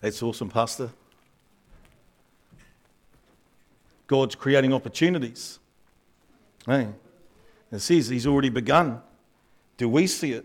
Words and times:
That's 0.00 0.22
awesome, 0.22 0.48
Pastor. 0.48 0.90
God's 4.06 4.34
creating 4.34 4.72
opportunities. 4.72 5.58
Hey, 6.64 6.88
it 7.72 7.78
says 7.80 8.08
He's 8.08 8.26
already 8.26 8.50
begun. 8.50 9.00
Do 9.76 9.88
we 9.88 10.06
see 10.06 10.32
it? 10.32 10.44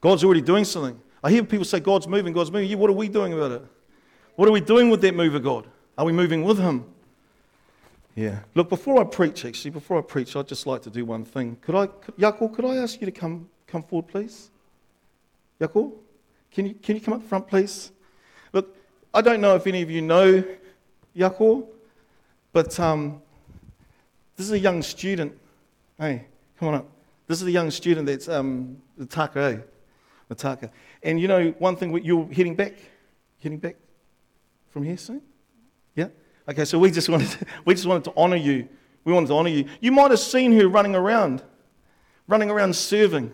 God's 0.00 0.24
already 0.24 0.40
doing 0.40 0.64
something. 0.64 1.00
I 1.22 1.30
hear 1.30 1.44
people 1.44 1.64
say, 1.64 1.80
God's 1.80 2.08
moving, 2.08 2.32
God's 2.32 2.50
moving. 2.50 2.68
Yeah, 2.68 2.76
what 2.76 2.90
are 2.90 2.94
we 2.94 3.08
doing 3.08 3.32
about 3.32 3.52
it? 3.52 3.62
What 4.36 4.48
are 4.48 4.52
we 4.52 4.60
doing 4.60 4.88
with 4.88 5.02
that 5.02 5.14
move 5.14 5.34
of 5.34 5.42
God? 5.42 5.66
Are 5.98 6.04
we 6.04 6.12
moving 6.12 6.42
with 6.42 6.58
Him? 6.58 6.86
Yeah. 8.14 8.40
Look, 8.54 8.68
before 8.68 9.00
I 9.00 9.04
preach, 9.04 9.44
actually, 9.44 9.70
before 9.70 9.98
I 9.98 10.02
preach, 10.02 10.34
I'd 10.34 10.48
just 10.48 10.66
like 10.66 10.82
to 10.82 10.90
do 10.90 11.04
one 11.04 11.24
thing. 11.24 11.56
Could 11.60 11.74
I, 11.74 11.86
Yakul? 12.18 12.52
could 12.54 12.64
I 12.64 12.76
ask 12.76 13.00
you 13.00 13.06
to 13.06 13.12
come, 13.12 13.48
come 13.66 13.82
forward, 13.82 14.08
please? 14.08 14.50
Yakul, 15.60 15.92
can 16.50 16.66
you, 16.66 16.74
can 16.74 16.96
you 16.96 17.02
come 17.02 17.14
up 17.14 17.22
front, 17.22 17.46
please? 17.46 17.92
I 19.12 19.22
don't 19.22 19.40
know 19.40 19.56
if 19.56 19.66
any 19.66 19.82
of 19.82 19.90
you 19.90 20.02
know 20.02 20.44
Yako, 21.16 21.66
but 22.52 22.78
um, 22.78 23.20
this 24.36 24.46
is 24.46 24.52
a 24.52 24.58
young 24.58 24.82
student. 24.82 25.36
Hey, 25.98 26.26
come 26.58 26.68
on 26.68 26.74
up. 26.74 26.88
This 27.26 27.42
is 27.42 27.48
a 27.48 27.50
young 27.50 27.72
student 27.72 28.06
that's 28.06 28.28
um, 28.28 28.76
the 28.96 29.06
Taka, 29.06 29.40
eh? 29.40 29.58
The 30.28 30.34
Taka. 30.36 30.70
And 31.02 31.20
you 31.20 31.26
know, 31.26 31.50
one 31.58 31.74
thing, 31.74 32.04
you're 32.04 32.26
heading 32.32 32.54
back? 32.54 32.74
Heading 33.42 33.58
back 33.58 33.76
from 34.68 34.84
here 34.84 34.96
soon? 34.96 35.22
Yeah? 35.96 36.08
Okay, 36.48 36.64
so 36.64 36.78
we 36.78 36.92
just 36.92 37.08
wanted 37.08 37.30
to, 37.30 37.46
we 37.64 37.74
just 37.74 37.86
wanted 37.86 38.04
to 38.04 38.12
honor 38.16 38.36
you. 38.36 38.68
We 39.04 39.12
wanted 39.12 39.28
to 39.28 39.34
honor 39.34 39.48
you. 39.48 39.64
You 39.80 39.90
might 39.90 40.12
have 40.12 40.20
seen 40.20 40.52
her 40.52 40.68
running 40.68 40.94
around, 40.94 41.42
running 42.28 42.48
around 42.48 42.76
serving, 42.76 43.32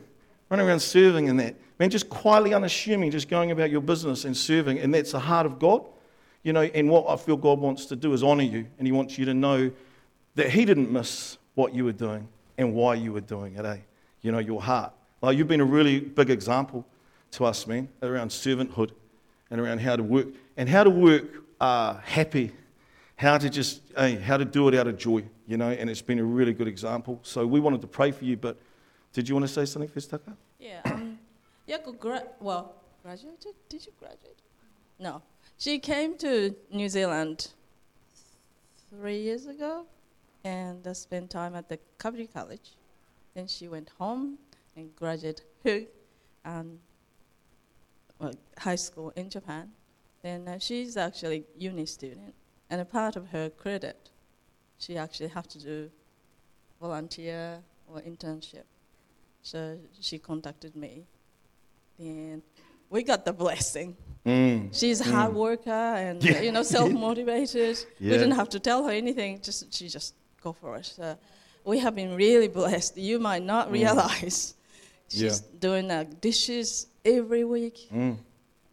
running 0.48 0.66
around 0.66 0.80
serving 0.80 1.26
in 1.26 1.36
that. 1.36 1.54
Man, 1.78 1.90
just 1.90 2.08
quietly 2.08 2.54
unassuming, 2.54 3.10
just 3.10 3.28
going 3.28 3.50
about 3.50 3.70
your 3.70 3.82
business 3.82 4.24
and 4.24 4.36
serving. 4.36 4.78
And 4.78 4.94
that's 4.94 5.12
the 5.12 5.20
heart 5.20 5.46
of 5.46 5.58
God. 5.58 5.84
You 6.42 6.52
know, 6.52 6.62
and 6.62 6.88
what 6.88 7.06
I 7.08 7.16
feel 7.16 7.36
God 7.36 7.58
wants 7.58 7.87
to 7.87 7.96
do 7.96 8.12
is 8.12 8.23
honor 8.23 8.45
you. 8.45 8.66
And 8.78 8.87
He 8.87 8.92
wants 8.92 9.18
you 9.18 9.24
to 9.26 9.34
know 9.34 9.70
that 10.36 10.51
He 10.51 10.64
didn't 10.64 10.90
miss 10.90 11.38
what 11.54 11.74
you 11.74 11.84
were 11.84 11.92
doing 11.92 12.28
and 12.56 12.74
why 12.74 12.95
you 12.95 13.12
were 13.12 13.20
doing 13.20 13.56
it, 13.56 13.64
eh? 13.64 13.78
You 14.23 14.32
know, 14.32 14.38
your 14.38 14.62
heart. 14.62 14.92
Like, 15.20 15.36
you've 15.36 15.48
been 15.48 15.60
a 15.60 15.64
really 15.66 16.01
big 16.01 16.30
example 16.30 16.86
to 17.32 17.45
us, 17.45 17.66
man, 17.66 17.88
around 18.02 18.30
servanthood 18.30 18.92
and 19.51 19.60
around 19.60 19.80
how 19.80 19.96
to 19.96 20.02
work 20.02 20.29
and 20.56 20.68
how 20.68 20.84
to 20.84 20.90
work 20.90 21.24
uh, 21.60 21.95
happy, 21.95 22.52
how 23.16 23.38
to 23.38 23.51
just, 23.51 23.82
hey, 23.96 24.16
how 24.16 24.36
to 24.36 24.45
do 24.45 24.68
it 24.68 24.74
out 24.74 24.86
of 24.86 24.98
joy, 24.98 25.24
you 25.46 25.56
know, 25.56 25.70
and 25.70 25.88
it's 25.90 26.02
been 26.02 26.18
a 26.18 26.24
really 26.24 26.52
good 26.52 26.68
example. 26.68 27.18
So 27.23 27.46
we 27.46 27.60
wanted 27.60 27.80
to 27.82 27.86
pray 27.86 28.10
for 28.10 28.24
you, 28.24 28.36
but 28.36 28.58
did 29.12 29.29
you 29.29 29.34
want 29.34 29.46
to 29.46 29.52
say 29.52 29.64
something 29.64 29.90
Tucker? 30.02 30.34
Yeah, 30.58 30.80
Yako 31.68 31.98
gra- 31.98 32.28
well, 32.40 32.74
graduated? 33.02 33.54
Did 33.68 33.86
you 33.86 33.92
graduate? 33.98 34.40
No. 34.98 35.22
She 35.59 35.78
came 35.78 36.16
to 36.18 36.54
New 36.70 36.88
Zealand 36.88 37.48
three 38.90 39.20
years 39.20 39.46
ago 39.46 39.86
and 40.45 40.86
uh, 40.86 40.95
spent 40.95 41.30
time 41.30 41.54
at 41.54 41.68
the 41.68 41.78
Community 41.98 42.30
College. 42.32 42.76
Then 43.34 43.46
she 43.46 43.68
went 43.68 43.90
home 43.98 44.38
and 44.76 44.95
graduated 44.95 45.42
her 45.64 45.80
um, 46.45 46.78
well, 48.18 48.32
high 48.58 48.76
school 48.76 49.12
in 49.16 49.28
Japan. 49.28 49.70
Then 50.23 50.48
uh, 50.48 50.58
she's 50.58 50.96
actually 50.96 51.45
uni 51.58 51.86
student, 51.86 52.34
and 52.70 52.80
a 52.80 52.84
part 52.84 53.16
of 53.16 53.28
her 53.28 53.51
credit, 53.51 54.10
she 54.78 54.96
actually 54.96 55.28
have 55.28 55.48
to 55.48 55.58
do 55.58 55.90
volunteer 56.80 57.62
or 57.88 58.01
internship. 58.01 58.64
So 59.42 59.78
she 60.01 60.18
contacted 60.18 60.74
me, 60.74 61.06
and 61.98 62.42
we 62.90 63.02
got 63.02 63.24
the 63.24 63.32
blessing. 63.32 63.96
Mm. 64.25 64.70
She's 64.78 65.00
a 65.00 65.04
Mm. 65.04 65.12
hard 65.12 65.34
worker 65.34 65.70
and 65.70 66.22
Yeah. 66.22 66.41
you 66.42 66.52
know 66.52 66.62
self 66.76 66.92
motivated. 66.92 67.76
We 68.00 68.08
didn't 68.10 68.32
have 68.32 68.48
to 68.50 68.60
tell 68.60 68.84
her 68.84 68.91
anything; 68.92 69.41
just 69.41 69.72
she 69.72 69.88
just 69.88 70.14
go 70.42 70.52
for 70.52 70.76
it. 70.76 70.86
So 70.86 71.16
we 71.64 71.78
have 71.78 71.94
been 71.94 72.14
really 72.16 72.48
blessed. 72.48 72.96
You 72.96 73.18
might 73.18 73.42
not 73.44 73.68
Mm. 73.68 73.72
realize 73.72 74.54
she's 75.08 75.20
Yeah. 75.22 75.58
doing 75.60 75.90
uh, 75.90 76.04
dishes 76.20 76.86
every 77.04 77.44
week, 77.44 77.88
Mm. 77.92 78.18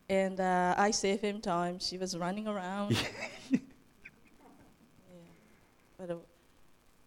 and 0.09 0.39
uh, 0.39 0.73
I 0.77 0.91
save 0.91 1.21
him 1.21 1.39
time. 1.41 1.79
She 1.79 1.97
was 1.97 2.17
running 2.17 2.47
around. 2.47 2.91
yeah. 3.51 3.59
But 5.97 6.09
uh, 6.09 6.15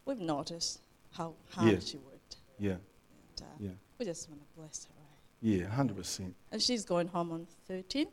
we've 0.05 0.21
noticed 0.21 0.81
how 1.12 1.34
hard 1.50 1.72
Yeah. 1.72 1.81
she 1.81 1.97
worked. 1.99 2.37
Yeah, 2.59 2.71
And, 2.72 3.43
uh, 3.43 3.44
yeah, 3.59 3.71
We 3.99 4.05
just 4.06 4.28
want 4.28 4.41
to 4.41 4.47
bless 4.56 4.84
her. 4.84 4.96
Yeah, 5.41 5.67
100%. 5.67 6.33
And 6.51 6.63
she's 6.63 6.85
going 6.85 7.09
home 7.09 7.33
on 7.33 7.47
13th. 7.71 8.07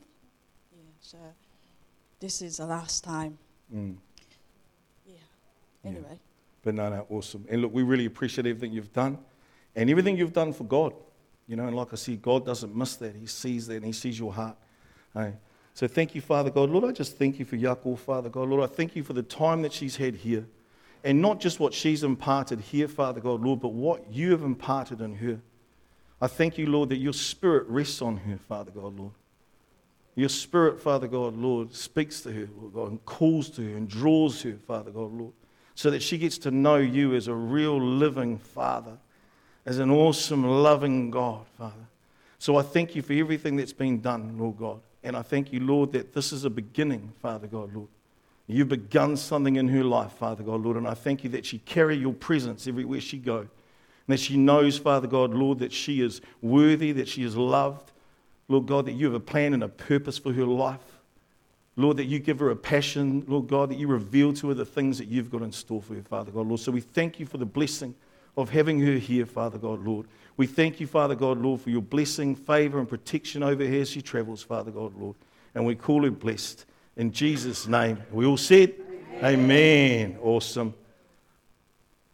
Yeah, 0.71 0.77
so 0.99 1.17
this 2.19 2.41
is 2.41 2.57
the 2.57 2.65
last 2.65 3.03
time. 3.03 3.37
Mm. 3.73 3.95
Yeah. 5.05 5.15
Yeah. 5.83 5.89
Anyway, 5.89 6.19
But 6.63 6.75
no, 6.75 6.89
no, 6.89 7.05
awesome. 7.09 7.45
And 7.49 7.61
look, 7.61 7.73
we 7.73 7.83
really 7.83 8.05
appreciate 8.05 8.45
everything 8.45 8.73
you've 8.73 8.93
done 8.93 9.17
and 9.75 9.89
everything 9.89 10.17
you've 10.17 10.33
done 10.33 10.53
for 10.53 10.63
God. 10.65 10.93
You 11.47 11.55
know, 11.55 11.67
and 11.67 11.75
like 11.75 11.89
I 11.91 11.95
said, 11.95 12.21
God 12.21 12.45
doesn't 12.45 12.75
miss 12.75 12.95
that. 12.97 13.15
He 13.15 13.25
sees 13.25 13.67
that 13.67 13.75
and 13.75 13.85
He 13.85 13.91
sees 13.91 14.17
your 14.17 14.31
heart. 14.31 14.55
Hey. 15.13 15.33
So 15.73 15.87
thank 15.87 16.13
you, 16.13 16.21
Father 16.21 16.51
God. 16.51 16.69
Lord, 16.69 16.85
I 16.85 16.91
just 16.91 17.17
thank 17.17 17.39
you 17.39 17.45
for 17.45 17.57
Yako, 17.57 17.97
Father 17.97 18.29
God. 18.29 18.47
Lord, 18.47 18.69
I 18.69 18.71
thank 18.71 18.95
you 18.95 19.03
for 19.03 19.13
the 19.13 19.23
time 19.23 19.63
that 19.63 19.73
she's 19.73 19.95
had 19.95 20.15
here. 20.15 20.45
And 21.03 21.21
not 21.21 21.39
just 21.39 21.59
what 21.59 21.73
she's 21.73 22.03
imparted 22.03 22.61
here, 22.61 22.87
Father 22.87 23.19
God, 23.19 23.41
Lord, 23.41 23.59
but 23.59 23.73
what 23.73 24.09
you 24.11 24.31
have 24.31 24.43
imparted 24.43 25.01
in 25.01 25.15
her. 25.15 25.41
I 26.23 26.27
thank 26.27 26.57
you, 26.57 26.67
Lord, 26.67 26.87
that 26.87 26.99
your 26.99 27.11
spirit 27.11 27.67
rests 27.67 28.01
on 28.01 28.15
her, 28.15 28.37
Father 28.37 28.71
God, 28.71 28.97
Lord. 28.97 29.11
Your 30.15 30.29
spirit, 30.29 30.79
Father 30.79 31.05
God, 31.05 31.35
Lord, 31.35 31.75
speaks 31.75 32.21
to 32.21 32.31
her, 32.31 32.47
Lord 32.57 32.73
God, 32.73 32.91
and 32.91 33.03
calls 33.03 33.49
to 33.49 33.61
her 33.61 33.75
and 33.75 33.89
draws 33.89 34.41
her, 34.43 34.53
Father 34.65 34.89
God, 34.89 35.11
Lord, 35.11 35.33
so 35.75 35.91
that 35.91 36.01
she 36.01 36.17
gets 36.17 36.37
to 36.37 36.51
know 36.51 36.77
you 36.77 37.13
as 37.13 37.27
a 37.27 37.33
real 37.33 37.77
living 37.77 38.37
Father, 38.37 38.97
as 39.65 39.79
an 39.79 39.91
awesome, 39.91 40.45
loving 40.45 41.11
God, 41.11 41.45
Father. 41.57 41.87
So 42.39 42.55
I 42.55 42.61
thank 42.61 42.95
you 42.95 43.01
for 43.01 43.11
everything 43.11 43.57
that's 43.57 43.73
been 43.73 43.99
done, 43.99 44.37
Lord 44.37 44.57
God. 44.57 44.79
And 45.03 45.17
I 45.17 45.23
thank 45.23 45.51
you, 45.51 45.59
Lord, 45.59 45.91
that 45.91 46.13
this 46.13 46.31
is 46.31 46.45
a 46.45 46.49
beginning, 46.49 47.11
Father 47.21 47.47
God, 47.47 47.75
Lord. 47.75 47.89
You've 48.47 48.69
begun 48.69 49.17
something 49.17 49.57
in 49.57 49.67
her 49.67 49.83
life, 49.83 50.13
Father 50.13 50.43
God, 50.43 50.61
Lord. 50.61 50.77
And 50.77 50.87
I 50.87 50.93
thank 50.93 51.25
you 51.25 51.29
that 51.31 51.45
she 51.45 51.57
carry 51.59 51.97
your 51.97 52.13
presence 52.13 52.65
everywhere 52.65 53.01
she 53.01 53.17
go. 53.17 53.49
And 54.07 54.13
that 54.13 54.19
she 54.19 54.37
knows, 54.37 54.77
Father 54.77 55.07
God, 55.07 55.33
Lord, 55.33 55.59
that 55.59 55.71
she 55.71 56.01
is 56.01 56.21
worthy, 56.41 56.91
that 56.93 57.07
she 57.07 57.23
is 57.23 57.35
loved. 57.37 57.91
Lord 58.49 58.65
God, 58.65 58.85
that 58.85 58.93
you 58.93 59.05
have 59.05 59.15
a 59.15 59.19
plan 59.19 59.53
and 59.53 59.63
a 59.63 59.69
purpose 59.69 60.17
for 60.17 60.33
her 60.33 60.45
life. 60.45 60.99
Lord, 61.75 61.97
that 61.97 62.05
you 62.05 62.19
give 62.19 62.39
her 62.39 62.51
a 62.51 62.55
passion, 62.55 63.23
Lord 63.27 63.47
God, 63.47 63.69
that 63.69 63.79
you 63.79 63.87
reveal 63.87 64.33
to 64.33 64.49
her 64.49 64.53
the 64.53 64.65
things 64.65 64.97
that 64.99 65.07
you've 65.07 65.31
got 65.31 65.41
in 65.41 65.51
store 65.51 65.81
for 65.81 65.95
her, 65.95 66.03
Father 66.03 66.31
God, 66.31 66.47
Lord. 66.47 66.59
So 66.59 66.71
we 66.71 66.81
thank 66.81 67.19
you 67.19 67.25
for 67.25 67.37
the 67.37 67.45
blessing 67.45 67.95
of 68.37 68.49
having 68.49 68.79
her 68.81 68.93
here, 68.93 69.25
Father 69.25 69.57
God, 69.57 69.83
Lord. 69.83 70.07
We 70.37 70.47
thank 70.47 70.79
you, 70.79 70.87
Father 70.87 71.15
God, 71.15 71.39
Lord, 71.39 71.61
for 71.61 71.69
your 71.69 71.81
blessing, 71.81 72.35
favor, 72.35 72.79
and 72.79 72.87
protection 72.87 73.41
over 73.43 73.65
her 73.65 73.81
as 73.81 73.89
she 73.89 74.01
travels, 74.01 74.43
Father 74.43 74.71
God, 74.71 74.95
Lord. 74.95 75.15
And 75.55 75.65
we 75.65 75.75
call 75.75 76.03
her 76.03 76.11
blessed. 76.11 76.65
In 76.95 77.11
Jesus' 77.11 77.67
name. 77.67 77.97
We 78.11 78.25
all 78.25 78.37
said, 78.37 78.75
Amen. 79.23 80.17
Awesome. 80.21 80.73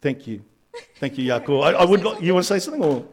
Thank 0.02 0.28
you. 0.28 0.44
Thank 1.00 1.18
you, 1.18 1.32
Yako. 1.32 1.64
I, 1.64 1.72
I 1.72 1.86
would 1.86 2.04
like, 2.04 2.22
you 2.22 2.34
want 2.34 2.46
to 2.46 2.54
say 2.54 2.60
something? 2.60 2.84
Or? 2.84 3.06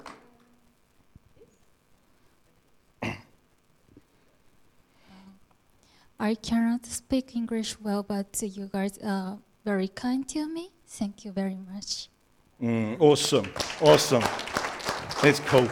I 6.18 6.34
cannot 6.34 6.86
speak 6.86 7.36
English 7.36 7.78
well, 7.80 8.02
but 8.02 8.42
you 8.42 8.68
guys 8.72 8.98
are 9.04 9.38
very 9.64 9.88
kind 9.88 10.26
to 10.30 10.48
me. 10.48 10.70
Thank 10.86 11.24
you 11.24 11.32
very 11.32 11.58
much. 11.72 12.08
Mm, 12.60 12.98
awesome. 13.00 13.46
Awesome. 13.82 14.24
That's 15.22 15.40
cool. 15.40 15.68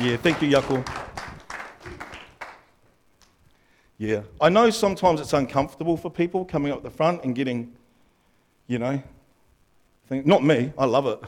Yeah, 0.00 0.16
thank 0.16 0.42
you, 0.42 0.48
Yako. 0.50 0.84
Yeah. 3.96 4.22
I 4.40 4.48
know 4.48 4.70
sometimes 4.70 5.20
it's 5.20 5.34
uncomfortable 5.34 5.96
for 5.96 6.10
people 6.10 6.44
coming 6.44 6.72
up 6.72 6.82
the 6.82 6.90
front 6.90 7.22
and 7.22 7.34
getting, 7.34 7.72
you 8.66 8.78
know, 8.78 9.02
not 10.10 10.42
me, 10.42 10.72
I 10.76 10.84
love 10.84 11.06
it. 11.06 11.20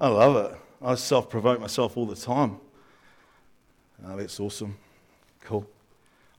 I 0.00 0.08
love 0.08 0.36
it. 0.36 0.58
I 0.82 0.94
self 0.94 1.28
provoke 1.28 1.60
myself 1.60 1.96
all 1.96 2.06
the 2.06 2.16
time. 2.16 2.58
Oh, 4.06 4.16
that's 4.16 4.40
awesome. 4.40 4.76
Cool. 5.40 5.66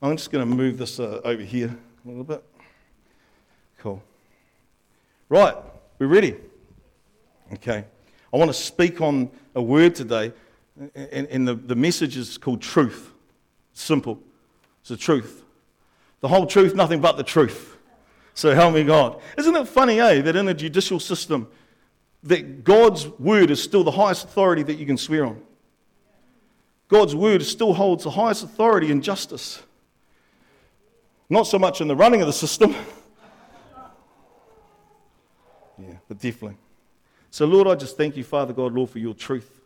I'm 0.02 0.18
just 0.18 0.32
going 0.32 0.48
to 0.48 0.56
move 0.56 0.78
this 0.78 1.00
uh, 1.00 1.22
over 1.24 1.42
here 1.42 1.76
a 2.04 2.08
little 2.08 2.24
bit. 2.24 2.44
Cool. 3.80 4.04
Right, 5.30 5.56
we're 5.98 6.08
ready. 6.08 6.36
Okay. 7.54 7.86
I 8.34 8.38
want 8.38 8.50
to 8.50 8.54
speak 8.54 9.02
on 9.02 9.32
a 9.56 9.62
word 9.62 9.96
today, 9.96 10.34
and, 10.94 11.28
and 11.28 11.48
the, 11.48 11.56
the 11.56 11.76
message 11.76 12.18
is 12.18 12.38
called 12.38 12.62
truth. 12.62 13.12
Simple. 13.74 14.20
It's 14.82 14.90
the 14.90 14.98
truth. 14.98 15.44
The 16.20 16.28
whole 16.28 16.46
truth, 16.46 16.76
nothing 16.76 17.02
but 17.02 17.18
the 17.18 17.24
truth. 17.24 17.75
So 18.36 18.54
help 18.54 18.76
me 18.76 18.84
God. 18.84 19.20
Isn't 19.38 19.56
it 19.56 19.66
funny, 19.66 20.00
eh, 20.02 20.22
that 20.22 20.36
in 20.36 20.50
a 20.50 20.54
judicial 20.54 21.00
system, 21.00 21.48
that 22.24 22.66
God's 22.66 23.08
word 23.08 23.50
is 23.50 23.64
still 23.64 23.86
the 23.86 23.92
highest 23.92 24.26
authority 24.26 24.62
that 24.64 24.76
you 24.76 24.86
can 24.86 24.98
swear 24.98 25.26
on? 25.26 25.42
God's 26.90 27.16
word 27.16 27.42
still 27.44 27.74
holds 27.74 28.04
the 28.04 28.12
highest 28.12 28.44
authority 28.44 28.92
in 28.92 29.02
justice. 29.02 29.64
Not 31.30 31.44
so 31.44 31.58
much 31.58 31.80
in 31.80 31.88
the 31.88 31.96
running 31.96 32.20
of 32.22 32.28
the 32.28 32.34
system. 32.34 32.72
yeah, 35.80 35.96
but 36.10 36.20
definitely. 36.20 36.58
So, 37.32 37.46
Lord, 37.46 37.70
I 37.70 37.76
just 37.76 37.96
thank 37.96 38.18
you, 38.18 38.26
Father 38.26 38.52
God, 38.52 38.74
Lord, 38.74 38.90
for 38.90 39.00
your 39.00 39.14
truth. 39.14 39.62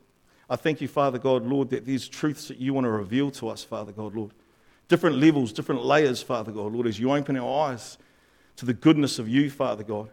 I 0.48 0.56
thank 0.56 0.80
you, 0.80 0.88
Father 0.88 1.18
God, 1.18 1.44
Lord, 1.44 1.72
that 1.72 1.86
these 1.88 2.08
truths 2.08 2.48
that 2.50 2.58
you 2.60 2.76
want 2.76 2.86
to 2.86 2.92
reveal 2.92 3.32
to 3.32 3.50
us, 3.50 3.64
Father 3.64 3.92
God, 3.92 4.16
Lord. 4.16 4.32
Different 4.88 5.18
levels, 5.18 5.52
different 5.52 5.84
layers, 5.84 6.22
Father 6.22 6.52
God, 6.52 6.72
Lord, 6.72 6.86
as 6.86 7.00
you 7.00 7.12
open 7.12 7.36
our 7.36 7.72
eyes 7.72 7.98
to 8.60 8.66
the 8.66 8.74
goodness 8.74 9.20
of 9.20 9.30
you, 9.30 9.50
Father 9.50 9.86
God. 9.86 10.10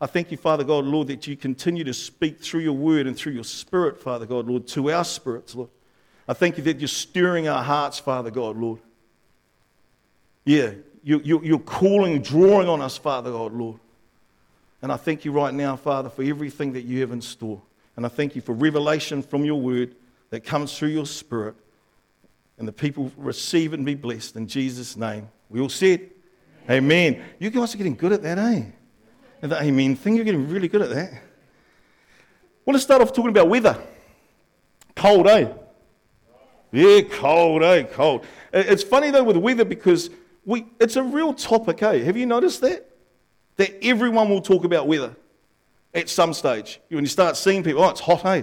I 0.00 0.06
thank 0.06 0.30
you, 0.30 0.38
Father 0.38 0.64
God, 0.64 0.86
Lord, 0.86 1.08
that 1.08 1.26
you 1.26 1.36
continue 1.36 1.84
to 1.84 1.92
speak 1.92 2.40
through 2.40 2.62
your 2.62 2.72
word 2.72 3.06
and 3.06 3.14
through 3.14 3.34
your 3.34 3.44
spirit, 3.44 4.00
Father 4.00 4.24
God, 4.24 4.48
Lord, 4.48 4.66
to 4.68 4.90
our 4.90 5.04
spirits, 5.04 5.54
Lord. 5.54 5.68
I 6.26 6.32
thank 6.32 6.56
you 6.56 6.64
that 6.64 6.80
you're 6.80 6.88
stirring 6.88 7.48
our 7.48 7.62
hearts, 7.62 7.98
Father 7.98 8.30
God, 8.30 8.56
Lord. 8.56 8.80
Yeah, 10.46 10.70
you, 11.04 11.20
you, 11.22 11.42
you're 11.42 11.58
calling, 11.58 12.22
drawing 12.22 12.66
on 12.66 12.80
us, 12.80 12.96
Father 12.96 13.30
God, 13.30 13.52
Lord. 13.52 13.78
And 14.80 14.90
I 14.90 14.96
thank 14.96 15.26
you 15.26 15.32
right 15.32 15.52
now, 15.52 15.76
Father, 15.76 16.08
for 16.08 16.22
everything 16.22 16.72
that 16.72 16.82
you 16.82 17.02
have 17.02 17.12
in 17.12 17.20
store. 17.20 17.60
And 17.96 18.06
I 18.06 18.08
thank 18.08 18.34
you 18.34 18.40
for 18.40 18.54
revelation 18.54 19.22
from 19.22 19.44
your 19.44 19.60
word 19.60 19.94
that 20.30 20.44
comes 20.44 20.78
through 20.78 20.88
your 20.88 21.04
spirit. 21.04 21.56
And 22.56 22.66
the 22.66 22.72
people 22.72 23.12
receive 23.18 23.74
and 23.74 23.84
be 23.84 23.94
blessed 23.94 24.36
in 24.36 24.48
Jesus' 24.48 24.96
name. 24.96 25.28
We 25.50 25.60
all 25.60 25.68
said, 25.68 26.08
Amen. 26.68 27.22
You 27.38 27.50
guys 27.50 27.74
are 27.74 27.78
getting 27.78 27.96
good 27.96 28.12
at 28.12 28.22
that, 28.22 28.38
eh? 28.38 28.64
The 29.40 29.60
amen 29.60 29.96
thing, 29.96 30.14
you're 30.14 30.24
getting 30.24 30.48
really 30.48 30.68
good 30.68 30.82
at 30.82 30.90
that. 30.90 31.12
Well, 32.64 32.74
let's 32.74 32.84
start 32.84 33.02
off 33.02 33.12
talking 33.12 33.30
about 33.30 33.48
weather. 33.48 33.76
Cold, 34.94 35.26
eh? 35.26 35.48
Yeah, 36.70 37.00
cold, 37.10 37.62
eh? 37.64 37.82
Cold. 37.84 38.24
It's 38.52 38.84
funny 38.84 39.10
though 39.10 39.24
with 39.24 39.36
weather 39.36 39.64
because 39.64 40.10
we, 40.44 40.66
it's 40.78 40.96
a 40.96 41.02
real 41.02 41.34
topic, 41.34 41.82
eh? 41.82 42.04
Have 42.04 42.16
you 42.16 42.26
noticed 42.26 42.60
that? 42.60 42.88
that 43.56 43.84
everyone 43.84 44.28
will 44.28 44.40
talk 44.40 44.64
about 44.64 44.86
weather 44.86 45.14
at 45.94 46.08
some 46.08 46.32
stage. 46.32 46.80
When 46.88 47.04
you 47.04 47.08
start 47.08 47.36
seeing 47.36 47.62
people, 47.62 47.84
oh, 47.84 47.90
it's 47.90 48.00
hot, 48.00 48.24
eh? 48.24 48.42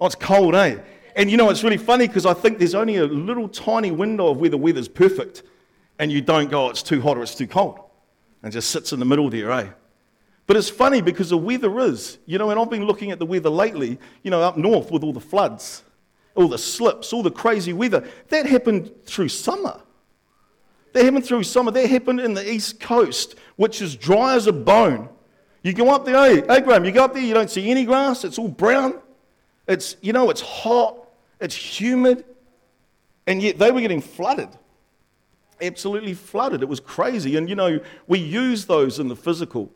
Oh, 0.00 0.06
it's 0.06 0.14
cold, 0.14 0.54
eh? 0.54 0.78
And 1.14 1.30
you 1.30 1.36
know, 1.36 1.48
it's 1.48 1.64
really 1.64 1.78
funny 1.78 2.06
because 2.06 2.26
I 2.26 2.34
think 2.34 2.58
there's 2.58 2.74
only 2.74 2.96
a 2.96 3.06
little 3.06 3.48
tiny 3.48 3.90
window 3.90 4.28
of 4.28 4.38
where 4.38 4.50
the 4.50 4.58
weather's 4.58 4.88
perfect, 4.88 5.42
and 5.98 6.12
you 6.12 6.20
don't 6.20 6.50
go, 6.50 6.66
oh, 6.66 6.70
it's 6.70 6.82
too 6.82 7.00
hot 7.00 7.16
or 7.16 7.22
it's 7.22 7.34
too 7.34 7.46
cold. 7.46 7.80
And 8.42 8.52
just 8.52 8.70
sits 8.70 8.92
in 8.92 8.98
the 8.98 9.04
middle 9.04 9.30
there, 9.30 9.50
eh? 9.50 9.68
But 10.46 10.56
it's 10.56 10.70
funny 10.70 11.00
because 11.00 11.30
the 11.30 11.38
weather 11.38 11.80
is, 11.80 12.18
you 12.26 12.38
know, 12.38 12.50
and 12.50 12.60
I've 12.60 12.70
been 12.70 12.84
looking 12.84 13.10
at 13.10 13.18
the 13.18 13.26
weather 13.26 13.50
lately, 13.50 13.98
you 14.22 14.30
know, 14.30 14.40
up 14.42 14.56
north 14.56 14.90
with 14.90 15.02
all 15.02 15.12
the 15.12 15.20
floods, 15.20 15.82
all 16.36 16.48
the 16.48 16.58
slips, 16.58 17.12
all 17.12 17.22
the 17.22 17.30
crazy 17.30 17.72
weather. 17.72 18.08
That 18.28 18.46
happened 18.46 18.92
through 19.04 19.28
summer. 19.28 19.80
That 20.92 21.04
happened 21.04 21.24
through 21.24 21.42
summer. 21.42 21.72
That 21.72 21.90
happened 21.90 22.20
in 22.20 22.34
the 22.34 22.48
east 22.48 22.78
coast 22.78 23.34
which 23.56 23.82
is 23.82 23.96
dry 23.96 24.36
as 24.36 24.46
a 24.46 24.52
bone. 24.52 25.08
You 25.62 25.72
go 25.72 25.92
up 25.92 26.04
there, 26.04 26.14
hey, 26.14 26.44
hey 26.46 26.60
Graham, 26.60 26.84
you 26.84 26.92
go 26.92 27.04
up 27.04 27.14
there, 27.14 27.22
you 27.22 27.34
don't 27.34 27.50
see 27.50 27.70
any 27.70 27.84
grass, 27.84 28.24
it's 28.24 28.38
all 28.38 28.48
brown. 28.48 29.00
It's, 29.66 29.96
you 30.00 30.12
know, 30.12 30.30
it's 30.30 30.40
hot, 30.40 31.08
it's 31.40 31.56
humid, 31.56 32.24
and 33.26 33.42
yet 33.42 33.58
they 33.58 33.72
were 33.72 33.80
getting 33.80 34.00
flooded. 34.00 34.48
Absolutely 35.60 36.14
flooded. 36.14 36.62
It 36.62 36.68
was 36.68 36.80
crazy. 36.80 37.36
And, 37.36 37.48
you 37.48 37.54
know, 37.54 37.80
we 38.06 38.18
use 38.18 38.66
those 38.66 38.98
in 38.98 39.08
the 39.08 39.16
physical, 39.16 39.70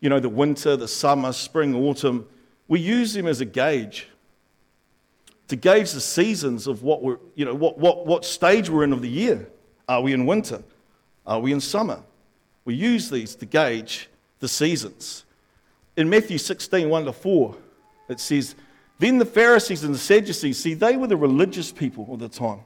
you 0.00 0.08
know, 0.08 0.20
the 0.20 0.28
winter, 0.28 0.76
the 0.76 0.88
summer, 0.88 1.32
spring, 1.32 1.74
autumn. 1.74 2.26
We 2.68 2.80
use 2.80 3.14
them 3.14 3.26
as 3.26 3.40
a 3.40 3.44
gauge 3.44 4.08
to 5.48 5.56
gauge 5.56 5.92
the 5.92 6.00
seasons 6.00 6.66
of 6.66 6.82
what 6.82 7.02
we're, 7.02 7.18
you 7.34 7.44
know, 7.44 7.54
what, 7.54 7.78
what, 7.78 8.06
what 8.06 8.24
stage 8.24 8.70
we're 8.70 8.84
in 8.84 8.92
of 8.92 9.02
the 9.02 9.08
year. 9.08 9.48
Are 9.88 10.00
we 10.00 10.12
in 10.12 10.24
winter? 10.24 10.62
Are 11.26 11.40
we 11.40 11.52
in 11.52 11.60
summer? 11.60 12.02
We 12.64 12.74
use 12.74 13.10
these 13.10 13.34
to 13.36 13.46
gauge 13.46 14.08
the 14.40 14.48
seasons. 14.48 15.24
In 15.96 16.08
Matthew 16.08 16.38
16, 16.38 16.88
1 16.88 17.04
to 17.04 17.12
4, 17.12 17.56
it 18.08 18.20
says, 18.20 18.54
Then 18.98 19.18
the 19.18 19.26
Pharisees 19.26 19.84
and 19.84 19.94
the 19.94 19.98
Sadducees, 19.98 20.58
see, 20.58 20.74
they 20.74 20.96
were 20.96 21.06
the 21.06 21.16
religious 21.16 21.70
people 21.70 22.08
of 22.12 22.20
the 22.20 22.28
time. 22.28 22.60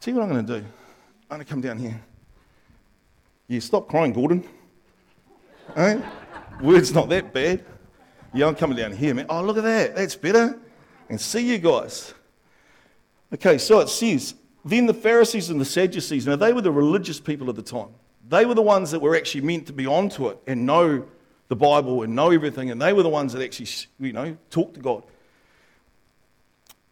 See 0.00 0.12
what 0.12 0.22
I'm 0.22 0.30
going 0.30 0.46
to 0.46 0.60
do? 0.60 0.66
I'm 1.32 1.38
going 1.38 1.46
to 1.46 1.50
come 1.50 1.62
down 1.62 1.78
here. 1.78 1.98
Yeah, 3.48 3.60
stop 3.60 3.88
crying, 3.88 4.12
Gordon. 4.12 4.46
Right? 5.74 6.04
Word's 6.60 6.92
not 6.92 7.08
that 7.08 7.32
bad. 7.32 7.64
Yeah, 8.34 8.48
I'm 8.48 8.54
coming 8.54 8.76
down 8.76 8.92
here, 8.92 9.14
man. 9.14 9.24
Oh, 9.30 9.42
look 9.42 9.56
at 9.56 9.62
that. 9.62 9.96
That's 9.96 10.14
better. 10.14 10.58
And 11.08 11.18
see 11.18 11.40
you 11.40 11.56
guys. 11.56 12.12
Okay, 13.32 13.56
so 13.56 13.80
it 13.80 13.88
says, 13.88 14.34
Then 14.62 14.84
the 14.84 14.92
Pharisees 14.92 15.48
and 15.48 15.58
the 15.58 15.64
Sadducees, 15.64 16.26
now 16.26 16.36
they 16.36 16.52
were 16.52 16.60
the 16.60 16.70
religious 16.70 17.18
people 17.18 17.48
of 17.48 17.56
the 17.56 17.62
time. 17.62 17.88
They 18.28 18.44
were 18.44 18.54
the 18.54 18.60
ones 18.60 18.90
that 18.90 19.00
were 19.00 19.16
actually 19.16 19.40
meant 19.40 19.66
to 19.68 19.72
be 19.72 19.86
onto 19.86 20.28
it 20.28 20.38
and 20.46 20.66
know 20.66 21.06
the 21.48 21.56
Bible 21.56 22.02
and 22.02 22.14
know 22.14 22.30
everything, 22.30 22.70
and 22.70 22.78
they 22.78 22.92
were 22.92 23.02
the 23.02 23.08
ones 23.08 23.32
that 23.32 23.42
actually, 23.42 23.68
you 23.98 24.12
know, 24.12 24.36
talked 24.50 24.74
to 24.74 24.80
God. 24.80 25.02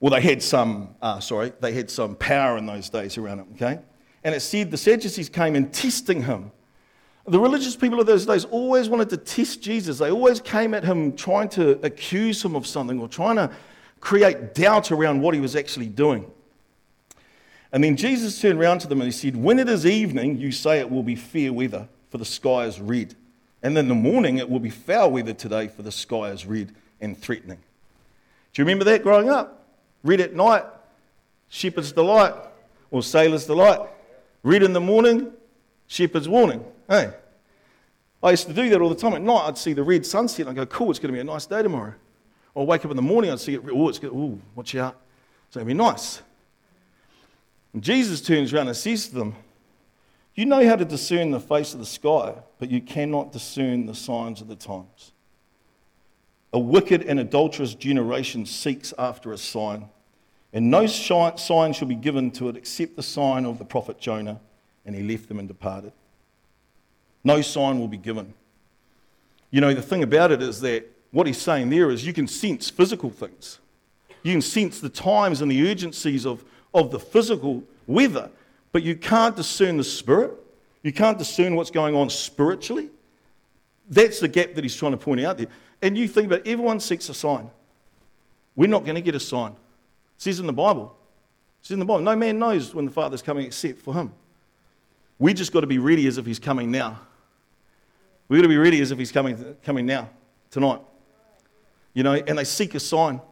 Well, 0.00 0.12
they 0.12 0.22
had 0.22 0.42
some, 0.42 0.94
uh, 1.02 1.20
sorry, 1.20 1.52
they 1.60 1.74
had 1.74 1.90
some 1.90 2.16
power 2.16 2.56
in 2.56 2.64
those 2.64 2.88
days 2.88 3.18
around 3.18 3.40
it, 3.40 3.46
okay? 3.56 3.80
And 4.22 4.34
it 4.34 4.40
said 4.40 4.70
the 4.70 4.76
Sadducees 4.76 5.28
came 5.28 5.56
in 5.56 5.70
testing 5.70 6.22
him. 6.22 6.52
The 7.26 7.38
religious 7.38 7.76
people 7.76 8.00
of 8.00 8.06
those 8.06 8.26
days 8.26 8.44
always 8.46 8.88
wanted 8.88 9.10
to 9.10 9.16
test 9.16 9.62
Jesus. 9.62 9.98
They 9.98 10.10
always 10.10 10.40
came 10.40 10.74
at 10.74 10.84
him 10.84 11.14
trying 11.14 11.48
to 11.50 11.78
accuse 11.84 12.44
him 12.44 12.56
of 12.56 12.66
something 12.66 12.98
or 12.98 13.08
trying 13.08 13.36
to 13.36 13.50
create 14.00 14.54
doubt 14.54 14.90
around 14.90 15.20
what 15.20 15.34
he 15.34 15.40
was 15.40 15.54
actually 15.54 15.86
doing. 15.86 16.30
And 17.72 17.84
then 17.84 17.96
Jesus 17.96 18.40
turned 18.40 18.58
around 18.58 18.80
to 18.80 18.88
them 18.88 19.00
and 19.00 19.06
he 19.06 19.12
said, 19.12 19.36
When 19.36 19.58
it 19.58 19.68
is 19.68 19.86
evening, 19.86 20.38
you 20.38 20.50
say 20.50 20.80
it 20.80 20.90
will 20.90 21.02
be 21.02 21.14
fair 21.14 21.52
weather, 21.52 21.88
for 22.10 22.18
the 22.18 22.24
sky 22.24 22.64
is 22.64 22.80
red. 22.80 23.14
And 23.62 23.76
in 23.76 23.88
the 23.88 23.94
morning, 23.94 24.38
it 24.38 24.48
will 24.48 24.58
be 24.58 24.70
foul 24.70 25.12
weather 25.12 25.34
today, 25.34 25.68
for 25.68 25.82
the 25.82 25.92
sky 25.92 26.30
is 26.30 26.46
red 26.46 26.74
and 27.00 27.16
threatening. 27.16 27.58
Do 28.52 28.62
you 28.62 28.64
remember 28.64 28.84
that 28.86 29.02
growing 29.02 29.28
up? 29.28 29.68
Red 30.02 30.20
at 30.20 30.34
night, 30.34 30.64
shepherd's 31.48 31.92
delight, 31.92 32.34
or 32.90 33.02
sailor's 33.02 33.46
delight. 33.46 33.80
Red 34.42 34.62
in 34.62 34.72
the 34.72 34.80
morning, 34.80 35.32
shepherd's 35.86 36.28
warning. 36.28 36.64
Hey, 36.88 37.12
I 38.22 38.30
used 38.30 38.46
to 38.46 38.52
do 38.52 38.68
that 38.70 38.80
all 38.80 38.88
the 38.88 38.94
time. 38.94 39.14
At 39.14 39.22
night, 39.22 39.44
I'd 39.46 39.58
see 39.58 39.72
the 39.72 39.82
red 39.82 40.04
sunset 40.04 40.46
and 40.46 40.50
I'd 40.50 40.56
go, 40.56 40.66
cool, 40.66 40.90
it's 40.90 40.98
going 40.98 41.12
to 41.12 41.16
be 41.16 41.20
a 41.20 41.24
nice 41.24 41.46
day 41.46 41.62
tomorrow. 41.62 41.94
Or 42.54 42.62
I'd 42.62 42.68
wake 42.68 42.84
up 42.84 42.90
in 42.90 42.96
the 42.96 43.02
morning, 43.02 43.30
I'd 43.30 43.40
see 43.40 43.54
it, 43.54 43.62
oh, 43.70 43.88
it's 43.88 43.98
good, 43.98 44.12
oh, 44.14 44.38
watch 44.54 44.74
out. 44.74 44.96
It's 45.46 45.56
going 45.56 45.66
to 45.66 45.68
be 45.68 45.74
nice. 45.74 46.22
And 47.72 47.82
Jesus 47.82 48.20
turns 48.20 48.52
around 48.52 48.68
and 48.68 48.76
says 48.76 49.08
to 49.08 49.14
them, 49.14 49.34
You 50.34 50.46
know 50.46 50.66
how 50.66 50.76
to 50.76 50.84
discern 50.84 51.30
the 51.30 51.40
face 51.40 51.72
of 51.72 51.80
the 51.80 51.86
sky, 51.86 52.34
but 52.58 52.70
you 52.70 52.80
cannot 52.80 53.32
discern 53.32 53.86
the 53.86 53.94
signs 53.94 54.40
of 54.40 54.48
the 54.48 54.56
times. 54.56 55.12
A 56.52 56.58
wicked 56.58 57.02
and 57.02 57.20
adulterous 57.20 57.74
generation 57.74 58.44
seeks 58.44 58.92
after 58.98 59.32
a 59.32 59.38
sign, 59.38 59.88
and 60.52 60.70
no 60.70 60.86
sign 60.86 61.72
shall 61.72 61.88
be 61.88 61.94
given 61.94 62.30
to 62.32 62.48
it 62.48 62.56
except 62.56 62.96
the 62.96 63.02
sign 63.02 63.44
of 63.44 63.58
the 63.58 63.64
prophet 63.64 64.00
Jonah. 64.00 64.40
And 64.84 64.96
he 64.96 65.02
left 65.02 65.28
them 65.28 65.38
and 65.38 65.46
departed. 65.46 65.92
No 67.22 67.40
sign 67.42 67.78
will 67.78 67.88
be 67.88 67.98
given. 67.98 68.34
You 69.50 69.60
know, 69.60 69.74
the 69.74 69.82
thing 69.82 70.02
about 70.02 70.32
it 70.32 70.42
is 70.42 70.60
that 70.62 70.90
what 71.10 71.26
he's 71.26 71.40
saying 71.40 71.70
there 71.70 71.90
is 71.90 72.06
you 72.06 72.12
can 72.12 72.26
sense 72.26 72.70
physical 72.70 73.10
things. 73.10 73.58
You 74.22 74.32
can 74.32 74.42
sense 74.42 74.80
the 74.80 74.88
times 74.88 75.40
and 75.40 75.50
the 75.50 75.70
urgencies 75.70 76.26
of, 76.26 76.44
of 76.74 76.90
the 76.90 76.98
physical 76.98 77.62
weather, 77.86 78.30
but 78.72 78.82
you 78.82 78.96
can't 78.96 79.36
discern 79.36 79.76
the 79.76 79.84
spirit. 79.84 80.32
You 80.82 80.92
can't 80.92 81.18
discern 81.18 81.56
what's 81.56 81.70
going 81.70 81.94
on 81.94 82.10
spiritually. 82.10 82.88
That's 83.88 84.20
the 84.20 84.28
gap 84.28 84.54
that 84.54 84.64
he's 84.64 84.76
trying 84.76 84.92
to 84.92 84.98
point 84.98 85.20
out 85.20 85.38
there. 85.38 85.48
And 85.82 85.96
you 85.96 86.08
think 86.08 86.26
about 86.26 86.40
it, 86.40 86.48
everyone 86.48 86.80
seeks 86.80 87.08
a 87.08 87.14
sign. 87.14 87.50
We're 88.56 88.68
not 88.68 88.84
going 88.84 88.94
to 88.94 89.00
get 89.00 89.14
a 89.14 89.20
sign. 89.20 89.54
It 90.20 90.24
says 90.24 90.38
in 90.38 90.46
the 90.46 90.52
Bible. 90.52 90.94
It 91.62 91.66
says 91.66 91.72
in 91.72 91.78
the 91.78 91.86
Bible. 91.86 92.02
No 92.02 92.14
man 92.14 92.38
knows 92.38 92.74
when 92.74 92.84
the 92.84 92.90
Father's 92.90 93.22
coming 93.22 93.46
except 93.46 93.80
for 93.80 93.94
him. 93.94 94.12
We 95.18 95.32
just 95.32 95.50
got 95.50 95.62
to 95.62 95.66
be 95.66 95.78
ready 95.78 96.06
as 96.06 96.18
if 96.18 96.26
he's 96.26 96.38
coming 96.38 96.70
now. 96.70 97.00
We've 98.28 98.38
got 98.38 98.42
to 98.42 98.48
be 98.48 98.58
ready 98.58 98.82
as 98.82 98.90
if 98.90 98.98
he's 98.98 99.12
coming, 99.12 99.56
coming 99.64 99.86
now, 99.86 100.10
tonight. 100.50 100.82
You 101.94 102.02
know, 102.02 102.12
and 102.12 102.36
they 102.36 102.44
seek 102.44 102.74
a 102.74 102.80
sign. 102.80 103.22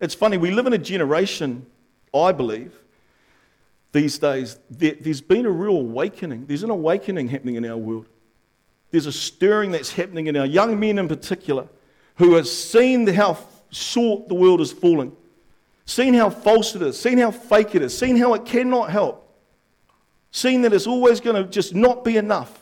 It's 0.00 0.14
funny, 0.14 0.36
we 0.36 0.52
live 0.52 0.68
in 0.68 0.72
a 0.72 0.78
generation, 0.78 1.66
I 2.14 2.30
believe, 2.30 2.72
these 3.90 4.16
days, 4.16 4.56
there's 4.70 5.20
been 5.20 5.46
a 5.46 5.50
real 5.50 5.78
awakening. 5.78 6.46
There's 6.46 6.62
an 6.62 6.70
awakening 6.70 7.26
happening 7.26 7.56
in 7.56 7.64
our 7.64 7.76
world. 7.76 8.06
There's 8.92 9.06
a 9.06 9.12
stirring 9.12 9.72
that's 9.72 9.90
happening 9.90 10.28
in 10.28 10.36
our 10.36 10.46
young 10.46 10.78
men 10.78 11.00
in 11.00 11.08
particular 11.08 11.66
who 12.18 12.34
have 12.34 12.46
seen 12.46 13.04
how 13.08 13.36
short 13.70 14.28
the 14.28 14.34
world 14.34 14.60
is 14.60 14.70
falling, 14.70 15.16
seen 15.86 16.12
how 16.14 16.28
false 16.28 16.74
it 16.74 16.82
is, 16.82 17.00
seen 17.00 17.18
how 17.18 17.30
fake 17.30 17.74
it 17.74 17.82
is, 17.82 17.96
seen 17.96 18.16
how 18.16 18.34
it 18.34 18.44
cannot 18.44 18.90
help, 18.90 19.32
seen 20.30 20.62
that 20.62 20.72
it's 20.72 20.86
always 20.86 21.20
going 21.20 21.42
to 21.42 21.48
just 21.48 21.74
not 21.74 22.04
be 22.04 22.16
enough. 22.16 22.60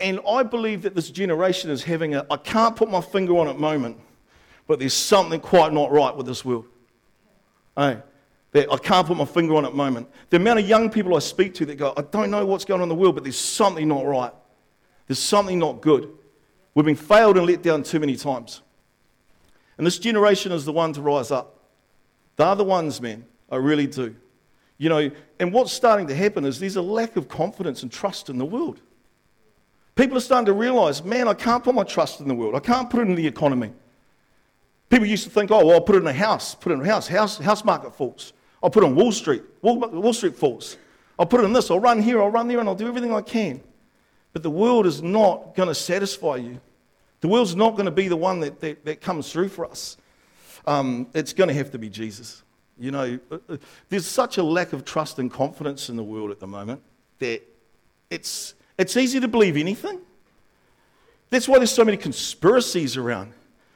And 0.00 0.20
I 0.28 0.42
believe 0.42 0.82
that 0.82 0.94
this 0.94 1.10
generation 1.10 1.70
is 1.70 1.82
having 1.84 2.14
a, 2.14 2.26
I 2.30 2.36
can't 2.36 2.74
put 2.74 2.90
my 2.90 3.00
finger 3.00 3.36
on 3.38 3.48
it 3.48 3.58
moment, 3.58 3.98
but 4.66 4.78
there's 4.78 4.94
something 4.94 5.40
quite 5.40 5.72
not 5.72 5.92
right 5.92 6.16
with 6.16 6.26
this 6.26 6.44
world. 6.44 6.66
Hey, 7.76 7.98
that 8.52 8.70
I 8.70 8.76
can't 8.78 9.06
put 9.06 9.16
my 9.16 9.24
finger 9.24 9.54
on 9.54 9.64
the 9.64 9.70
moment. 9.70 10.08
The 10.30 10.36
amount 10.36 10.60
of 10.60 10.68
young 10.68 10.90
people 10.90 11.16
I 11.16 11.20
speak 11.20 11.54
to 11.54 11.66
that 11.66 11.76
go, 11.76 11.92
I 11.96 12.02
don't 12.02 12.30
know 12.30 12.44
what's 12.46 12.64
going 12.64 12.80
on 12.80 12.84
in 12.84 12.88
the 12.88 12.94
world, 12.94 13.14
but 13.14 13.24
there's 13.24 13.38
something 13.38 13.88
not 13.88 14.04
right. 14.04 14.32
There's 15.06 15.18
something 15.18 15.58
not 15.58 15.80
good. 15.80 16.10
We've 16.74 16.86
been 16.86 16.96
failed 16.96 17.36
and 17.36 17.46
let 17.46 17.62
down 17.62 17.82
too 17.82 18.00
many 18.00 18.16
times. 18.16 18.62
And 19.82 19.86
this 19.88 19.98
generation 19.98 20.52
is 20.52 20.64
the 20.64 20.70
one 20.70 20.92
to 20.92 21.02
rise 21.02 21.32
up. 21.32 21.58
They're 22.36 22.54
the 22.54 22.62
ones, 22.62 23.00
man. 23.00 23.24
I 23.50 23.56
really 23.56 23.88
do. 23.88 24.14
You 24.78 24.88
know, 24.88 25.10
and 25.40 25.52
what's 25.52 25.72
starting 25.72 26.06
to 26.06 26.14
happen 26.14 26.44
is 26.44 26.60
there's 26.60 26.76
a 26.76 26.82
lack 26.82 27.16
of 27.16 27.26
confidence 27.26 27.82
and 27.82 27.90
trust 27.90 28.30
in 28.30 28.38
the 28.38 28.44
world. 28.44 28.80
People 29.96 30.16
are 30.16 30.20
starting 30.20 30.46
to 30.46 30.52
realize, 30.52 31.02
man, 31.02 31.26
I 31.26 31.34
can't 31.34 31.64
put 31.64 31.74
my 31.74 31.82
trust 31.82 32.20
in 32.20 32.28
the 32.28 32.34
world. 32.36 32.54
I 32.54 32.60
can't 32.60 32.88
put 32.90 33.00
it 33.00 33.08
in 33.08 33.16
the 33.16 33.26
economy. 33.26 33.72
People 34.88 35.06
used 35.06 35.24
to 35.24 35.30
think, 35.30 35.50
oh, 35.50 35.66
well, 35.66 35.74
I'll 35.74 35.80
put 35.80 35.96
it 35.96 36.02
in 36.02 36.06
a 36.06 36.12
house, 36.12 36.54
put 36.54 36.70
it 36.70 36.76
in 36.76 36.82
a 36.82 36.86
house, 36.86 37.08
house, 37.08 37.38
house 37.38 37.64
market 37.64 37.92
falls. 37.92 38.34
I'll 38.62 38.70
put 38.70 38.84
it 38.84 38.86
on 38.86 38.94
Wall 38.94 39.10
Street, 39.10 39.42
Wall, 39.62 39.80
Wall 39.80 40.12
Street 40.12 40.36
falls. 40.36 40.76
I'll 41.18 41.26
put 41.26 41.40
it 41.40 41.44
in 41.44 41.52
this, 41.52 41.72
I'll 41.72 41.80
run 41.80 42.00
here, 42.00 42.22
I'll 42.22 42.30
run 42.30 42.46
there, 42.46 42.60
and 42.60 42.68
I'll 42.68 42.76
do 42.76 42.86
everything 42.86 43.12
I 43.12 43.22
can. 43.22 43.60
But 44.32 44.44
the 44.44 44.50
world 44.50 44.86
is 44.86 45.02
not 45.02 45.56
going 45.56 45.68
to 45.68 45.74
satisfy 45.74 46.36
you. 46.36 46.60
The 47.22 47.28
world's 47.28 47.54
not 47.54 47.70
going 47.72 47.86
to 47.86 47.92
be 47.92 48.08
the 48.08 48.16
one 48.16 48.40
that, 48.40 48.60
that, 48.60 48.84
that 48.84 49.00
comes 49.00 49.32
through 49.32 49.48
for 49.48 49.64
us. 49.64 49.96
Um, 50.66 51.06
it's 51.14 51.32
going 51.32 51.48
to 51.48 51.54
have 51.54 51.70
to 51.70 51.78
be 51.78 51.88
Jesus. 51.88 52.42
You 52.78 52.90
know, 52.90 53.18
uh, 53.30 53.38
uh, 53.48 53.56
there's 53.88 54.06
such 54.06 54.38
a 54.38 54.42
lack 54.42 54.72
of 54.72 54.84
trust 54.84 55.20
and 55.20 55.30
confidence 55.30 55.88
in 55.88 55.96
the 55.96 56.02
world 56.02 56.32
at 56.32 56.40
the 56.40 56.48
moment 56.48 56.82
that 57.20 57.42
it's, 58.10 58.54
it's 58.76 58.96
easy 58.96 59.20
to 59.20 59.28
believe 59.28 59.56
anything. 59.56 60.00
That's 61.30 61.46
why 61.46 61.58
there's 61.58 61.70
so 61.70 61.84
many 61.84 61.96
conspiracies 61.96 62.96
around. 62.96 63.32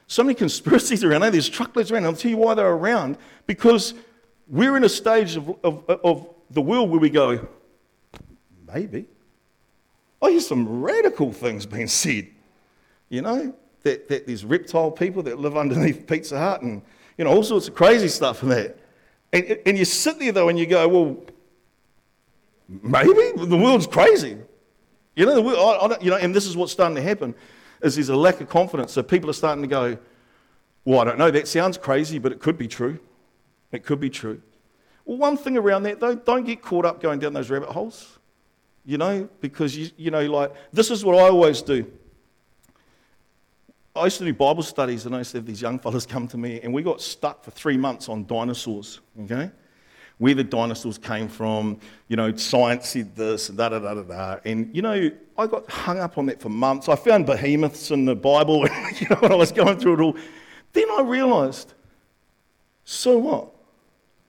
So 0.07 0.23
many 0.23 0.33
conspiracies 0.45 1.05
around. 1.05 1.21
There's 1.31 1.47
truckloads 1.47 1.89
around. 1.89 2.03
I'll 2.03 2.13
tell 2.13 2.31
you 2.31 2.37
why 2.37 2.53
they're 2.53 2.67
around. 2.67 3.17
Because 3.45 3.93
we're 4.49 4.75
in 4.75 4.83
a 4.83 4.89
stage 4.89 5.37
of, 5.37 5.55
of, 5.63 5.89
of 5.89 6.27
the 6.51 6.61
world 6.61 6.89
where 6.89 6.99
we 6.99 7.09
go, 7.09 7.47
maybe. 8.73 9.05
I 10.21 10.31
hear 10.31 10.41
some 10.41 10.81
radical 10.81 11.31
things 11.31 11.65
being 11.65 11.87
said. 11.87 12.27
You 13.09 13.21
know, 13.21 13.53
that, 13.83 14.09
that 14.09 14.27
there's 14.27 14.43
reptile 14.43 14.91
people 14.91 15.23
that 15.23 15.39
live 15.39 15.55
underneath 15.55 16.07
Pizza 16.07 16.37
Hut 16.37 16.61
and, 16.61 16.81
you 17.17 17.25
know, 17.25 17.31
all 17.31 17.43
sorts 17.43 17.67
of 17.67 17.75
crazy 17.75 18.07
stuff 18.07 18.43
and 18.43 18.51
that. 18.51 18.77
And, 19.31 19.59
and 19.65 19.77
you 19.77 19.85
sit 19.85 20.19
there 20.19 20.31
though 20.31 20.49
and 20.49 20.59
you 20.59 20.65
go, 20.65 20.87
well, 20.87 21.23
maybe 22.67 23.31
the 23.45 23.57
world's 23.57 23.87
crazy. 23.87 24.37
You 25.15 25.25
know, 25.25 25.35
the 25.35 25.41
world, 25.41 25.57
I, 25.57 25.95
I 25.95 25.99
you 26.01 26.09
know, 26.09 26.17
and 26.17 26.35
this 26.35 26.45
is 26.45 26.57
what's 26.57 26.71
starting 26.71 26.95
to 26.95 27.01
happen 27.01 27.33
is 27.81 27.95
there's 27.95 28.09
a 28.09 28.15
lack 28.15 28.41
of 28.41 28.49
confidence. 28.49 28.91
So 28.91 29.03
people 29.03 29.29
are 29.29 29.33
starting 29.33 29.61
to 29.61 29.67
go, 29.67 29.97
well, 30.85 30.99
I 30.99 31.03
don't 31.05 31.17
know, 31.17 31.31
that 31.31 31.47
sounds 31.47 31.77
crazy, 31.77 32.19
but 32.19 32.31
it 32.31 32.39
could 32.39 32.57
be 32.57 32.67
true. 32.67 32.99
It 33.71 33.83
could 33.85 33.99
be 33.99 34.09
true. 34.09 34.41
Well, 35.05 35.17
one 35.17 35.37
thing 35.37 35.57
around 35.57 35.83
that, 35.83 35.99
though, 35.99 36.15
don't 36.15 36.45
get 36.45 36.61
caught 36.61 36.85
up 36.85 37.01
going 37.01 37.19
down 37.19 37.33
those 37.33 37.49
rabbit 37.49 37.69
holes, 37.69 38.19
you 38.85 38.97
know, 38.97 39.29
because, 39.41 39.75
you, 39.75 39.89
you 39.97 40.11
know, 40.11 40.25
like, 40.25 40.53
this 40.71 40.91
is 40.91 41.03
what 41.03 41.15
I 41.15 41.29
always 41.29 41.61
do. 41.61 41.89
I 43.97 44.05
used 44.05 44.17
to 44.19 44.25
do 44.25 44.33
Bible 44.33 44.63
studies, 44.63 45.05
and 45.05 45.15
I 45.15 45.19
used 45.19 45.31
to 45.31 45.37
have 45.37 45.45
these 45.45 45.61
young 45.61 45.79
fellas 45.79 46.05
come 46.05 46.27
to 46.29 46.37
me, 46.37 46.61
and 46.61 46.73
we 46.73 46.81
got 46.83 47.01
stuck 47.01 47.43
for 47.43 47.51
three 47.51 47.77
months 47.77 48.09
on 48.09 48.25
dinosaurs, 48.25 49.01
okay? 49.23 49.51
Where 50.17 50.33
the 50.33 50.43
dinosaurs 50.43 50.97
came 50.97 51.27
from, 51.27 51.79
you 52.07 52.15
know, 52.15 52.35
science 52.35 52.89
said 52.89 53.15
this, 53.15 53.49
da 53.49 53.69
da 53.69 53.79
da 53.79 53.93
da 53.93 54.01
da. 54.03 54.39
And, 54.45 54.75
you 54.75 54.81
know, 54.81 55.11
I 55.37 55.47
got 55.47 55.69
hung 55.69 55.99
up 55.99 56.17
on 56.17 56.25
that 56.27 56.41
for 56.41 56.49
months. 56.49 56.89
I 56.89 56.95
found 56.95 57.25
behemoths 57.25 57.91
in 57.91 58.05
the 58.05 58.15
Bible, 58.15 58.67
you 58.99 59.09
know, 59.09 59.17
when 59.19 59.31
I 59.31 59.35
was 59.35 59.51
going 59.51 59.77
through 59.77 59.93
it 59.95 60.01
all. 60.01 60.17
Then 60.73 60.87
I 60.91 61.01
realized, 61.01 61.73
so 62.83 63.17
what? 63.17 63.53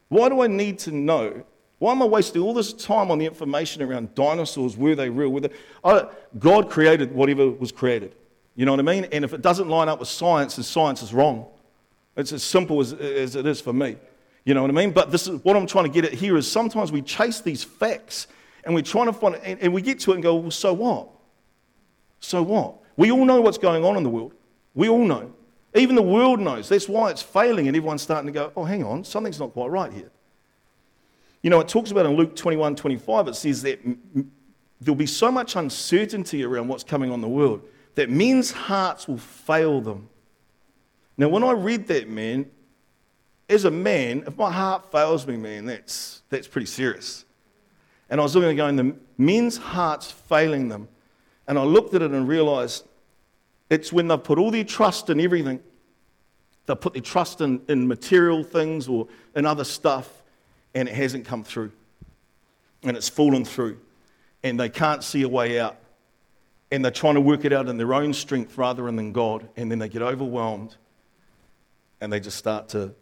Why 0.08 0.28
do 0.28 0.40
I 0.40 0.46
need 0.46 0.78
to 0.80 0.90
know? 0.90 1.44
Why 1.78 1.92
am 1.92 2.02
I 2.02 2.06
wasting 2.06 2.42
all 2.42 2.54
this 2.54 2.72
time 2.72 3.10
on 3.10 3.18
the 3.18 3.26
information 3.26 3.82
around 3.82 4.14
dinosaurs? 4.14 4.76
Were 4.76 4.94
they 4.94 5.10
real? 5.10 5.30
Were 5.30 5.40
they... 5.40 5.50
I, 5.84 6.08
God 6.38 6.70
created 6.70 7.14
whatever 7.14 7.50
was 7.50 7.70
created. 7.70 8.14
You 8.58 8.64
know 8.64 8.72
what 8.72 8.80
I 8.80 8.82
mean? 8.82 9.04
And 9.12 9.24
if 9.24 9.32
it 9.32 9.40
doesn't 9.40 9.68
line 9.68 9.88
up 9.88 10.00
with 10.00 10.08
science, 10.08 10.56
then 10.56 10.64
science 10.64 11.00
is 11.00 11.14
wrong. 11.14 11.46
It's 12.16 12.32
as 12.32 12.42
simple 12.42 12.80
as, 12.80 12.92
as 12.92 13.36
it 13.36 13.46
is 13.46 13.60
for 13.60 13.72
me. 13.72 13.96
You 14.44 14.52
know 14.52 14.62
what 14.62 14.70
I 14.72 14.74
mean? 14.74 14.90
But 14.90 15.12
this 15.12 15.28
is 15.28 15.44
what 15.44 15.56
I'm 15.56 15.68
trying 15.68 15.84
to 15.84 15.90
get 15.90 16.04
at 16.04 16.12
here 16.12 16.36
is 16.36 16.50
sometimes 16.50 16.90
we 16.90 17.00
chase 17.00 17.40
these 17.40 17.62
facts 17.62 18.26
and 18.64 18.74
we're 18.74 18.82
trying 18.82 19.06
to 19.06 19.12
find 19.12 19.36
and, 19.36 19.60
and 19.60 19.72
we 19.72 19.80
get 19.80 20.00
to 20.00 20.10
it 20.10 20.14
and 20.14 20.24
go, 20.24 20.34
well, 20.34 20.50
so 20.50 20.72
what? 20.72 21.08
So 22.18 22.42
what? 22.42 22.74
We 22.96 23.12
all 23.12 23.24
know 23.24 23.40
what's 23.40 23.58
going 23.58 23.84
on 23.84 23.96
in 23.96 24.02
the 24.02 24.10
world. 24.10 24.32
We 24.74 24.88
all 24.88 25.04
know. 25.04 25.32
Even 25.76 25.94
the 25.94 26.02
world 26.02 26.40
knows. 26.40 26.68
That's 26.68 26.88
why 26.88 27.10
it's 27.10 27.22
failing, 27.22 27.68
and 27.68 27.76
everyone's 27.76 28.02
starting 28.02 28.26
to 28.26 28.32
go, 28.32 28.50
oh, 28.56 28.64
hang 28.64 28.82
on, 28.82 29.04
something's 29.04 29.38
not 29.38 29.52
quite 29.52 29.70
right 29.70 29.92
here. 29.92 30.10
You 31.42 31.50
know, 31.50 31.60
it 31.60 31.68
talks 31.68 31.92
about 31.92 32.06
in 32.06 32.16
Luke 32.16 32.34
21 32.34 32.74
25, 32.74 33.28
it 33.28 33.36
says 33.36 33.62
that 33.62 33.78
there'll 34.80 34.96
be 34.96 35.06
so 35.06 35.30
much 35.30 35.54
uncertainty 35.54 36.42
around 36.42 36.66
what's 36.66 36.82
coming 36.82 37.12
on 37.12 37.20
the 37.20 37.28
world 37.28 37.62
that 37.98 38.08
men's 38.08 38.52
hearts 38.52 39.08
will 39.08 39.18
fail 39.18 39.80
them. 39.80 40.08
Now, 41.16 41.28
when 41.30 41.42
I 41.42 41.50
read 41.50 41.88
that, 41.88 42.08
man, 42.08 42.48
as 43.48 43.64
a 43.64 43.72
man, 43.72 44.22
if 44.24 44.38
my 44.38 44.52
heart 44.52 44.92
fails 44.92 45.26
me, 45.26 45.36
man, 45.36 45.66
that's, 45.66 46.22
that's 46.28 46.46
pretty 46.46 46.68
serious. 46.68 47.24
And 48.08 48.20
I 48.20 48.22
was 48.22 48.36
looking 48.36 48.50
at 48.50 48.56
going, 48.56 48.76
the 48.76 48.94
men's 49.16 49.56
hearts 49.56 50.12
failing 50.12 50.68
them. 50.68 50.86
And 51.48 51.58
I 51.58 51.64
looked 51.64 51.92
at 51.92 52.02
it 52.02 52.12
and 52.12 52.28
realized 52.28 52.86
it's 53.68 53.92
when 53.92 54.06
they've 54.06 54.22
put 54.22 54.38
all 54.38 54.52
their 54.52 54.62
trust 54.62 55.10
in 55.10 55.20
everything. 55.20 55.58
They 56.66 56.76
put 56.76 56.92
their 56.92 57.02
trust 57.02 57.40
in, 57.40 57.62
in 57.66 57.88
material 57.88 58.44
things 58.44 58.86
or 58.86 59.08
in 59.34 59.44
other 59.44 59.64
stuff, 59.64 60.08
and 60.72 60.88
it 60.88 60.94
hasn't 60.94 61.24
come 61.24 61.42
through. 61.42 61.72
And 62.84 62.96
it's 62.96 63.08
fallen 63.08 63.44
through. 63.44 63.80
And 64.44 64.60
they 64.60 64.68
can't 64.68 65.02
see 65.02 65.22
a 65.22 65.28
way 65.28 65.58
out 65.58 65.78
and 66.70 66.84
they're 66.84 66.92
trying 66.92 67.14
to 67.14 67.20
work 67.20 67.44
it 67.44 67.52
out 67.52 67.68
in 67.68 67.76
their 67.76 67.94
own 67.94 68.12
strength 68.12 68.58
rather 68.58 68.84
than 68.84 68.98
in 68.98 69.12
God, 69.12 69.48
and 69.56 69.70
then 69.70 69.78
they 69.78 69.88
get 69.88 70.02
overwhelmed 70.02 70.76
and 72.00 72.12
they 72.12 72.20
just 72.20 72.37
start 72.37 72.68
to, 72.70 72.94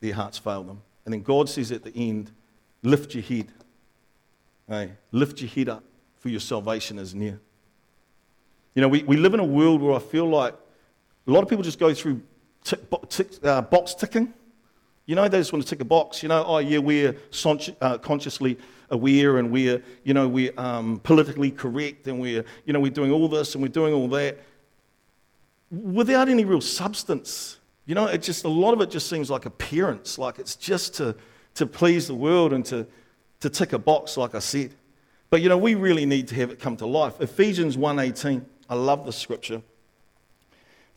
their 0.00 0.14
hearts 0.14 0.38
fail 0.38 0.62
them. 0.62 0.82
And 1.04 1.12
then 1.12 1.22
God 1.22 1.48
says 1.48 1.70
at 1.70 1.84
the 1.84 1.94
end, 1.94 2.32
lift 2.82 3.14
your 3.14 3.22
head. 3.22 3.48
Hey, 4.68 4.92
lift 5.12 5.40
your 5.40 5.50
head 5.50 5.68
up, 5.68 5.84
for 6.18 6.28
your 6.28 6.40
salvation 6.40 6.98
is 6.98 7.14
near. 7.14 7.40
You 8.74 8.82
know, 8.82 8.88
we, 8.88 9.02
we 9.02 9.16
live 9.16 9.34
in 9.34 9.40
a 9.40 9.44
world 9.44 9.82
where 9.82 9.94
I 9.94 9.98
feel 9.98 10.28
like 10.28 10.54
a 11.26 11.30
lot 11.30 11.42
of 11.42 11.48
people 11.48 11.64
just 11.64 11.78
go 11.78 11.92
through 11.92 12.22
tick, 12.64 12.80
tick, 13.08 13.28
uh, 13.44 13.62
box 13.62 13.94
ticking. 13.94 14.32
You 15.10 15.16
know, 15.16 15.26
they 15.26 15.38
just 15.38 15.52
want 15.52 15.64
to 15.64 15.68
tick 15.68 15.80
a 15.80 15.84
box. 15.84 16.22
You 16.22 16.28
know, 16.28 16.44
oh, 16.46 16.58
yeah, 16.58 16.78
we're 16.78 17.16
uh, 17.80 17.98
consciously 17.98 18.56
aware 18.90 19.38
and 19.38 19.50
we're, 19.50 19.82
you 20.04 20.14
know, 20.14 20.28
we're 20.28 20.52
um, 20.56 21.00
politically 21.00 21.50
correct 21.50 22.06
and 22.06 22.20
we're, 22.20 22.44
you 22.64 22.72
know, 22.72 22.78
we're 22.78 22.92
doing 22.92 23.10
all 23.10 23.28
this 23.28 23.56
and 23.56 23.60
we're 23.60 23.70
doing 23.70 23.92
all 23.92 24.06
that 24.10 24.38
without 25.72 26.28
any 26.28 26.44
real 26.44 26.60
substance. 26.60 27.58
You 27.86 27.96
know, 27.96 28.06
it 28.06 28.22
just, 28.22 28.44
a 28.44 28.48
lot 28.48 28.72
of 28.72 28.80
it 28.82 28.90
just 28.92 29.10
seems 29.10 29.30
like 29.30 29.46
appearance, 29.46 30.16
like 30.16 30.38
it's 30.38 30.54
just 30.54 30.94
to, 30.98 31.16
to 31.54 31.66
please 31.66 32.06
the 32.06 32.14
world 32.14 32.52
and 32.52 32.64
to, 32.66 32.86
to 33.40 33.50
tick 33.50 33.72
a 33.72 33.80
box, 33.80 34.16
like 34.16 34.36
I 34.36 34.38
said. 34.38 34.76
But, 35.28 35.42
you 35.42 35.48
know, 35.48 35.58
we 35.58 35.74
really 35.74 36.06
need 36.06 36.28
to 36.28 36.36
have 36.36 36.50
it 36.50 36.60
come 36.60 36.76
to 36.76 36.86
life. 36.86 37.20
Ephesians 37.20 37.76
1.18, 37.76 38.44
I 38.68 38.76
love 38.76 39.04
this 39.06 39.16
scripture. 39.16 39.60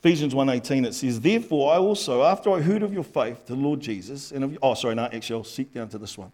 Ephesians 0.04 0.34
1.18, 0.34 0.86
it 0.86 0.94
says, 0.94 1.22
Therefore 1.22 1.74
I 1.74 1.78
also, 1.78 2.24
after 2.24 2.52
I 2.52 2.60
heard 2.60 2.84
of 2.84 2.94
your 2.94 3.06
faith, 3.06 3.46
to 3.46 3.56
the 3.56 3.62
Lord 3.62 3.80
Jesus, 3.80 4.34
and 4.34 4.44
of, 4.44 4.58
oh, 4.62 4.74
sorry, 4.74 4.96
no, 4.96 5.06
actually, 5.06 5.38
I'll 5.38 5.46
seek 5.46 5.74
down 5.74 5.88
to 5.90 5.98
this 5.98 6.18
one. 6.18 6.30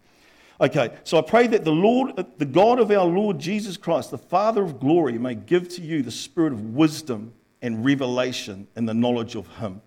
Okay, 0.60 0.90
so 1.04 1.18
I 1.18 1.22
pray 1.22 1.46
that 1.46 1.64
the 1.64 1.70
Lord, 1.70 2.16
the 2.16 2.46
God 2.46 2.80
of 2.80 2.90
our 2.90 3.04
Lord 3.04 3.38
Jesus 3.38 3.76
Christ, 3.76 4.10
the 4.10 4.18
Father 4.18 4.64
of 4.64 4.80
glory, 4.80 5.18
may 5.18 5.36
give 5.36 5.68
to 5.68 5.82
you 5.82 6.02
the 6.02 6.10
spirit 6.10 6.52
of 6.52 6.74
wisdom 6.74 7.32
and 7.62 7.84
revelation 7.84 8.66
in 8.74 8.86
the 8.86 8.92
knowledge 8.94 9.36
of 9.36 9.46
Him. 9.58 9.80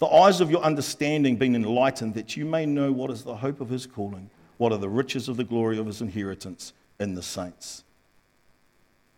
The 0.00 0.08
eyes 0.08 0.40
of 0.40 0.50
your 0.50 0.62
understanding 0.62 1.36
being 1.36 1.54
enlightened, 1.54 2.14
that 2.14 2.36
you 2.36 2.44
may 2.44 2.66
know 2.66 2.90
what 2.90 3.12
is 3.12 3.22
the 3.22 3.36
hope 3.36 3.60
of 3.60 3.68
His 3.68 3.86
calling, 3.86 4.28
what 4.56 4.72
are 4.72 4.78
the 4.78 4.88
riches 4.88 5.28
of 5.28 5.36
the 5.36 5.44
glory 5.44 5.78
of 5.78 5.86
His 5.86 6.00
inheritance 6.00 6.72
in 6.98 7.14
the 7.14 7.22
saints. 7.22 7.84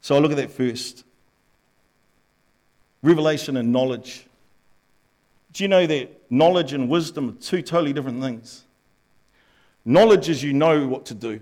So 0.02 0.16
I 0.16 0.18
look 0.18 0.32
at 0.32 0.36
that 0.36 0.50
first. 0.50 1.05
Revelation 3.06 3.56
and 3.56 3.70
knowledge. 3.70 4.26
Do 5.52 5.62
you 5.62 5.68
know 5.68 5.86
that 5.86 6.28
knowledge 6.28 6.72
and 6.72 6.88
wisdom 6.88 7.28
are 7.28 7.40
two 7.40 7.62
totally 7.62 7.92
different 7.92 8.20
things? 8.20 8.64
Knowledge 9.84 10.28
is 10.28 10.42
you 10.42 10.52
know 10.52 10.88
what 10.88 11.06
to 11.06 11.14
do, 11.14 11.38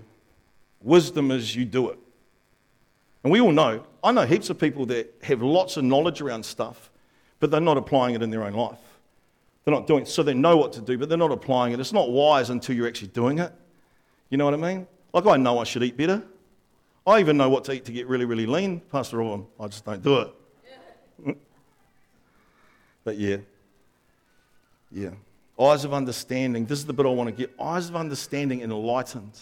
wisdom 0.83 1.31
is 1.31 1.55
you 1.55 1.65
do 1.65 1.89
it. 1.89 1.97
And 3.23 3.33
we 3.33 3.41
all 3.41 3.51
know, 3.51 3.83
I 4.03 4.11
know 4.11 4.27
heaps 4.27 4.51
of 4.51 4.59
people 4.59 4.85
that 4.85 5.11
have 5.23 5.41
lots 5.41 5.75
of 5.75 5.83
knowledge 5.83 6.21
around 6.21 6.45
stuff, 6.45 6.91
but 7.39 7.49
they're 7.49 7.59
not 7.59 7.77
applying 7.77 8.13
it 8.13 8.21
in 8.21 8.29
their 8.29 8.43
own 8.43 8.53
life. 8.53 8.77
They're 9.63 9.73
not 9.73 9.87
doing 9.87 10.03
it. 10.03 10.07
So 10.07 10.21
they 10.21 10.35
know 10.35 10.57
what 10.57 10.71
to 10.73 10.81
do, 10.81 10.99
but 10.99 11.09
they're 11.09 11.17
not 11.17 11.31
applying 11.31 11.73
it. 11.73 11.79
It's 11.79 11.91
not 11.91 12.11
wise 12.11 12.51
until 12.51 12.75
you're 12.75 12.87
actually 12.87 13.07
doing 13.07 13.39
it. 13.39 13.51
You 14.29 14.37
know 14.37 14.45
what 14.45 14.53
I 14.53 14.57
mean? 14.57 14.85
Like, 15.13 15.25
I 15.25 15.37
know 15.37 15.57
I 15.57 15.63
should 15.63 15.81
eat 15.81 15.97
better. 15.97 16.21
I 17.07 17.19
even 17.21 17.37
know 17.37 17.49
what 17.49 17.63
to 17.63 17.71
eat 17.71 17.85
to 17.85 17.91
get 17.91 18.05
really, 18.05 18.25
really 18.25 18.45
lean. 18.45 18.81
Pastor 18.91 19.17
Robin, 19.17 19.47
I 19.59 19.65
just 19.65 19.83
don't 19.83 20.03
do 20.03 20.19
it. 20.19 20.31
But 23.05 23.17
yeah. 23.17 23.37
Yeah. 24.91 25.11
Eyes 25.57 25.85
of 25.85 25.93
understanding. 25.93 26.65
This 26.65 26.79
is 26.79 26.85
the 26.85 26.91
bit 26.91 27.05
I 27.05 27.09
want 27.09 27.29
to 27.29 27.35
get. 27.35 27.53
Eyes 27.57 27.87
of 27.87 27.95
understanding 27.95 28.61
enlightened. 28.61 29.39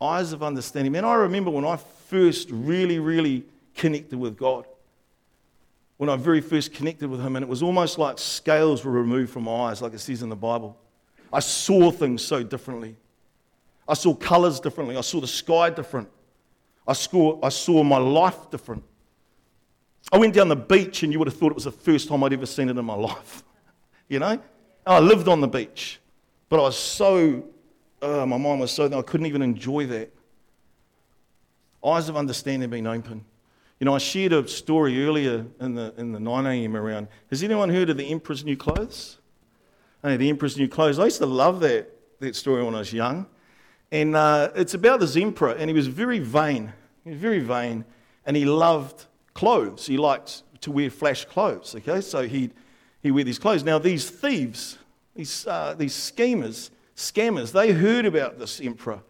Eyes 0.00 0.32
of 0.32 0.44
understanding. 0.44 0.92
Man, 0.92 1.04
I 1.04 1.14
remember 1.14 1.50
when 1.50 1.64
I 1.64 1.76
first 1.76 2.48
really, 2.52 3.00
really 3.00 3.44
connected 3.74 4.18
with 4.18 4.36
God. 4.36 4.66
When 5.96 6.08
I 6.08 6.16
very 6.16 6.40
first 6.40 6.72
connected 6.72 7.08
with 7.08 7.20
Him, 7.20 7.34
and 7.36 7.42
it 7.42 7.48
was 7.48 7.62
almost 7.62 7.98
like 7.98 8.18
scales 8.18 8.84
were 8.84 8.92
removed 8.92 9.32
from 9.32 9.44
my 9.44 9.70
eyes, 9.70 9.82
like 9.82 9.94
it 9.94 9.98
says 9.98 10.22
in 10.22 10.28
the 10.28 10.36
Bible. 10.36 10.76
I 11.32 11.40
saw 11.40 11.90
things 11.90 12.22
so 12.22 12.42
differently. 12.42 12.96
I 13.88 13.94
saw 13.94 14.14
colors 14.14 14.60
differently. 14.60 14.96
I 14.96 15.00
saw 15.00 15.20
the 15.20 15.26
sky 15.26 15.70
different. 15.70 16.08
I 16.86 16.92
saw, 16.92 17.38
I 17.42 17.48
saw 17.48 17.82
my 17.82 17.98
life 17.98 18.50
different. 18.50 18.84
I 20.10 20.18
went 20.18 20.34
down 20.34 20.48
the 20.48 20.56
beach, 20.56 21.02
and 21.02 21.12
you 21.12 21.18
would 21.18 21.28
have 21.28 21.36
thought 21.36 21.52
it 21.52 21.54
was 21.54 21.64
the 21.64 21.72
first 21.72 22.08
time 22.08 22.24
I'd 22.24 22.32
ever 22.32 22.46
seen 22.46 22.68
it 22.68 22.76
in 22.76 22.84
my 22.84 22.94
life. 23.10 23.42
you 24.08 24.18
know? 24.18 24.40
I 24.86 24.98
lived 24.98 25.28
on 25.28 25.40
the 25.40 25.48
beach, 25.48 26.00
but 26.48 26.58
I 26.58 26.62
was 26.62 26.78
so, 26.78 27.44
uh, 28.00 28.26
my 28.26 28.36
mind 28.36 28.60
was 28.60 28.72
so, 28.72 28.86
I 28.86 29.02
couldn't 29.02 29.26
even 29.26 29.42
enjoy 29.42 29.86
that. 29.86 30.12
Eyes 31.84 32.08
of 32.08 32.16
understanding 32.16 32.68
being 32.68 32.86
open. 32.86 33.24
You 33.78 33.84
know, 33.84 33.94
I 33.94 33.98
shared 33.98 34.32
a 34.32 34.46
story 34.46 35.04
earlier 35.04 35.44
in 35.60 35.74
the, 35.74 35.92
in 35.96 36.12
the 36.12 36.20
9 36.20 36.46
a.m. 36.46 36.76
around. 36.76 37.08
Has 37.30 37.42
anyone 37.42 37.68
heard 37.68 37.90
of 37.90 37.96
the 37.96 38.10
Emperor's 38.10 38.44
New 38.44 38.56
Clothes? 38.56 39.18
Hey, 40.02 40.16
the 40.16 40.28
Emperor's 40.28 40.56
New 40.56 40.68
Clothes. 40.68 40.98
I 40.98 41.04
used 41.04 41.18
to 41.18 41.26
love 41.26 41.60
that, 41.60 41.90
that 42.20 42.36
story 42.36 42.64
when 42.64 42.74
I 42.74 42.78
was 42.78 42.92
young. 42.92 43.26
And 43.92 44.16
uh, 44.16 44.50
it's 44.54 44.74
about 44.74 45.00
this 45.00 45.16
emperor, 45.16 45.50
and 45.50 45.68
he 45.68 45.74
was 45.74 45.86
very 45.86 46.18
vain. 46.18 46.72
He 47.04 47.10
was 47.10 47.20
very 47.20 47.40
vain, 47.40 47.84
and 48.24 48.36
he 48.36 48.44
loved 48.44 49.06
clothes. 49.34 49.86
He 49.86 49.96
liked 49.96 50.42
to 50.62 50.70
wear 50.70 50.90
flash 50.90 51.24
clothes, 51.24 51.74
okay? 51.74 52.00
So 52.00 52.26
he'd, 52.26 52.52
he 53.02 53.10
wear 53.10 53.24
these 53.24 53.38
clothes. 53.38 53.64
Now, 53.64 53.78
these 53.78 54.08
thieves, 54.08 54.78
these, 55.14 55.46
uh, 55.46 55.74
these 55.76 55.94
schemers, 55.94 56.70
scammers, 56.96 57.52
they 57.52 57.72
heard 57.72 58.06
about 58.06 58.38
this 58.38 58.60
emperor. 58.60 59.00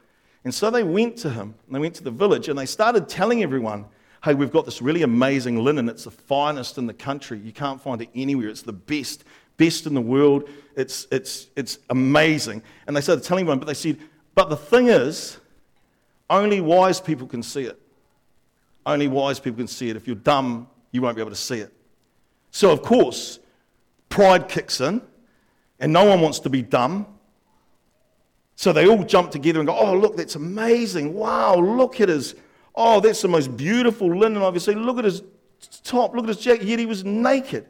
And 0.45 0.55
so 0.55 0.71
they 0.71 0.83
went 0.83 1.17
to 1.19 1.31
him, 1.31 1.55
and 1.67 1.75
they 1.75 1.79
went 1.79 1.95
to 1.97 2.03
the 2.03 2.11
village, 2.11 2.49
and 2.49 2.59
they 2.59 2.67
started 2.67 3.09
telling 3.09 3.43
everyone, 3.43 3.85
hey, 4.25 4.35
we've 4.35 4.53
got 4.53 4.65
this 4.65 4.81
really 4.81 5.03
amazing 5.03 5.63
linen. 5.63 5.89
It's 5.89 6.05
the 6.05 6.11
finest 6.11 6.79
in 6.79 6.87
the 6.87 6.95
country. 6.95 7.39
You 7.39 7.53
can't 7.53 7.81
find 7.81 8.01
it 8.01 8.09
anywhere. 8.15 8.49
It's 8.49 8.63
the 8.63 8.73
best, 8.73 9.25
best 9.57 9.87
in 9.87 9.95
the 9.95 10.01
world. 10.01 10.49
It's, 10.77 11.07
it's, 11.11 11.49
it's 11.57 11.79
amazing. 11.91 12.63
And 12.87 12.97
they 12.97 13.01
started 13.01 13.25
telling 13.25 13.43
everyone, 13.43 13.59
but 13.59 13.67
they 13.67 13.75
said, 13.75 13.99
but 14.35 14.49
the 14.49 14.57
thing 14.57 14.87
is, 14.87 15.39
only 16.31 16.61
wise 16.61 17.01
people 17.01 17.27
can 17.27 17.43
see 17.43 17.65
it. 17.65 17.82
Only 18.85 19.09
wise 19.09 19.39
people 19.39 19.59
can 19.59 19.69
see 19.69 19.91
it. 19.91 19.97
If 19.97 20.07
you're 20.07 20.17
dumb, 20.17 20.69
you 20.91 21.03
won't 21.03 21.17
be 21.17 21.23
able 21.23 21.31
to 21.31 21.37
see 21.37 21.59
it. 21.59 21.73
So, 22.51 22.71
of 22.71 22.83
course, 22.83 23.39
pride 24.09 24.49
kicks 24.49 24.81
in, 24.81 25.03
and 25.81 25.93
no 25.93 26.05
one 26.05 26.21
wants 26.21 26.41
to 26.41 26.51
be 26.51 26.63
dumb. 26.63 27.07
So 28.57 28.73
they 28.73 28.87
all 28.87 29.03
jump 29.03 29.31
together 29.31 29.61
and 29.61 29.67
go, 29.67 29.77
Oh, 29.77 29.95
look, 29.97 30.17
that's 30.17 30.37
amazing. 30.37 31.15
Wow, 31.15 31.57
look 31.57 32.01
at 32.01 32.09
his, 32.09 32.35
oh, 32.75 33.01
that's 33.01 33.23
the 33.23 33.29
most 33.29 33.57
beautiful 33.57 34.15
linen 34.15 34.39
I've 34.39 34.49
ever 34.49 34.61
seen. 34.61 34.85
Look 34.85 34.99
at 34.99 35.05
his 35.05 35.23
top, 35.83 36.15
look 36.15 36.25
at 36.25 36.29
his 36.29 36.39
jacket. 36.39 36.67
Yet 36.67 36.79
he 36.79 36.87
was 36.87 37.05
naked. 37.05 37.67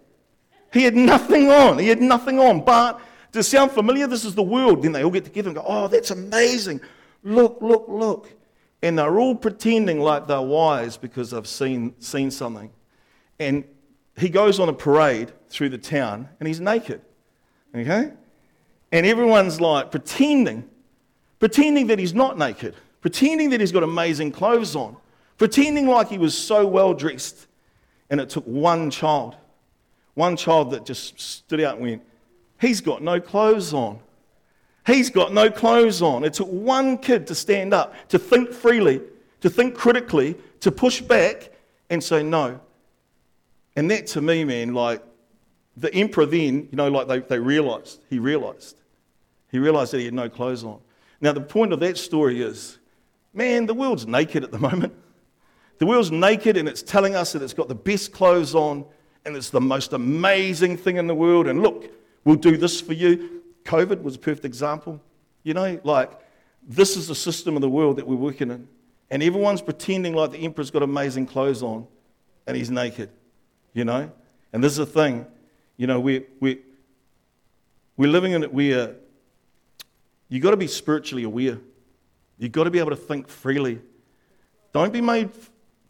He 0.73 0.83
had 0.83 0.97
nothing 0.97 1.50
on. 1.50 1.78
He 1.78 1.88
had 1.88 2.00
nothing 2.00 2.38
on. 2.38 2.64
But 2.64 3.00
does 3.31 3.47
sound 3.47 3.71
familiar? 3.71 4.07
This 4.07 4.25
is 4.25 4.35
the 4.35 4.42
world. 4.42 4.83
Then 4.83 4.92
they 4.92 5.04
all 5.04 5.11
get 5.11 5.25
together 5.25 5.49
and 5.49 5.57
go, 5.57 5.64
Oh, 5.66 5.88
that's 5.88 6.11
amazing. 6.11 6.81
Look, 7.23 7.59
look, 7.61 7.87
look. 7.88 8.31
And 8.83 8.99
they're 8.99 9.19
all 9.19 9.35
pretending 9.35 10.01
like 10.01 10.27
they're 10.27 10.43
wise 10.43 10.97
because 10.97 11.31
they've 11.31 11.47
seen, 11.47 11.95
seen 12.01 12.31
something. 12.31 12.71
And 13.39 13.65
he 14.17 14.29
goes 14.29 14.59
on 14.59 14.69
a 14.69 14.73
parade 14.73 15.33
through 15.49 15.71
the 15.71 15.79
town 15.79 16.29
and 16.41 16.47
he's 16.47 16.61
naked. 16.61 17.01
Okay? 17.75 18.12
And 18.91 19.07
everyone's 19.07 19.61
like 19.61 19.91
pretending, 19.91 20.69
pretending 21.39 21.87
that 21.87 21.99
he's 21.99 22.15
not 22.15 22.37
naked, 22.37 22.75
pretending 23.01 23.51
that 23.51 23.61
he's 23.61 23.73
got 23.73 23.83
amazing 23.83 24.33
clothes 24.33 24.77
on, 24.77 24.97
pretending 25.39 25.87
like 25.87 26.09
he 26.09 26.19
was 26.19 26.37
so 26.37 26.67
well 26.67 26.93
dressed. 26.93 27.47
And 28.11 28.21
it 28.21 28.29
took 28.29 28.45
one 28.45 28.90
child, 28.90 29.37
one 30.14 30.37
child 30.37 30.73
that 30.73 30.85
just 30.85 31.18
stood 31.18 31.61
out 31.61 31.77
and 31.77 31.83
went, 31.83 32.03
He's 32.61 32.81
got 32.81 33.03
no 33.03 33.21
clothes 33.21 33.75
on. 33.75 33.99
He's 34.87 35.11
got 35.11 35.33
no 35.33 35.51
clothes 35.51 36.03
on. 36.03 36.25
It 36.25 36.35
took 36.35 36.49
one 36.49 36.99
kid 36.99 37.27
to 37.29 37.35
stand 37.35 37.73
up, 37.73 37.95
to 38.09 38.18
think 38.18 38.51
freely, 38.53 39.01
to 39.40 39.49
think 39.49 39.75
critically, 39.75 40.37
to 40.61 40.73
push 40.73 41.01
back 41.01 41.51
and 41.88 42.03
say, 42.03 42.23
No, 42.23 42.61
and 43.77 43.90
that 43.90 44.07
to 44.09 44.21
me, 44.21 44.45
man, 44.45 44.75
like 44.75 45.03
the 45.77 45.92
emperor 45.95 46.27
then, 46.27 46.68
you 46.71 46.77
know, 46.77 46.88
like 46.88 47.09
they, 47.09 47.21
they 47.21 47.38
realized, 47.38 48.01
he 48.11 48.18
realized. 48.18 48.77
He 49.51 49.59
realized 49.59 49.92
that 49.92 49.99
he 49.99 50.05
had 50.05 50.14
no 50.14 50.29
clothes 50.29 50.64
on. 50.64 50.81
Now, 51.21 51.33
the 51.33 51.40
point 51.40 51.73
of 51.73 51.81
that 51.81 51.97
story 51.97 52.42
is, 52.42 52.79
man, 53.33 53.66
the 53.66 53.75
world's 53.75 54.07
naked 54.07 54.45
at 54.45 54.51
the 54.51 54.59
moment. 54.71 54.95
The 55.79 55.87
world's 55.87 56.11
naked 56.11 56.57
and 56.57 56.68
it's 56.68 56.83
telling 56.83 57.16
us 57.16 57.33
that 57.33 57.42
it's 57.42 57.55
got 57.55 57.68
the 57.68 57.75
best 57.75 58.12
clothes 58.12 58.55
on 58.55 58.85
and 59.25 59.37
it's 59.37 59.51
the 59.51 59.61
most 59.61 59.92
amazing 59.92 60.77
thing 60.77 60.97
in 60.97 61.07
the 61.07 61.14
world. 61.14 61.47
And 61.47 61.62
look, 61.62 61.90
we'll 62.25 62.37
do 62.37 62.57
this 62.57 62.81
for 62.81 62.92
you. 62.92 63.41
COVID 63.64 64.03
was 64.03 64.16
a 64.16 64.18
perfect 64.18 64.44
example. 64.44 65.01
You 65.42 65.55
know, 65.55 65.81
like 65.85 66.11
this 66.62 66.96
is 66.96 67.09
the 67.09 67.14
system 67.14 67.57
of 67.57 67.62
the 67.62 67.68
world 67.68 67.96
that 67.96 68.07
we're 68.07 68.16
working 68.16 68.51
in. 68.51 68.68
And 69.11 69.22
everyone's 69.22 69.61
pretending 69.61 70.14
like 70.14 70.33
the 70.33 70.38
emperor's 70.38 70.70
got 70.70 70.83
amazing 70.83 71.27
clothes 71.27 71.62
on 71.62 71.87
and 72.46 72.57
he's 72.57 72.70
naked 72.70 73.11
you 73.75 73.85
know? 73.85 74.11
And 74.53 74.62
this 74.62 74.72
is 74.72 74.79
the 74.79 74.87
thing, 74.87 75.27
you 75.77 75.87
know, 75.87 76.01
we, 76.01 76.27
we, 76.40 76.61
we're 77.96 78.11
living 78.11 78.33
in 78.33 78.42
it 78.42 78.53
where 78.53 78.96
you've 80.29 80.42
got 80.42 80.51
to 80.51 80.57
be 80.57 80.66
spiritually 80.66 81.25
aware. 81.25 81.59
You've 82.38 82.53
got 82.53 82.64
to 82.64 82.70
be 82.70 82.79
able 82.79 82.90
to 82.90 82.96
think 82.96 83.29
freely. 83.29 83.81
Don't 84.72 84.92
be 84.92 85.01
made 85.01 85.31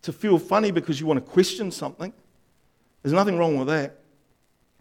to 0.02 0.12
feel 0.12 0.38
funny 0.38 0.70
because 0.70 1.00
you 1.00 1.06
want 1.06 1.24
to 1.24 1.32
question 1.32 1.70
something. 1.70 2.12
There's 3.02 3.12
nothing 3.12 3.38
wrong 3.38 3.56
with 3.56 3.68
that. 3.68 3.98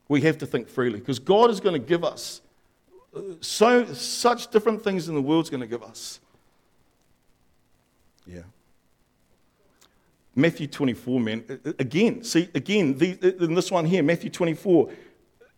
We 0.07 0.21
have 0.21 0.37
to 0.39 0.45
think 0.45 0.67
freely 0.67 0.99
because 0.99 1.19
God 1.19 1.49
is 1.49 1.59
going 1.59 1.79
to 1.79 1.87
give 1.87 2.03
us 2.03 2.41
so 3.41 3.85
such 3.93 4.49
different 4.51 4.83
things 4.83 5.09
in 5.09 5.15
the 5.15 5.21
world's 5.21 5.49
going 5.49 5.61
to 5.61 5.67
give 5.67 5.83
us. 5.83 6.19
Yeah. 8.25 8.41
Matthew 10.35 10.67
24, 10.67 11.19
man. 11.19 11.43
Again, 11.77 12.23
see, 12.23 12.49
again, 12.55 12.97
the, 12.97 13.43
in 13.43 13.53
this 13.53 13.69
one 13.69 13.85
here, 13.85 14.01
Matthew 14.01 14.29
24. 14.29 14.89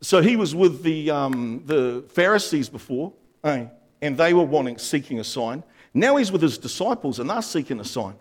So 0.02 0.22
he 0.22 0.36
was 0.36 0.56
with 0.56 0.82
the, 0.84 1.12
um, 1.12 1.62
the 1.66 2.04
Pharisees 2.10 2.70
before, 2.70 3.14
eh? 3.44 3.66
and 4.02 4.18
they 4.18 4.34
were 4.34 4.44
wanting, 4.44 4.78
seeking 4.78 5.20
a 5.20 5.24
sign. 5.24 5.64
Now 5.94 6.16
he's 6.16 6.32
with 6.32 6.42
his 6.42 6.58
disciples, 6.58 7.20
and 7.20 7.30
they're 7.30 7.42
seeking 7.42 7.80
a 7.80 7.86
sign. 7.86 8.16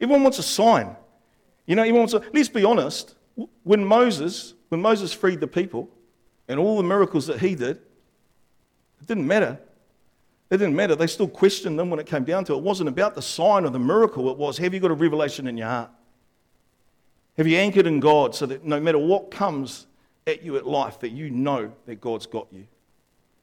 Everyone 0.00 0.22
wants 0.22 0.38
a 0.38 0.42
sign. 0.42 0.96
You 1.66 1.74
know, 1.74 1.82
everyone 1.82 2.02
wants 2.02 2.14
a, 2.14 2.22
let's 2.32 2.48
be 2.48 2.64
honest, 2.64 3.16
when 3.64 3.84
Moses, 3.84 4.54
when 4.68 4.80
Moses 4.80 5.12
freed 5.12 5.40
the 5.40 5.48
people, 5.48 5.88
and 6.48 6.60
all 6.60 6.76
the 6.76 6.82
miracles 6.82 7.26
that 7.26 7.40
he 7.40 7.54
did, 7.54 7.80
it 9.02 9.06
didn't 9.08 9.26
matter 9.26 9.58
it 10.52 10.58
didn't 10.58 10.76
matter. 10.76 10.94
They 10.94 11.06
still 11.06 11.28
questioned 11.28 11.78
them 11.78 11.88
when 11.88 11.98
it 11.98 12.04
came 12.04 12.24
down 12.24 12.44
to 12.44 12.52
it. 12.52 12.58
It 12.58 12.62
wasn't 12.62 12.90
about 12.90 13.14
the 13.14 13.22
sign 13.22 13.64
or 13.64 13.70
the 13.70 13.78
miracle. 13.78 14.28
It 14.30 14.36
was, 14.36 14.58
have 14.58 14.74
you 14.74 14.80
got 14.80 14.90
a 14.90 14.94
revelation 14.94 15.46
in 15.46 15.56
your 15.56 15.68
heart? 15.68 15.90
Have 17.38 17.46
you 17.46 17.56
anchored 17.56 17.86
in 17.86 18.00
God 18.00 18.34
so 18.34 18.44
that 18.44 18.62
no 18.62 18.78
matter 18.78 18.98
what 18.98 19.30
comes 19.30 19.86
at 20.26 20.42
you 20.42 20.58
at 20.58 20.66
life, 20.66 21.00
that 21.00 21.08
you 21.08 21.30
know 21.30 21.72
that 21.86 22.02
God's 22.02 22.26
got 22.26 22.48
you? 22.52 22.66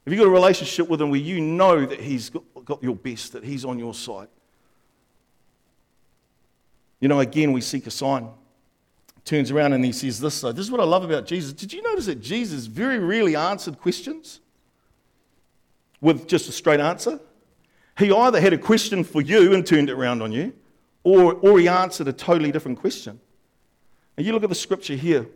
Have 0.06 0.13
you 0.13 0.19
got 0.19 0.28
a 0.28 0.32
relationship 0.32 0.88
with 0.88 1.02
Him 1.02 1.10
where 1.10 1.19
you 1.19 1.41
know 1.41 1.84
that 1.84 2.00
He's 2.00 2.30
got 2.30 2.84
your 2.84 2.95
best, 2.95 3.34
that 3.34 3.43
He's 3.43 3.65
on 3.65 3.80
your 3.80 3.95
side? 3.95 4.28
You 7.00 7.08
know, 7.08 7.22
again, 7.22 7.54
we 7.54 7.62
seek 7.62 7.88
a 7.88 7.91
sign. 7.91 8.30
Turns 9.26 9.50
around 9.50 9.74
and 9.74 9.84
he 9.84 9.93
says 9.93 10.19
this. 10.19 10.36
So 10.36 10.52
this 10.52 10.63
is 10.63 10.72
what 10.72 10.80
I 10.80 10.86
love 10.86 11.04
about 11.04 11.26
Jesus. 11.26 11.54
Did 11.54 11.74
you 11.74 11.82
notice 11.82 12.06
that 12.06 12.22
Jesus 12.22 12.67
very 12.67 13.00
rarely 13.00 13.36
answered 13.36 13.80
questions? 13.80 14.41
With 16.01 16.27
just 16.27 16.49
a 16.49 16.51
straight 16.51 16.79
answer. 16.79 17.19
He 17.97 18.12
either 18.12 18.39
had 18.39 18.53
a 18.53 18.57
question 18.57 19.03
for 19.03 19.21
you 19.21 19.53
and 19.53 19.65
turned 19.65 19.89
it 19.89 19.93
around 19.93 20.21
on 20.21 20.31
you, 20.31 20.53
or, 21.03 21.33
or 21.33 21.59
he 21.59 21.67
answered 21.67 22.07
a 22.07 22.13
totally 22.13 22.51
different 22.51 22.79
question. 22.79 23.19
And 24.15 24.25
you 24.25 24.33
look 24.33 24.43
at 24.43 24.49
the 24.49 24.55
scripture 24.55 24.95
here, 24.95 25.27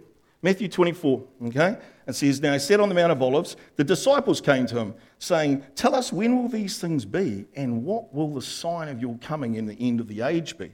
Matthew 0.41 0.67
24, 0.67 1.23
okay? 1.47 1.77
It 2.05 2.13
says, 2.13 2.41
Now 2.41 2.53
he 2.53 2.59
sat 2.59 2.79
on 2.79 2.89
the 2.89 2.95
Mount 2.95 3.11
of 3.11 3.21
Olives. 3.21 3.55
The 3.77 3.83
disciples 3.83 4.41
came 4.41 4.65
to 4.67 4.77
him, 4.77 4.95
saying, 5.19 5.63
Tell 5.75 5.95
us, 5.95 6.11
when 6.11 6.37
will 6.37 6.49
these 6.49 6.79
things 6.79 7.05
be? 7.05 7.45
And 7.55 7.85
what 7.85 8.13
will 8.13 8.33
the 8.33 8.41
sign 8.41 8.89
of 8.89 9.01
your 9.01 9.17
coming 9.19 9.55
in 9.55 9.65
the 9.65 9.75
end 9.75 10.01
of 10.01 10.07
the 10.07 10.21
age 10.21 10.57
be? 10.57 10.71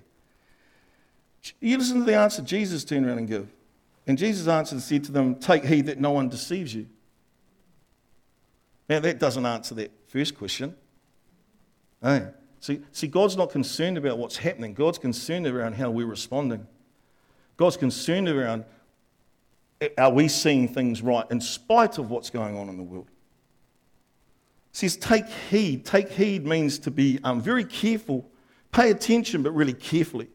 You 1.60 1.78
listen 1.78 2.00
to 2.00 2.04
the 2.04 2.16
answer 2.16 2.42
Jesus 2.42 2.84
turned 2.84 3.06
around 3.06 3.20
and 3.20 3.28
gave. 3.28 3.48
And 4.08 4.18
Jesus 4.18 4.48
answered 4.48 4.76
and 4.76 4.84
said 4.84 5.04
to 5.06 5.12
them, 5.12 5.36
Take 5.36 5.64
heed 5.64 5.86
that 5.86 6.00
no 6.00 6.12
one 6.12 6.30
deceives 6.30 6.74
you. 6.74 6.88
Now, 8.90 9.00
that 9.00 9.20
doesn't 9.20 9.46
answer 9.46 9.76
that 9.76 9.92
first 10.08 10.36
question. 10.36 10.76
Hey. 12.02 12.28
See, 12.62 12.82
see, 12.92 13.08
God's 13.08 13.38
not 13.38 13.52
concerned 13.52 13.98
about 13.98 14.18
what's 14.18 14.36
happening. 14.36 14.74
God's 14.74 14.98
concerned 14.98 15.48
around 15.48 15.76
how 15.76 15.92
we're 15.92 16.06
responding. 16.06 16.68
God's 17.56 17.78
concerned 17.78 18.28
around 18.28 18.66
are 19.98 20.12
we 20.12 20.28
seeing 20.28 20.68
things 20.68 21.02
right 21.02 21.26
in 21.32 21.40
spite 21.40 21.98
of 22.00 22.10
what's 22.10 22.30
going 22.30 22.58
on 22.58 22.68
in 22.68 22.76
the 22.76 22.84
world? 22.84 23.08
says, 24.72 24.96
take 24.98 25.28
heed. 25.28 25.86
Take 25.86 26.10
heed 26.10 26.46
means 26.46 26.80
to 26.80 26.92
be 26.92 27.20
um, 27.24 27.42
very 27.42 27.66
careful. 27.66 28.30
Pay 28.72 28.92
attention, 28.92 29.44
but 29.44 29.52
really 29.52 29.74
carefully. 29.74 30.28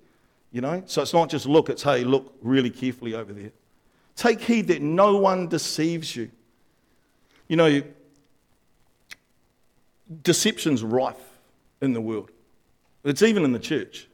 You 0.50 0.60
know? 0.60 0.82
So 0.86 1.02
it's 1.02 1.14
not 1.14 1.30
just 1.30 1.46
look, 1.46 1.68
it's 1.68 1.82
hey, 1.82 2.04
look 2.04 2.34
really 2.42 2.70
carefully 2.70 3.14
over 3.14 3.32
there. 3.32 3.52
Take 4.16 4.40
heed 4.40 4.68
that 4.68 4.82
no 4.82 5.16
one 5.16 5.48
deceives 5.48 6.14
you. 6.14 6.30
You 7.48 7.56
know, 7.56 7.82
deception's 10.22 10.82
rife 10.82 11.38
in 11.80 11.92
the 11.92 12.00
world. 12.00 12.30
It's 13.04 13.22
even 13.22 13.44
in 13.44 13.52
the 13.52 13.58
church, 13.58 14.08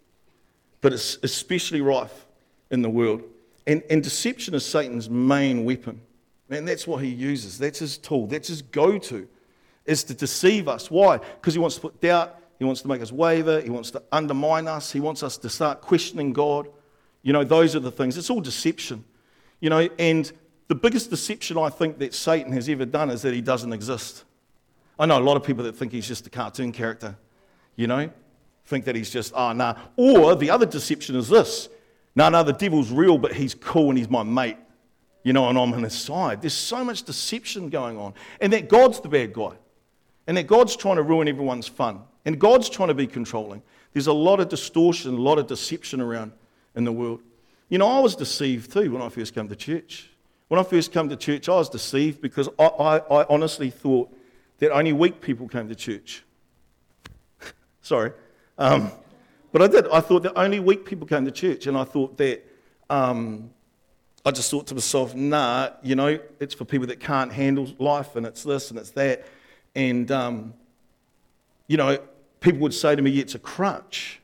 but 0.81 0.93
it's 0.93 1.19
especially 1.23 1.81
rife 1.81 2.27
in 2.71 2.83
the 2.83 2.91
world. 2.91 3.23
And, 3.67 3.83
and 3.91 4.03
deception 4.03 4.55
is 4.55 4.65
Satan's 4.65 5.09
main 5.09 5.65
weapon. 5.65 6.01
And 6.49 6.67
that's 6.67 6.87
what 6.87 7.03
he 7.03 7.09
uses. 7.09 7.59
That's 7.59 7.79
his 7.79 7.97
tool. 7.97 8.27
That's 8.27 8.49
his 8.49 8.63
go 8.63 8.99
to, 8.99 9.29
is 9.87 10.03
to 10.05 10.15
deceive 10.15 10.67
us. 10.67 10.91
Why? 10.91 11.19
Because 11.19 11.55
he 11.55 11.61
wants 11.61 11.77
to 11.77 11.83
put 11.83 12.01
doubt. 12.01 12.37
He 12.59 12.65
wants 12.65 12.83
to 12.83 12.89
make 12.89 13.01
us 13.01 13.13
waver. 13.13 13.61
He 13.61 13.71
wants 13.71 13.91
to 13.93 14.03
undermine 14.11 14.67
us. 14.67 14.91
He 14.91 15.01
wants 15.01 15.23
us 15.23 15.39
to 15.39 15.49
start 15.49 15.81
questioning 15.81 16.33
God. 16.33 16.69
You 17.23 17.33
know, 17.33 17.45
those 17.45 17.77
are 17.77 17.81
the 17.81 17.93
things. 17.93 18.19
It's 18.19 18.31
all 18.31 18.41
deception. 18.41 19.05
You 19.61 19.71
know, 19.71 19.89
and 19.99 20.31
the 20.69 20.75
biggest 20.75 21.11
deception 21.11 21.57
I 21.57 21.69
think 21.69 21.99
that 21.99 22.15
Satan 22.15 22.53
has 22.53 22.69
ever 22.69 22.85
done 22.85 23.11
is 23.11 23.23
that 23.23 23.33
he 23.33 23.41
doesn't 23.41 23.73
exist. 23.73 24.25
I 25.01 25.07
know 25.07 25.19
a 25.19 25.25
lot 25.25 25.39
of 25.39 25.43
people 25.43 25.65
that 25.65 25.75
think 25.75 25.93
he's 25.93 26.07
just 26.07 26.27
a 26.27 26.31
cartoon 26.31 26.73
character, 26.73 27.17
you 27.75 27.87
know, 27.87 28.11
think 28.67 28.85
that 28.85 28.95
he's 28.95 29.11
just, 29.11 29.33
oh, 29.35 29.55
nah. 29.55 29.75
Or 29.97 30.37
the 30.37 30.51
other 30.51 30.67
deception 30.67 31.17
is 31.17 31.29
this 31.29 31.71
no, 32.15 32.29
no, 32.29 32.43
the 32.43 32.53
devil's 32.53 32.91
real, 32.91 33.17
but 33.17 33.33
he's 33.33 33.55
cool 33.55 33.89
and 33.89 33.97
he's 33.97 34.11
my 34.11 34.23
mate, 34.23 34.59
you 35.23 35.33
know, 35.33 35.49
and 35.49 35.59
I'm 35.59 35.73
on 35.73 35.83
his 35.83 35.99
side. 35.99 36.43
There's 36.43 36.53
so 36.53 36.85
much 36.85 37.03
deception 37.05 37.71
going 37.71 37.97
on. 37.97 38.13
And 38.43 38.53
that 38.53 38.69
God's 38.69 39.01
the 39.01 39.09
bad 39.09 39.33
guy. 39.33 39.53
And 40.27 40.37
that 40.37 40.47
God's 40.47 40.77
trying 40.77 40.97
to 40.97 41.03
ruin 41.03 41.29
everyone's 41.29 41.67
fun. 41.67 42.03
And 42.27 42.39
God's 42.39 42.69
trying 42.69 42.89
to 42.89 42.95
be 42.95 43.07
controlling. 43.07 43.63
There's 43.95 44.07
a 44.07 44.13
lot 44.13 44.39
of 44.39 44.51
distortion, 44.51 45.15
a 45.15 45.21
lot 45.21 45.39
of 45.39 45.47
deception 45.47 46.03
around 46.03 46.33
in 46.75 46.85
the 46.85 46.93
world. 46.93 47.23
You 47.71 47.79
know, 47.79 47.89
I 47.89 48.01
was 48.01 48.15
deceived 48.15 48.71
too 48.71 48.93
when 48.93 49.01
I 49.01 49.09
first 49.09 49.35
came 49.35 49.49
to 49.49 49.57
church. 49.57 50.11
When 50.49 50.61
I 50.61 50.63
first 50.63 50.93
came 50.93 51.09
to 51.09 51.17
church, 51.17 51.49
I 51.49 51.55
was 51.55 51.71
deceived 51.71 52.21
because 52.21 52.49
I, 52.59 52.65
I, 52.65 53.21
I 53.21 53.27
honestly 53.31 53.71
thought 53.71 54.15
that 54.61 54.71
only 54.71 54.93
weak 54.93 55.21
people 55.21 55.49
came 55.49 55.69
to 55.69 55.75
church. 55.75 56.23
Sorry. 57.83 58.13
Um, 58.57 58.93
but 59.53 59.63
I 59.63 59.67
did. 59.67 59.89
I 59.89 60.01
thought 60.01 60.23
that 60.23 60.39
only 60.39 60.61
weak 60.61 60.85
people 60.85 61.07
came 61.07 61.25
to 61.25 61.31
church. 61.31 61.67
And 61.67 61.77
I 61.77 61.85
thought 61.85 62.17
that, 62.19 62.47
um, 62.89 63.51
I 64.25 64.31
just 64.31 64.51
thought 64.51 64.67
to 64.69 64.75
myself, 64.75 65.15
nah, 65.15 65.71
you 65.83 65.97
know, 65.97 66.19
it's 66.39 66.55
for 66.55 66.65
people 66.65 66.87
that 66.89 67.01
can't 67.01 67.33
handle 67.33 67.69
life 67.79 68.17
and 68.17 68.27
it's 68.27 68.43
this 68.43 68.71
and 68.71 68.79
it's 68.79 68.91
that. 68.91 69.27
And, 69.75 70.11
um, 70.11 70.55
you 71.67 71.79
know, 71.79 71.99
people 72.41 72.61
would 72.61 72.75
say 72.75 72.95
to 72.95 73.03
me, 73.03 73.11
yeah, 73.11 73.23
it's 73.23 73.35
a 73.35 73.39
crutch. 73.39 74.21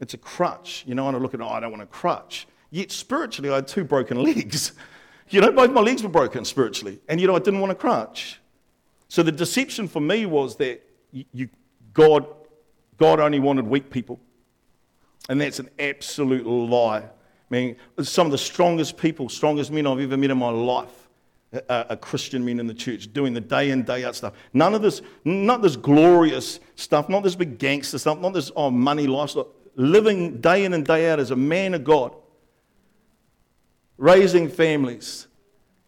It's 0.00 0.14
a 0.14 0.18
crutch. 0.18 0.84
You 0.86 0.96
know, 0.96 1.06
and 1.06 1.16
I 1.16 1.20
look 1.20 1.32
at 1.32 1.40
it, 1.40 1.44
oh, 1.44 1.48
I 1.48 1.60
don't 1.60 1.70
want 1.70 1.82
a 1.82 1.86
crutch. 1.86 2.48
Yet 2.70 2.90
spiritually, 2.90 3.50
I 3.50 3.56
had 3.56 3.68
two 3.68 3.84
broken 3.84 4.22
legs. 4.22 4.72
You 5.28 5.40
know, 5.40 5.52
both 5.52 5.70
my 5.70 5.80
legs 5.80 6.02
were 6.02 6.08
broken 6.08 6.44
spiritually. 6.44 6.98
And, 7.08 7.20
you 7.20 7.28
know, 7.28 7.36
I 7.36 7.38
didn't 7.38 7.60
want 7.60 7.70
a 7.70 7.76
crutch. 7.76 8.40
So 9.10 9.24
the 9.24 9.32
deception 9.32 9.88
for 9.88 10.00
me 10.00 10.24
was 10.24 10.54
that 10.58 10.86
you, 11.10 11.48
God, 11.92 12.24
God 12.96 13.18
only 13.18 13.40
wanted 13.40 13.66
weak 13.66 13.90
people. 13.90 14.20
And 15.28 15.40
that's 15.40 15.58
an 15.58 15.68
absolute 15.80 16.46
lie. 16.46 17.00
I 17.00 17.10
mean, 17.50 17.76
some 18.00 18.28
of 18.28 18.30
the 18.30 18.38
strongest 18.38 18.96
people, 18.96 19.28
strongest 19.28 19.72
men 19.72 19.88
I've 19.88 19.98
ever 19.98 20.16
met 20.16 20.30
in 20.30 20.38
my 20.38 20.50
life 20.50 21.08
are, 21.68 21.96
Christian 21.96 22.44
men 22.44 22.60
in 22.60 22.68
the 22.68 22.74
church 22.74 23.12
doing 23.12 23.34
the 23.34 23.40
day 23.40 23.72
in, 23.72 23.82
day 23.82 24.04
out 24.04 24.14
stuff. 24.14 24.34
None 24.52 24.74
of 24.74 24.82
this, 24.82 25.02
not 25.24 25.60
this 25.60 25.74
glorious 25.74 26.60
stuff, 26.76 27.08
not 27.08 27.24
this 27.24 27.34
big 27.34 27.58
gangster 27.58 27.98
stuff, 27.98 28.20
not 28.20 28.32
this 28.32 28.52
oh, 28.54 28.70
money 28.70 29.08
lifestyle. 29.08 29.48
Living 29.74 30.40
day 30.40 30.64
in 30.64 30.72
and 30.72 30.86
day 30.86 31.10
out 31.10 31.18
as 31.18 31.32
a 31.32 31.36
man 31.36 31.74
of 31.74 31.82
God, 31.82 32.14
raising 33.98 34.48
families, 34.48 35.26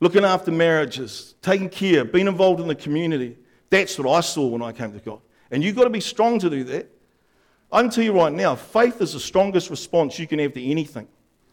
looking 0.02 0.24
after 0.24 0.50
marriages, 0.50 1.36
taking 1.42 1.68
care, 1.68 2.04
being 2.04 2.26
involved 2.26 2.60
in 2.60 2.66
the 2.66 2.74
community. 2.74 3.38
That's 3.70 3.96
what 3.96 4.12
I 4.12 4.20
saw 4.20 4.48
when 4.48 4.60
I 4.60 4.72
came 4.72 4.92
to 4.92 4.98
God. 4.98 5.20
And 5.52 5.62
you've 5.62 5.76
got 5.76 5.84
to 5.84 5.90
be 5.90 6.00
strong 6.00 6.40
to 6.40 6.50
do 6.50 6.64
that. 6.64 6.90
I 7.70 7.82
can 7.82 7.88
tell 7.88 8.02
you 8.02 8.12
right 8.12 8.32
now, 8.32 8.56
faith 8.56 9.00
is 9.00 9.12
the 9.12 9.20
strongest 9.20 9.70
response 9.70 10.18
you 10.18 10.26
can 10.26 10.40
have 10.40 10.54
to 10.54 10.64
anything. 10.64 11.06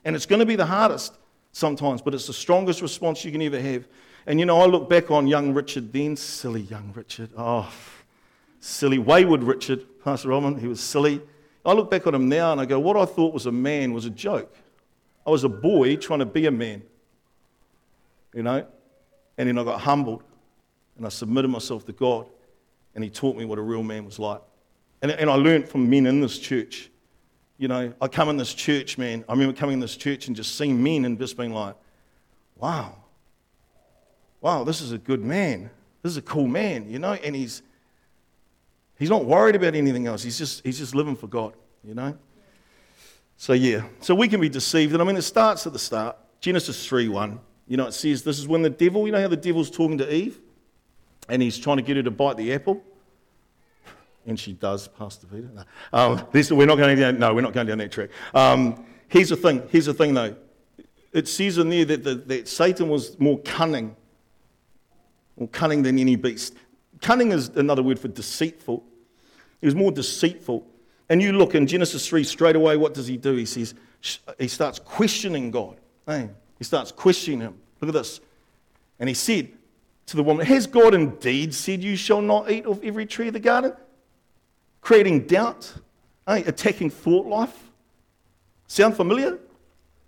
And 0.04 0.16
it's 0.16 0.26
going 0.26 0.40
to 0.40 0.48
be 0.48 0.56
the 0.56 0.66
hardest 0.66 1.14
sometimes, 1.52 2.02
but 2.02 2.16
it's 2.16 2.26
the 2.26 2.34
strongest 2.34 2.82
response 2.82 3.24
you 3.24 3.32
can 3.32 3.44
ever 3.44 3.62
have. 3.62 3.88
And 4.26 4.40
you 4.40 4.48
know, 4.48 4.60
I 4.60 4.66
look 4.66 4.90
back 4.90 5.12
on 5.12 5.28
young 5.28 5.54
Richard 5.54 5.94
then, 5.94 6.16
silly 6.16 6.62
young 6.62 6.92
Richard. 6.96 7.30
Oh, 7.38 7.72
silly, 8.62 8.98
wayward 8.98 9.44
Richard, 9.44 9.86
Pastor 10.04 10.30
Robin, 10.30 10.58
he 10.60 10.68
was 10.68 10.80
silly. 10.80 11.22
I 11.64 11.74
look 11.74 11.92
back 11.92 12.08
on 12.08 12.16
him 12.16 12.28
now 12.28 12.52
and 12.52 12.60
I 12.60 12.66
go, 12.66 12.80
what 12.80 12.98
I 12.98 13.06
thought 13.06 13.32
was 13.32 13.46
a 13.46 13.52
man 13.52 13.94
was 13.94 14.06
a 14.06 14.10
joke. 14.10 14.56
I 15.28 15.30
was 15.30 15.44
a 15.44 15.50
boy 15.50 15.98
trying 15.98 16.20
to 16.20 16.26
be 16.26 16.48
a 16.48 16.52
man, 16.52 16.82
you 18.34 18.44
know? 18.44 18.66
And 19.38 19.48
then 19.48 19.58
I 19.58 19.64
got 19.64 19.82
humbled 19.82 20.24
and 20.98 21.06
I 21.06 21.10
submitted 21.10 21.48
myself 21.48 21.86
to 21.86 21.94
God 21.94 22.28
and 22.96 23.04
he 23.04 23.10
taught 23.10 23.38
me 23.38 23.46
what 23.46 23.58
a 23.58 23.62
real 23.62 23.84
man 23.84 24.06
was 24.06 24.20
like. 24.20 24.42
And, 25.02 25.12
and 25.12 25.30
I 25.30 25.36
learned 25.36 25.70
from 25.70 25.90
men 25.90 26.06
in 26.06 26.20
this 26.22 26.38
church. 26.38 26.90
You 27.58 27.68
know, 27.68 27.94
I 28.02 28.08
come 28.08 28.30
in 28.30 28.38
this 28.38 28.54
church, 28.54 28.98
man. 28.98 29.24
I 29.28 29.34
remember 29.34 29.54
coming 29.54 29.74
in 29.74 29.80
this 29.80 29.96
church 29.96 30.28
and 30.28 30.36
just 30.36 30.56
seeing 30.56 30.82
men 30.82 31.06
and 31.06 31.18
just 31.18 31.38
being 31.38 31.54
like, 31.54 31.76
wow, 32.56 32.96
wow, 34.42 34.64
this 34.64 34.82
is 34.82 34.92
a 34.92 34.98
good 34.98 35.24
man. 35.24 35.70
This 36.02 36.12
is 36.12 36.18
a 36.18 36.22
cool 36.22 36.48
man, 36.48 36.90
you 36.90 37.00
know? 37.00 37.14
And 37.14 37.36
he's, 37.36 37.62
he's 38.98 39.10
not 39.10 39.26
worried 39.26 39.56
about 39.56 39.76
anything 39.76 40.08
else. 40.08 40.24
He's 40.24 40.38
just, 40.38 40.64
he's 40.64 40.78
just 40.78 40.96
living 40.96 41.16
for 41.16 41.28
God, 41.28 41.54
you 41.84 41.94
know? 41.94 42.18
So, 43.38 43.54
yeah. 43.54 43.84
So 44.02 44.16
we 44.16 44.28
can 44.28 44.42
be 44.42 44.50
deceived. 44.50 44.94
And 44.94 45.02
I 45.02 45.06
mean, 45.06 45.16
it 45.16 45.22
starts 45.22 45.66
at 45.66 45.74
the 45.74 45.80
start. 45.80 46.18
Genesis 46.42 46.86
3 46.86 47.08
1. 47.08 47.40
You 47.70 47.78
know, 47.78 47.88
it 47.88 47.94
says 47.94 48.24
this 48.24 48.38
is 48.38 48.50
when 48.50 48.62
the 48.62 48.70
devil, 48.70 49.06
you 49.06 49.14
know 49.14 49.22
how 49.22 49.30
the 49.30 49.38
devil's 49.38 49.72
talking 49.72 49.98
to 50.00 50.14
Eve? 50.14 50.40
And 51.30 51.42
he's 51.42 51.58
trying 51.58 51.78
to 51.78 51.84
get 51.84 51.96
her 51.96 52.04
to 52.04 52.12
bite 52.12 52.36
the 52.36 52.52
apple? 52.54 52.84
and 54.30 54.40
she 54.40 54.54
does, 54.54 54.88
Pastor 54.88 55.28
Peter. 55.28 55.50
No, 55.54 55.64
um, 55.92 56.28
this, 56.32 56.52
we're 56.52 56.66
not 56.66 56.78
going 56.78 56.98
down. 56.98 57.20
No, 57.20 57.34
we're 57.34 57.42
not 57.42 57.54
going 57.54 57.68
down 57.68 57.80
that 57.80 57.92
track. 57.92 58.10
Um, 58.34 58.86
here's 59.08 59.30
the 59.30 59.36
thing. 59.36 59.64
Here's 59.70 59.86
the 59.86 59.94
thing, 59.94 60.14
though. 60.14 60.36
It 61.12 61.28
says 61.28 61.58
in 61.58 61.70
there 61.70 61.86
that, 61.86 62.04
the, 62.04 62.16
that 62.16 62.48
Satan 62.48 62.90
was 62.90 63.20
more 63.20 63.40
cunning, 63.40 63.96
more 65.38 65.48
cunning 65.50 65.82
than 65.82 65.98
any 65.98 66.16
beast. 66.16 66.54
Cunning 67.02 67.32
is 67.32 67.50
another 67.50 67.82
word 67.82 67.98
for 67.98 68.08
deceitful. 68.08 68.84
He 69.62 69.68
was 69.68 69.76
more 69.76 69.92
deceitful. 69.92 70.68
And 71.10 71.22
you 71.22 71.34
look 71.34 71.56
in 71.56 71.66
Genesis 71.66 72.08
3 72.08 72.24
straight 72.24 72.56
away, 72.56 72.78
what 72.78 72.94
does 72.94 73.08
he 73.08 73.18
do? 73.18 73.36
He 73.36 73.46
says, 73.46 73.74
he 74.38 74.48
starts 74.48 74.78
questioning 74.78 75.50
God. 75.50 75.78
Hey, 76.06 76.30
he 76.60 76.64
starts 76.64 76.92
questioning 76.92 77.42
him. 77.42 77.56
Look 77.82 77.90
at 77.90 77.94
this. 77.94 78.22
And 79.00 79.10
he 79.10 79.16
said 79.16 79.50
to 80.06 80.16
the 80.16 80.24
woman, 80.24 80.46
Has 80.46 80.68
God 80.68 80.94
indeed 80.94 81.56
said 81.56 81.84
you 81.84 81.96
shall 81.96 82.22
not 82.22 82.52
eat 82.52 82.66
of 82.66 82.84
every 82.84 83.08
tree 83.08 83.28
of 83.28 83.34
the 83.34 83.40
garden? 83.40 83.74
creating 84.82 85.22
doubt, 85.22 85.74
eh? 86.28 86.44
attacking 86.46 86.90
thought 86.90 87.28
life. 87.28 87.70
Sound 88.68 88.96
familiar? 88.96 89.40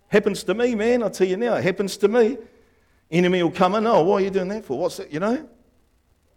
Happens 0.08 0.44
to 0.44 0.54
me, 0.54 0.74
man. 0.74 1.02
I'll 1.02 1.10
tell 1.10 1.26
you 1.26 1.36
now, 1.36 1.54
it 1.54 1.64
happens 1.64 1.96
to 1.98 2.08
me. 2.08 2.38
Enemy 3.10 3.42
will 3.42 3.50
come 3.50 3.74
in, 3.74 3.86
oh, 3.86 4.02
what 4.02 4.22
are 4.22 4.24
you 4.24 4.30
doing 4.30 4.48
that 4.48 4.64
for? 4.64 4.78
What's 4.78 4.96
that, 4.96 5.12
you 5.12 5.20
know? 5.20 5.48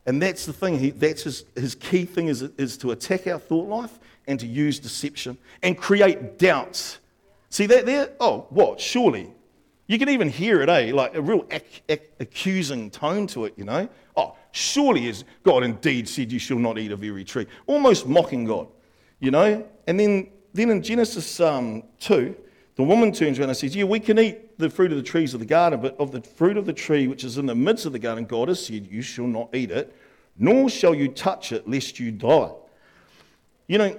And 0.06 0.22
that's 0.22 0.46
the 0.46 0.54
thing. 0.54 0.78
He, 0.78 0.92
that's 0.92 1.24
his, 1.24 1.46
his 1.56 1.74
key 1.76 2.06
thing 2.06 2.28
is, 2.28 2.42
is 2.42 2.78
to 2.78 2.92
attack 2.92 3.28
our 3.28 3.40
thought 3.40 3.68
life 3.68 3.98
and 4.28 4.40
to 4.40 4.46
use 4.46 4.80
deception 4.80 5.38
and 5.64 5.78
create 5.78 6.38
doubts. 6.38 7.00
See 7.50 7.66
that 7.68 7.86
there? 7.86 8.12
Oh, 8.20 8.46
what? 8.50 8.80
Surely. 8.80 9.34
You 9.88 10.00
can 10.00 10.10
even 10.10 10.30
hear 10.30 10.62
it, 10.62 10.70
eh? 10.70 10.92
Like 10.94 11.16
a 11.16 11.22
real 11.22 11.46
ac- 11.52 11.82
ac- 11.90 12.02
accusing 12.20 12.90
tone 12.90 13.28
to 13.28 13.46
it, 13.46 13.54
you 13.56 13.66
know? 13.66 13.88
Oh, 14.18 14.36
Surely 14.52 15.02
has 15.08 15.26
God 15.44 15.64
indeed 15.64 16.08
said 16.08 16.32
you 16.32 16.40
shall 16.40 16.58
not 16.58 16.80
eat 16.80 16.92
of 16.92 17.04
every 17.04 17.26
tree. 17.26 17.46
Almost 17.68 18.08
mocking 18.08 18.46
God, 18.46 18.68
you 19.20 19.30
know? 19.30 19.68
And 19.86 20.00
then, 20.00 20.30
then 20.54 20.70
in 20.70 20.82
Genesis 20.82 21.42
um, 21.42 21.84
2, 22.00 22.34
the 22.78 22.84
woman 22.84 23.12
turns 23.12 23.38
around 23.38 23.50
and 23.50 23.58
says, 23.58 23.76
Yeah, 23.76 23.84
we 23.84 24.00
can 24.00 24.18
eat 24.18 24.58
the 24.58 24.70
fruit 24.70 24.92
of 24.92 24.98
the 24.98 25.04
trees 25.04 25.34
of 25.34 25.42
the 25.42 25.46
garden, 25.46 25.82
but 25.82 26.00
of 26.00 26.12
the 26.12 26.22
fruit 26.22 26.56
of 26.56 26.66
the 26.66 26.74
tree 26.74 27.08
which 27.08 27.24
is 27.24 27.38
in 27.38 27.46
the 27.46 27.54
midst 27.54 27.86
of 27.86 27.92
the 27.92 28.00
garden, 28.00 28.26
God 28.26 28.48
has 28.48 28.66
said, 28.66 28.88
You 28.88 29.02
shall 29.02 29.28
not 29.28 29.54
eat 29.54 29.72
it, 29.72 29.94
nor 30.38 30.70
shall 30.70 30.96
you 30.96 31.10
touch 31.10 31.52
it, 31.52 31.70
lest 31.70 32.00
you 32.00 32.12
die. 32.12 32.52
You 33.68 33.78
know, 33.78 33.98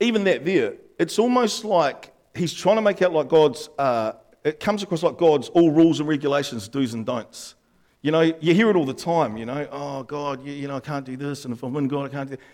even 0.00 0.24
that 0.24 0.44
there, 0.44 0.74
it's 0.98 1.18
almost 1.18 1.64
like 1.64 2.12
he's 2.34 2.54
trying 2.54 2.76
to 2.76 2.82
make 2.82 3.02
out 3.02 3.12
like 3.12 3.28
God's, 3.28 3.68
uh, 3.78 4.12
it 4.44 4.60
comes 4.60 4.82
across 4.82 5.02
like 5.02 5.16
God's 5.16 5.48
all 5.48 5.70
rules 5.70 6.00
and 6.00 6.08
regulations, 6.08 6.68
do's 6.68 6.94
and 6.94 7.04
don'ts. 7.04 7.54
You 8.02 8.10
know, 8.10 8.20
you 8.20 8.54
hear 8.54 8.68
it 8.68 8.76
all 8.76 8.84
the 8.84 8.92
time, 8.92 9.38
you 9.38 9.46
know, 9.46 9.66
oh, 9.72 10.02
God, 10.02 10.44
you, 10.44 10.52
you 10.52 10.68
know, 10.68 10.76
I 10.76 10.80
can't 10.80 11.06
do 11.06 11.16
this, 11.16 11.46
and 11.46 11.54
if 11.54 11.62
I'm 11.62 11.74
in 11.76 11.88
God, 11.88 12.04
I 12.04 12.08
can't 12.08 12.30
do 12.30 12.36
that. 12.36 12.44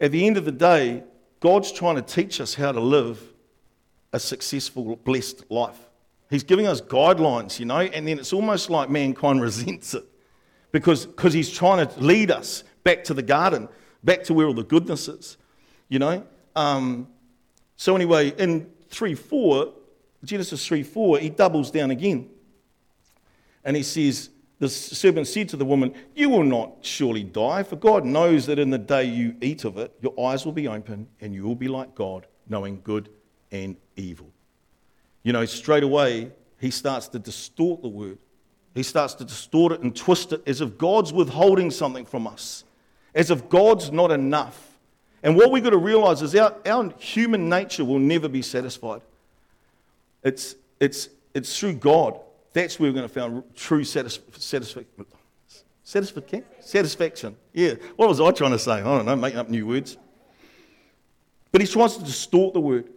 At 0.00 0.10
the 0.10 0.26
end 0.26 0.36
of 0.36 0.44
the 0.44 0.52
day, 0.52 1.04
God's 1.38 1.70
trying 1.70 1.94
to 1.94 2.02
teach 2.02 2.40
us 2.40 2.54
how 2.54 2.72
to 2.72 2.80
live 2.80 3.22
a 4.12 4.18
successful, 4.18 4.96
blessed 4.96 5.48
life. 5.48 5.78
He's 6.28 6.42
giving 6.42 6.66
us 6.66 6.80
guidelines, 6.80 7.60
you 7.60 7.66
know, 7.66 7.78
and 7.78 8.08
then 8.08 8.18
it's 8.18 8.32
almost 8.32 8.68
like 8.68 8.90
mankind 8.90 9.40
resents 9.42 9.94
it 9.94 10.04
because 10.72 11.06
because 11.06 11.32
he's 11.32 11.50
trying 11.50 11.86
to 11.86 12.00
lead 12.00 12.32
us, 12.32 12.64
back 12.82 13.04
to 13.04 13.14
the 13.14 13.22
garden, 13.22 13.68
back 14.02 14.24
to 14.24 14.34
where 14.34 14.46
all 14.46 14.54
the 14.54 14.64
goodness 14.64 15.06
is, 15.06 15.36
you 15.88 15.98
know? 15.98 16.26
Um, 16.56 17.08
so, 17.76 17.94
anyway, 17.94 18.30
in 18.38 18.70
3 18.88 19.14
4, 19.14 19.72
Genesis 20.24 20.66
3 20.66 20.82
4, 20.82 21.18
he 21.18 21.30
doubles 21.30 21.70
down 21.70 21.90
again. 21.90 22.28
And 23.64 23.76
he 23.76 23.82
says, 23.82 24.30
The 24.58 24.68
serpent 24.68 25.26
said 25.26 25.48
to 25.50 25.56
the 25.56 25.64
woman, 25.64 25.94
You 26.14 26.30
will 26.30 26.44
not 26.44 26.78
surely 26.80 27.24
die, 27.24 27.62
for 27.62 27.76
God 27.76 28.04
knows 28.04 28.46
that 28.46 28.58
in 28.58 28.70
the 28.70 28.78
day 28.78 29.04
you 29.04 29.36
eat 29.40 29.64
of 29.64 29.76
it, 29.78 29.92
your 30.00 30.18
eyes 30.18 30.44
will 30.44 30.52
be 30.52 30.68
open 30.68 31.08
and 31.20 31.34
you 31.34 31.44
will 31.44 31.56
be 31.56 31.68
like 31.68 31.94
God, 31.94 32.26
knowing 32.48 32.80
good 32.82 33.08
and 33.50 33.76
evil. 33.96 34.30
You 35.22 35.32
know, 35.32 35.44
straight 35.44 35.82
away, 35.82 36.30
he 36.60 36.70
starts 36.70 37.08
to 37.08 37.18
distort 37.18 37.82
the 37.82 37.88
word. 37.88 38.18
He 38.74 38.82
starts 38.82 39.14
to 39.14 39.24
distort 39.24 39.72
it 39.72 39.80
and 39.80 39.94
twist 39.96 40.32
it 40.32 40.42
as 40.46 40.60
if 40.60 40.78
God's 40.78 41.12
withholding 41.12 41.70
something 41.70 42.04
from 42.04 42.26
us, 42.26 42.64
as 43.14 43.30
if 43.30 43.48
God's 43.48 43.90
not 43.90 44.10
enough. 44.10 44.78
And 45.22 45.34
what 45.34 45.50
we've 45.50 45.64
got 45.64 45.70
to 45.70 45.78
realize 45.78 46.22
is 46.22 46.36
our, 46.36 46.54
our 46.66 46.92
human 46.98 47.48
nature 47.48 47.84
will 47.84 47.98
never 47.98 48.28
be 48.28 48.42
satisfied. 48.42 49.00
It's, 50.26 50.56
it's, 50.80 51.08
it's 51.34 51.56
through 51.58 51.74
God. 51.74 52.18
That's 52.52 52.80
where 52.80 52.90
we're 52.90 52.96
going 52.96 53.08
to 53.08 53.14
find 53.14 53.44
true 53.54 53.82
satisf- 53.82 54.20
satisfaction. 54.40 55.06
Satisfaction? 56.60 57.36
Yeah. 57.52 57.74
What 57.94 58.08
was 58.08 58.20
I 58.20 58.32
trying 58.32 58.50
to 58.50 58.58
say? 58.58 58.72
I 58.72 58.80
don't 58.80 59.06
know, 59.06 59.14
making 59.14 59.38
up 59.38 59.48
new 59.48 59.68
words. 59.68 59.96
But 61.52 61.60
he 61.60 61.66
tries 61.68 61.96
to 61.96 62.04
distort 62.04 62.54
the 62.54 62.60
word. 62.60 62.88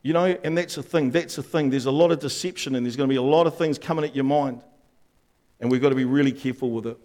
You 0.00 0.14
know, 0.14 0.24
and 0.24 0.56
that's 0.56 0.76
the 0.76 0.82
thing. 0.82 1.10
That's 1.10 1.36
the 1.36 1.42
thing. 1.42 1.68
There's 1.68 1.84
a 1.84 1.90
lot 1.90 2.10
of 2.10 2.20
deception 2.20 2.74
and 2.74 2.86
there's 2.86 2.96
going 2.96 3.06
to 3.06 3.12
be 3.12 3.18
a 3.18 3.22
lot 3.22 3.46
of 3.46 3.56
things 3.58 3.78
coming 3.78 4.06
at 4.06 4.16
your 4.16 4.24
mind. 4.24 4.62
And 5.60 5.70
we've 5.70 5.82
got 5.82 5.90
to 5.90 5.94
be 5.94 6.06
really 6.06 6.32
careful 6.32 6.70
with 6.70 6.86
it. 6.86 6.96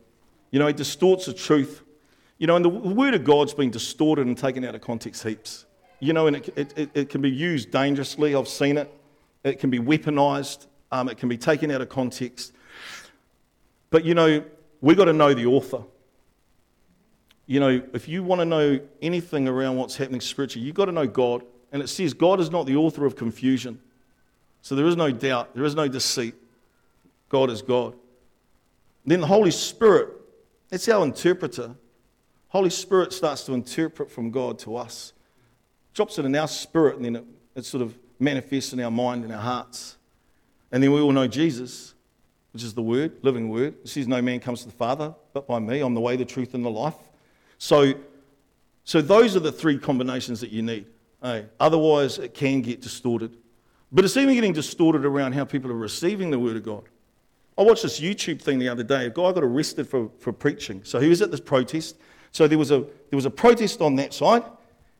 You 0.49 0.59
know, 0.59 0.67
it 0.67 0.77
distorts 0.77 1.25
the 1.25 1.33
truth. 1.33 1.81
You 2.37 2.47
know, 2.47 2.55
and 2.55 2.63
the 2.63 2.69
word 2.69 3.15
of 3.15 3.25
God's 3.25 3.53
been 3.53 3.69
distorted 3.69 4.27
and 4.27 4.37
taken 4.37 4.63
out 4.63 4.75
of 4.75 4.81
context 4.81 5.23
heaps. 5.23 5.65
You 5.99 6.13
know, 6.13 6.27
and 6.27 6.37
it, 6.37 6.73
it, 6.77 6.89
it 6.93 7.09
can 7.09 7.21
be 7.21 7.29
used 7.29 7.69
dangerously. 7.69 8.33
I've 8.33 8.47
seen 8.47 8.77
it. 8.77 8.93
It 9.47 9.59
can 9.59 9.69
be 9.69 9.79
weaponized. 9.79 10.67
Um, 10.91 11.09
it 11.09 11.17
can 11.17 11.29
be 11.29 11.37
taken 11.37 11.71
out 11.71 11.81
of 11.81 11.89
context. 11.89 12.53
But, 13.89 14.03
you 14.05 14.13
know, 14.13 14.43
we've 14.81 14.97
got 14.97 15.05
to 15.05 15.13
know 15.13 15.33
the 15.33 15.45
author. 15.45 15.83
You 17.45 17.59
know, 17.59 17.81
if 17.93 18.07
you 18.07 18.23
want 18.23 18.41
to 18.41 18.45
know 18.45 18.79
anything 19.01 19.47
around 19.47 19.77
what's 19.77 19.95
happening 19.95 20.21
spiritually, 20.21 20.65
you've 20.65 20.75
got 20.75 20.85
to 20.85 20.91
know 20.91 21.07
God. 21.07 21.43
And 21.71 21.81
it 21.81 21.87
says 21.87 22.13
God 22.13 22.39
is 22.39 22.51
not 22.51 22.65
the 22.65 22.75
author 22.75 23.05
of 23.05 23.15
confusion. 23.15 23.79
So 24.61 24.75
there 24.75 24.85
is 24.85 24.97
no 24.97 25.11
doubt, 25.11 25.55
there 25.55 25.63
is 25.63 25.75
no 25.75 25.87
deceit. 25.87 26.35
God 27.29 27.49
is 27.49 27.61
God. 27.61 27.95
Then 29.05 29.21
the 29.21 29.27
Holy 29.27 29.51
Spirit, 29.51 30.09
it's 30.71 30.89
our 30.89 31.03
interpreter. 31.05 31.75
Holy 32.49 32.69
Spirit 32.69 33.13
starts 33.13 33.43
to 33.45 33.53
interpret 33.53 34.11
from 34.11 34.31
God 34.31 34.59
to 34.59 34.75
us. 34.75 35.13
Drops 35.93 36.19
it 36.19 36.25
in 36.25 36.35
our 36.35 36.47
spirit, 36.47 36.97
and 36.97 37.05
then 37.05 37.15
it, 37.17 37.25
it 37.55 37.65
sort 37.65 37.81
of 37.81 37.97
manifests 38.19 38.73
in 38.73 38.79
our 38.79 38.91
mind 38.91 39.23
and 39.23 39.33
our 39.33 39.41
hearts. 39.41 39.97
And 40.71 40.83
then 40.83 40.91
we 40.91 40.99
all 40.99 41.11
know 41.11 41.27
Jesus, 41.27 41.93
which 42.51 42.63
is 42.63 42.73
the 42.73 42.81
Word, 42.81 43.17
living 43.21 43.49
Word. 43.49 43.75
It 43.83 43.89
says, 43.89 44.07
No 44.07 44.21
man 44.21 44.39
comes 44.39 44.61
to 44.61 44.67
the 44.67 44.75
Father 44.75 45.13
but 45.33 45.47
by 45.47 45.59
me. 45.59 45.81
I'm 45.81 45.93
the 45.93 46.01
way, 46.01 46.15
the 46.15 46.25
truth, 46.25 46.53
and 46.53 46.65
the 46.65 46.69
life. 46.69 46.95
So, 47.57 47.93
so 48.83 49.01
those 49.01 49.35
are 49.35 49.39
the 49.39 49.51
three 49.51 49.77
combinations 49.77 50.41
that 50.41 50.51
you 50.51 50.61
need. 50.61 50.87
Hey, 51.21 51.45
otherwise, 51.59 52.17
it 52.17 52.33
can 52.33 52.61
get 52.61 52.81
distorted. 52.81 53.37
But 53.91 54.03
it's 54.03 54.17
even 54.17 54.33
getting 54.33 54.53
distorted 54.53 55.05
around 55.05 55.33
how 55.33 55.45
people 55.45 55.71
are 55.71 55.75
receiving 55.75 56.29
the 56.31 56.39
Word 56.39 56.57
of 56.57 56.63
God. 56.63 56.83
I 57.57 57.63
watched 57.63 57.83
this 57.83 57.99
YouTube 57.99 58.41
thing 58.41 58.59
the 58.59 58.69
other 58.69 58.83
day. 58.83 59.05
A 59.05 59.09
guy 59.09 59.31
got 59.31 59.43
arrested 59.43 59.87
for, 59.87 60.09
for 60.19 60.31
preaching. 60.31 60.83
So 60.83 60.99
he 60.99 61.09
was 61.09 61.21
at 61.21 61.31
this 61.31 61.39
protest. 61.39 61.97
So 62.31 62.47
there 62.47 62.57
was, 62.57 62.71
a, 62.71 62.79
there 62.81 63.13
was 63.13 63.25
a 63.25 63.31
protest 63.31 63.81
on 63.81 63.95
that 63.95 64.13
side, 64.13 64.43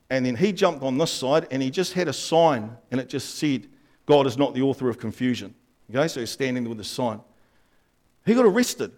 and 0.10 0.26
then 0.26 0.36
he 0.36 0.54
jumped 0.54 0.84
on 0.84 0.98
this 0.98 1.12
side, 1.12 1.48
and 1.52 1.62
he 1.62 1.70
just 1.70 1.94
had 1.94 2.08
a 2.08 2.14
sign, 2.14 2.76
and 2.92 3.00
it 3.00 3.10
just 3.10 3.36
said, 3.36 3.68
God 4.06 4.26
is 4.26 4.38
not 4.38 4.54
the 4.54 4.62
author 4.62 4.90
of 4.90 4.98
confusion. 4.98 5.54
Okay, 5.90 6.08
so 6.08 6.20
he's 6.20 6.32
standing 6.32 6.68
with 6.68 6.80
a 6.80 6.84
sign. 6.84 7.20
He 8.26 8.34
got 8.34 8.46
arrested. 8.46 8.92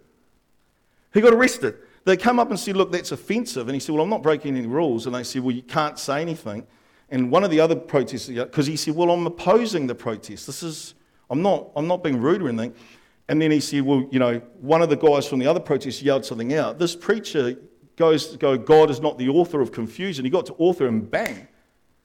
He 1.12 1.20
got 1.20 1.32
arrested. 1.32 1.76
They 2.04 2.16
come 2.16 2.38
up 2.38 2.50
and 2.50 2.58
said, 2.58 2.76
Look, 2.76 2.92
that's 2.92 3.12
offensive. 3.12 3.68
And 3.68 3.74
he 3.74 3.80
said, 3.80 3.94
Well, 3.94 4.02
I'm 4.02 4.10
not 4.10 4.22
breaking 4.22 4.56
any 4.56 4.66
rules. 4.66 5.06
And 5.06 5.14
they 5.14 5.22
said, 5.22 5.42
Well, 5.42 5.54
you 5.54 5.62
can't 5.62 5.98
say 5.98 6.20
anything. 6.20 6.66
And 7.10 7.30
one 7.30 7.44
of 7.44 7.50
the 7.50 7.60
other 7.60 7.76
protesters, 7.76 8.36
because 8.36 8.66
he 8.66 8.76
said, 8.76 8.94
Well, 8.94 9.10
I'm 9.10 9.26
opposing 9.26 9.86
the 9.86 9.94
protest. 9.94 10.46
This 10.46 10.62
is, 10.62 10.94
I'm 11.28 11.42
not, 11.42 11.70
I'm 11.76 11.86
not 11.86 12.02
being 12.02 12.20
rude 12.20 12.42
or 12.42 12.48
anything. 12.48 12.74
And 13.28 13.40
then 13.40 13.50
he 13.50 13.60
said, 13.60 13.82
Well, 13.82 14.08
you 14.10 14.18
know, 14.18 14.38
one 14.60 14.82
of 14.82 14.88
the 14.88 14.96
guys 14.96 15.26
from 15.26 15.38
the 15.38 15.46
other 15.46 15.60
protest 15.60 16.02
yelled 16.02 16.24
something 16.24 16.54
out. 16.54 16.78
This 16.78 16.96
preacher 16.96 17.56
goes 18.00 18.34
go, 18.38 18.56
God 18.56 18.90
is 18.90 18.98
not 18.98 19.18
the 19.18 19.28
author 19.28 19.60
of 19.60 19.72
confusion. 19.72 20.24
He 20.24 20.30
got 20.30 20.46
to 20.46 20.54
author 20.54 20.88
and 20.88 21.08
bang. 21.08 21.46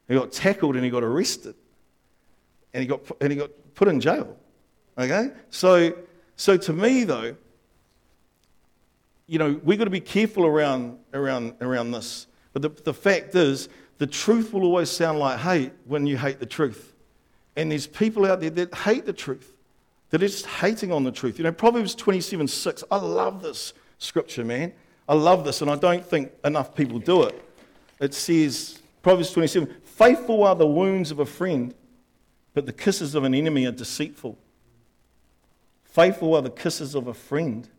He 0.09 0.13
got 0.13 0.31
tackled 0.33 0.75
and 0.75 0.83
he 0.83 0.91
got 0.91 1.03
arrested. 1.03 1.55
And 2.73 2.81
he 2.81 2.87
got, 2.87 2.99
and 3.21 3.31
he 3.31 3.37
got 3.37 3.49
put 3.73 3.87
in 3.87 4.01
jail. 4.01 4.35
Okay? 4.97 5.31
So, 5.49 5.93
so 6.35 6.57
to 6.57 6.73
me, 6.73 7.05
though, 7.05 7.37
you 9.25 9.39
know, 9.39 9.59
we've 9.63 9.79
got 9.79 9.85
to 9.85 9.89
be 9.89 10.01
careful 10.01 10.45
around, 10.45 10.99
around, 11.13 11.55
around 11.61 11.91
this. 11.91 12.27
But 12.51 12.61
the, 12.61 12.69
the 12.69 12.93
fact 12.93 13.33
is, 13.33 13.69
the 13.97 14.05
truth 14.05 14.51
will 14.51 14.65
always 14.65 14.89
sound 14.89 15.19
like 15.19 15.39
hate 15.39 15.71
when 15.85 16.05
you 16.05 16.17
hate 16.17 16.39
the 16.39 16.45
truth. 16.45 16.93
And 17.55 17.71
there's 17.71 17.87
people 17.87 18.25
out 18.25 18.41
there 18.41 18.49
that 18.49 18.75
hate 18.75 19.05
the 19.05 19.13
truth. 19.13 19.53
That 20.09 20.21
are 20.21 20.27
just 20.27 20.45
hating 20.45 20.91
on 20.91 21.05
the 21.05 21.11
truth. 21.11 21.39
You 21.39 21.45
know, 21.45 21.53
Proverbs 21.53 21.95
27 21.95 22.47
6, 22.49 22.83
I 22.91 22.97
love 22.97 23.41
this 23.41 23.73
scripture, 23.97 24.43
man. 24.43 24.73
I 25.07 25.13
love 25.13 25.45
this, 25.45 25.61
and 25.61 25.69
I 25.69 25.75
don't 25.75 26.05
think 26.05 26.31
enough 26.43 26.75
people 26.75 26.99
do 26.99 27.23
it. 27.23 27.41
It 27.99 28.13
says, 28.13 28.79
Proverbs 29.01 29.31
27, 29.31 29.73
faithful 29.83 30.43
are 30.43 30.55
the 30.55 30.67
wounds 30.67 31.11
of 31.11 31.19
a 31.19 31.25
friend, 31.25 31.73
but 32.53 32.65
the 32.65 32.73
kisses 32.73 33.15
of 33.15 33.23
an 33.23 33.35
enemy 33.35 33.65
are 33.65 33.71
deceitful. 33.71 34.37
Faithful 35.83 36.35
are 36.35 36.41
the 36.41 36.49
kisses 36.49 36.95
of 36.95 37.07
a 37.07 37.13
friend. 37.13 37.69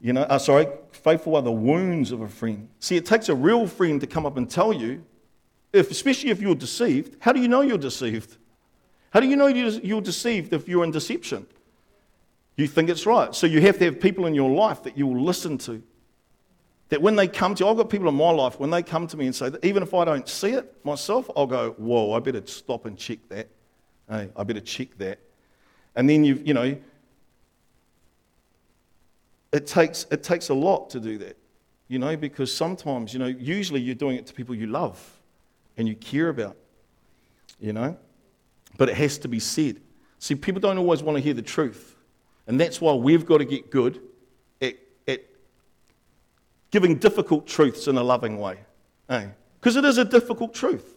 You 0.00 0.14
know, 0.14 0.22
uh, 0.22 0.38
sorry, 0.38 0.66
faithful 0.92 1.36
are 1.36 1.42
the 1.42 1.52
wounds 1.52 2.10
of 2.10 2.22
a 2.22 2.28
friend. 2.28 2.68
See, 2.80 2.96
it 2.96 3.06
takes 3.06 3.28
a 3.28 3.34
real 3.34 3.66
friend 3.66 4.00
to 4.00 4.06
come 4.06 4.26
up 4.26 4.36
and 4.36 4.50
tell 4.50 4.72
you, 4.72 5.04
if, 5.72 5.90
especially 5.90 6.30
if 6.30 6.40
you're 6.40 6.54
deceived. 6.54 7.16
How 7.20 7.32
do 7.32 7.40
you 7.40 7.48
know 7.48 7.60
you're 7.60 7.78
deceived? 7.78 8.36
How 9.10 9.20
do 9.20 9.28
you 9.28 9.36
know 9.36 9.46
you're 9.46 10.00
deceived 10.00 10.52
if 10.52 10.68
you're 10.68 10.84
in 10.84 10.90
deception? 10.90 11.46
You 12.56 12.66
think 12.66 12.88
it's 12.88 13.06
right. 13.06 13.34
So 13.34 13.46
you 13.46 13.60
have 13.62 13.78
to 13.78 13.84
have 13.86 14.00
people 14.00 14.26
in 14.26 14.34
your 14.34 14.50
life 14.50 14.82
that 14.82 14.98
you 14.98 15.06
will 15.06 15.22
listen 15.22 15.58
to. 15.58 15.82
That 16.90 17.00
when 17.00 17.16
they 17.16 17.28
come 17.28 17.54
to 17.54 17.64
you, 17.64 17.70
I've 17.70 17.76
got 17.76 17.88
people 17.88 18.08
in 18.08 18.16
my 18.16 18.30
life, 18.30 18.58
when 18.58 18.70
they 18.70 18.82
come 18.82 19.06
to 19.06 19.16
me 19.16 19.26
and 19.26 19.34
say, 19.34 19.48
that 19.48 19.64
even 19.64 19.82
if 19.82 19.94
I 19.94 20.04
don't 20.04 20.28
see 20.28 20.50
it 20.50 20.84
myself, 20.84 21.30
I'll 21.36 21.46
go, 21.46 21.70
whoa, 21.78 22.12
I 22.12 22.18
better 22.18 22.44
stop 22.46 22.84
and 22.84 22.98
check 22.98 23.20
that. 23.28 23.48
Hey, 24.08 24.28
I 24.36 24.42
better 24.42 24.60
check 24.60 24.98
that. 24.98 25.20
And 25.94 26.10
then 26.10 26.24
you've, 26.24 26.46
you 26.46 26.52
know, 26.52 26.76
it 29.52 29.66
takes, 29.66 30.06
it 30.10 30.24
takes 30.24 30.48
a 30.48 30.54
lot 30.54 30.90
to 30.90 31.00
do 31.00 31.16
that, 31.18 31.36
you 31.86 32.00
know, 32.00 32.16
because 32.16 32.52
sometimes, 32.52 33.12
you 33.12 33.20
know, 33.20 33.26
usually 33.26 33.80
you're 33.80 33.94
doing 33.94 34.16
it 34.16 34.26
to 34.26 34.34
people 34.34 34.54
you 34.54 34.66
love 34.66 35.20
and 35.76 35.88
you 35.88 35.94
care 35.94 36.28
about, 36.28 36.56
you 37.60 37.72
know, 37.72 37.96
but 38.76 38.88
it 38.88 38.96
has 38.96 39.16
to 39.18 39.28
be 39.28 39.38
said. 39.38 39.80
See, 40.18 40.34
people 40.34 40.60
don't 40.60 40.78
always 40.78 41.04
want 41.04 41.18
to 41.18 41.22
hear 41.22 41.34
the 41.34 41.42
truth, 41.42 41.96
and 42.48 42.60
that's 42.60 42.80
why 42.80 42.94
we've 42.94 43.24
got 43.24 43.38
to 43.38 43.44
get 43.44 43.70
good 43.70 44.00
giving 46.70 46.96
difficult 46.96 47.46
truths 47.46 47.88
in 47.88 47.96
a 47.96 48.02
loving 48.02 48.38
way, 48.38 48.58
because 49.06 49.76
eh? 49.76 49.80
it 49.80 49.84
is 49.84 49.98
a 49.98 50.04
difficult 50.04 50.54
truth. 50.54 50.96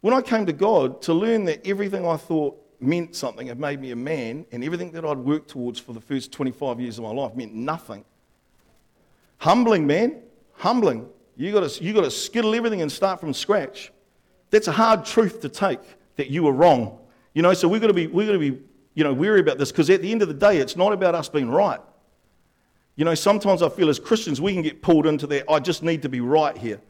When 0.00 0.14
I 0.14 0.22
came 0.22 0.46
to 0.46 0.52
God 0.52 1.02
to 1.02 1.14
learn 1.14 1.44
that 1.44 1.66
everything 1.66 2.06
I 2.06 2.16
thought 2.16 2.62
meant 2.82 3.14
something. 3.14 3.46
It 3.46 3.58
made 3.58 3.80
me 3.80 3.92
a 3.92 3.96
man, 3.96 4.44
and 4.52 4.64
everything 4.64 4.90
that 4.92 5.04
I'd 5.04 5.18
worked 5.18 5.50
towards 5.50 5.78
for 5.78 5.92
the 5.92 6.00
first 6.00 6.32
25 6.32 6.80
years 6.80 6.98
of 6.98 7.04
my 7.04 7.10
life 7.10 7.34
meant 7.34 7.54
nothing. 7.54 8.04
Humbling, 9.38 9.86
man. 9.86 10.16
Humbling. 10.54 11.08
You've 11.36 11.54
got 11.54 11.80
you 11.80 11.92
to 11.94 12.10
skittle 12.10 12.54
everything 12.54 12.82
and 12.82 12.90
start 12.90 13.20
from 13.20 13.32
scratch. 13.32 13.92
That's 14.50 14.68
a 14.68 14.72
hard 14.72 15.04
truth 15.04 15.40
to 15.40 15.48
take 15.48 15.80
that 16.16 16.28
you 16.28 16.42
were 16.42 16.52
wrong. 16.52 16.98
You 17.32 17.42
know, 17.42 17.54
so 17.54 17.68
we've 17.68 17.80
got 17.80 17.86
to 17.86 17.94
be, 17.94 18.06
we've 18.06 18.26
got 18.26 18.34
to 18.34 18.38
be 18.38 18.58
you 18.94 19.04
know, 19.04 19.14
weary 19.14 19.40
about 19.40 19.56
this 19.56 19.72
because 19.72 19.88
at 19.88 20.02
the 20.02 20.12
end 20.12 20.20
of 20.20 20.28
the 20.28 20.34
day, 20.34 20.58
it's 20.58 20.76
not 20.76 20.92
about 20.92 21.14
us 21.14 21.28
being 21.28 21.48
right. 21.48 21.80
You 22.96 23.04
know, 23.04 23.14
sometimes 23.14 23.62
I 23.62 23.68
feel 23.68 23.88
as 23.88 23.98
Christians 23.98 24.40
we 24.40 24.52
can 24.52 24.62
get 24.62 24.82
pulled 24.82 25.06
into 25.06 25.26
that, 25.28 25.50
I 25.50 25.58
just 25.60 25.82
need 25.82 26.02
to 26.02 26.08
be 26.08 26.20
right 26.20 26.56
here. 26.56 26.80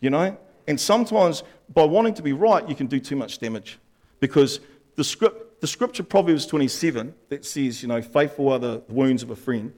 You 0.00 0.10
know? 0.10 0.36
And 0.68 0.80
sometimes 0.80 1.42
by 1.72 1.84
wanting 1.84 2.14
to 2.14 2.22
be 2.22 2.32
right, 2.32 2.68
you 2.68 2.74
can 2.74 2.86
do 2.86 3.00
too 3.00 3.16
much 3.16 3.38
damage 3.38 3.78
because 4.20 4.60
the, 4.94 5.04
script, 5.04 5.60
the 5.60 5.66
scripture, 5.66 6.02
Proverbs 6.02 6.46
27, 6.46 7.14
that 7.28 7.44
says, 7.44 7.82
you 7.82 7.88
know, 7.88 8.02
faithful 8.02 8.50
are 8.50 8.58
the 8.58 8.82
wounds 8.88 9.22
of 9.22 9.30
a 9.30 9.36
friend, 9.36 9.72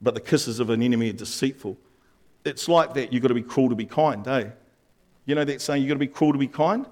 but 0.00 0.14
the 0.14 0.20
kisses 0.20 0.60
of 0.60 0.70
an 0.70 0.82
enemy 0.82 1.10
are 1.10 1.14
deceitful. 1.14 1.76
It's 2.44 2.68
like 2.68 2.94
that. 2.94 3.12
You've 3.12 3.22
got 3.22 3.28
to 3.28 3.34
be 3.34 3.42
cruel 3.42 3.68
to 3.68 3.74
be 3.74 3.86
kind, 3.86 4.26
eh? 4.26 4.46
You 5.26 5.34
know 5.34 5.44
that 5.44 5.60
saying, 5.60 5.82
you've 5.82 5.88
got 5.88 5.94
to 5.94 5.98
be 6.00 6.06
cruel 6.06 6.32
to 6.32 6.38
be 6.38 6.48
kind? 6.48 6.86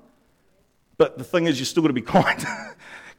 But 0.98 1.16
the 1.16 1.24
thing 1.24 1.46
is, 1.46 1.58
you've 1.58 1.68
still 1.68 1.82
got 1.82 1.88
to 1.88 1.94
be 1.94 2.02
kind. 2.02 2.44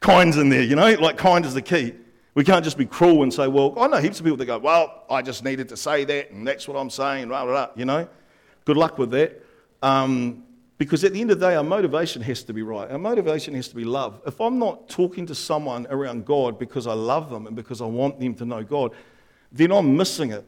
Kind's 0.00 0.36
in 0.36 0.48
there, 0.48 0.62
you 0.62 0.76
know? 0.76 0.92
Like, 0.94 1.18
kind 1.18 1.44
is 1.44 1.54
the 1.54 1.62
key. 1.62 1.94
We 2.34 2.44
can't 2.44 2.64
just 2.64 2.78
be 2.78 2.86
cruel 2.86 3.22
and 3.22 3.34
say, 3.34 3.48
well, 3.48 3.76
I 3.78 3.88
know 3.88 3.96
heaps 3.98 4.20
of 4.20 4.24
people 4.24 4.36
that 4.36 4.46
go, 4.46 4.58
well, 4.58 5.04
I 5.10 5.20
just 5.22 5.44
needed 5.44 5.68
to 5.70 5.76
say 5.76 6.04
that, 6.04 6.30
and 6.30 6.46
that's 6.46 6.68
what 6.68 6.76
I'm 6.76 6.90
saying, 6.90 7.30
you 7.76 7.84
know. 7.84 8.08
Good 8.64 8.76
luck 8.76 8.98
with 8.98 9.10
that. 9.10 9.42
Um, 9.82 10.44
because 10.78 11.04
at 11.04 11.12
the 11.12 11.20
end 11.20 11.30
of 11.30 11.40
the 11.40 11.46
day, 11.46 11.56
our 11.56 11.64
motivation 11.64 12.22
has 12.22 12.42
to 12.44 12.54
be 12.54 12.62
right. 12.62 12.90
Our 12.90 12.98
motivation 12.98 13.54
has 13.54 13.68
to 13.68 13.76
be 13.76 13.84
love. 13.84 14.22
If 14.26 14.40
I'm 14.40 14.58
not 14.58 14.88
talking 14.88 15.26
to 15.26 15.34
someone 15.34 15.86
around 15.90 16.24
God 16.24 16.58
because 16.58 16.86
I 16.86 16.94
love 16.94 17.28
them 17.28 17.46
and 17.46 17.54
because 17.54 17.82
I 17.82 17.84
want 17.84 18.18
them 18.18 18.34
to 18.36 18.46
know 18.46 18.62
God, 18.62 18.92
then 19.52 19.72
I'm 19.72 19.96
missing 19.96 20.30
it. 20.30 20.46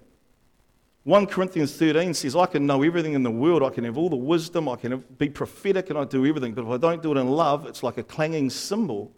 1 1.04 1.26
Corinthians 1.26 1.76
13 1.76 2.14
says, 2.14 2.36
I 2.36 2.46
can 2.46 2.64
know 2.64 2.82
everything 2.82 3.14
in 3.14 3.22
the 3.22 3.30
world. 3.30 3.62
I 3.62 3.70
can 3.70 3.84
have 3.84 3.98
all 3.98 4.08
the 4.08 4.16
wisdom. 4.16 4.68
I 4.68 4.76
can 4.76 5.04
be 5.18 5.28
prophetic 5.28 5.90
and 5.90 5.98
I 5.98 6.04
do 6.04 6.24
everything. 6.24 6.54
But 6.54 6.62
if 6.62 6.70
I 6.70 6.76
don't 6.76 7.02
do 7.02 7.12
it 7.12 7.18
in 7.18 7.28
love, 7.28 7.66
it's 7.66 7.82
like 7.82 7.98
a 7.98 8.02
clanging 8.02 8.50
cymbal. 8.50 9.12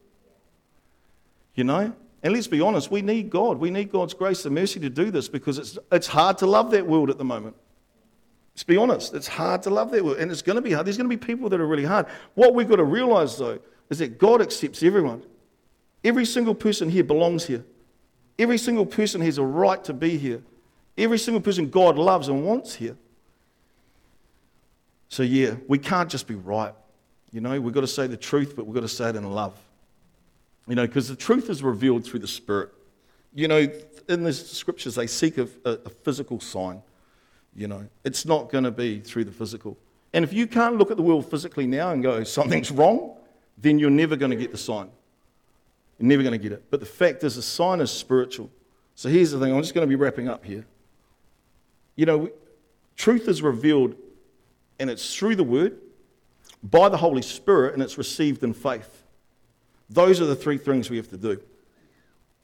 You 1.55 1.65
know? 1.65 1.95
And 2.25 2.33
let's 2.33 2.47
be 2.47 2.63
honest, 2.63 2.91
we 2.91 3.03
need 3.03 3.29
God. 3.29 3.59
We 3.59 3.71
need 3.71 3.93
God's 3.93 4.15
grace 4.15 4.47
and 4.47 4.55
mercy 4.55 4.81
to 4.81 4.89
do 4.89 5.11
this 5.11 5.29
because 5.29 5.59
it's, 5.59 5.79
it's 5.93 6.07
hard 6.07 6.39
to 6.39 6.47
love 6.47 6.71
that 6.71 6.87
world 6.87 7.11
at 7.11 7.19
the 7.19 7.25
moment. 7.25 7.55
Let's 8.55 8.65
be 8.65 8.79
honest, 8.79 9.13
it's 9.13 9.29
hard 9.29 9.63
to 9.65 9.71
love 9.71 9.91
that 9.91 10.03
world. 10.03 10.17
And 10.17 10.33
it's 10.33 10.41
going 10.41 10.57
to 10.57 10.63
be 10.63 10.73
hard. 10.73 10.87
There's 10.87 10.97
going 10.97 11.09
to 11.09 11.15
be 11.15 11.23
people 11.23 11.51
that 11.51 11.61
are 11.61 11.67
really 11.67 11.85
hard. 11.85 12.07
What 12.35 12.55
we've 12.55 12.69
got 12.69 12.77
to 12.77 12.85
realize, 12.85 13.37
though, 13.37 13.59
is 13.91 13.99
that 13.99 14.19
God 14.19 14.41
accepts 14.41 14.83
everyone. 14.83 15.23
Every 16.03 16.25
single 16.25 16.55
person 16.55 16.89
here 16.89 17.05
belongs 17.05 17.45
here. 17.45 17.65
Every 18.39 18.59
single 18.59 18.87
person 18.87 19.21
has 19.21 19.37
a 19.37 19.45
right 19.45 19.85
to 19.85 19.93
be 19.93 20.17
here. 20.17 20.43
Every 20.97 21.19
single 21.19 21.43
person 21.43 21.69
God 21.69 21.99
loves 21.99 22.29
and 22.29 22.47
wants 22.47 22.75
here. 22.75 22.97
So, 25.11 25.23
yeah, 25.23 25.57
we 25.69 25.79
can't 25.79 26.09
just 26.09 26.27
be 26.27 26.37
right. 26.37 26.75
You 27.33 27.43
know, 27.43 27.61
we've 27.61 27.75
got 27.75 27.83
to 27.83 27.87
say 27.87 28.07
the 28.07 28.17
truth, 28.17 28.55
but 28.57 28.65
we've 28.65 28.75
got 28.75 28.81
to 28.81 28.89
say 28.89 29.11
it 29.11 29.17
in 29.17 29.31
love. 29.31 29.59
You 30.67 30.75
know, 30.75 30.87
because 30.87 31.09
the 31.09 31.17
truth 31.17 31.51
is 31.51 31.63
revealed 31.63 32.05
through 32.05 32.21
the 32.21 32.29
Spirit. 32.29 32.71
You 33.35 33.49
know, 33.49 33.69
in 34.09 34.23
the 34.23 34.33
scriptures, 34.33 34.95
they 34.95 35.07
seek 35.07 35.39
a, 35.39 35.49
a 35.65 35.91
physical 35.91 36.41
sign. 36.41 36.83
You 37.55 37.69
know, 37.69 37.87
it's 38.05 38.25
not 38.25 38.51
going 38.51 38.65
to 38.65 38.71
be 38.71 39.01
through 39.01 39.25
the 39.25 39.33
physical. 39.33 39.77
And 40.13 40.25
if 40.25 40.33
you 40.33 40.47
can't 40.47 40.77
look 40.77 40.91
at 40.91 40.97
the 40.97 41.03
world 41.03 41.29
physically 41.29 41.67
now 41.67 41.91
and 41.91 42.03
go, 42.03 42.23
something's 42.25 42.71
wrong, 42.71 43.17
then 43.59 43.79
you're 43.79 43.91
never 43.91 44.17
going 44.17 44.31
to 44.31 44.37
get 44.37 44.53
the 44.53 44.59
sign. 44.59 44.89
You're 45.99 46.09
never 46.09 46.23
going 46.23 46.33
to 46.33 46.39
get 46.39 46.53
it. 46.53 46.65
But 46.71 46.81
the 46.81 46.87
fact 46.87 47.23
is, 47.25 47.37
the 47.37 47.43
sign 47.43 47.81
is 47.81 47.91
spiritual. 47.91 48.51
So 48.95 49.09
here's 49.09 49.31
the 49.31 49.41
thing 49.41 49.53
I'm 49.53 49.61
just 49.61 49.75
going 49.75 49.87
to 49.87 49.89
be 49.89 49.97
wrapping 49.97 50.29
up 50.29 50.45
here. 50.45 50.65
You 51.97 52.07
know, 52.07 52.31
truth 52.97 53.29
is 53.29 53.43
revealed, 53.43 53.95
and 54.79 54.91
it's 54.91 55.15
through 55.15 55.37
the 55.37 55.45
Word, 55.45 55.79
by 56.63 56.89
the 56.89 56.97
Holy 56.97 57.23
Spirit, 57.23 57.75
and 57.75 57.83
it's 57.83 57.99
received 57.99 58.43
in 58.43 58.53
faith. 58.53 59.04
Those 59.91 60.21
are 60.21 60.27
the 60.27 60.37
three 60.37 60.59
things 60.59 60.91
we 60.91 60.97
have 60.97 61.09
to 61.09 61.17
do. 61.17 61.41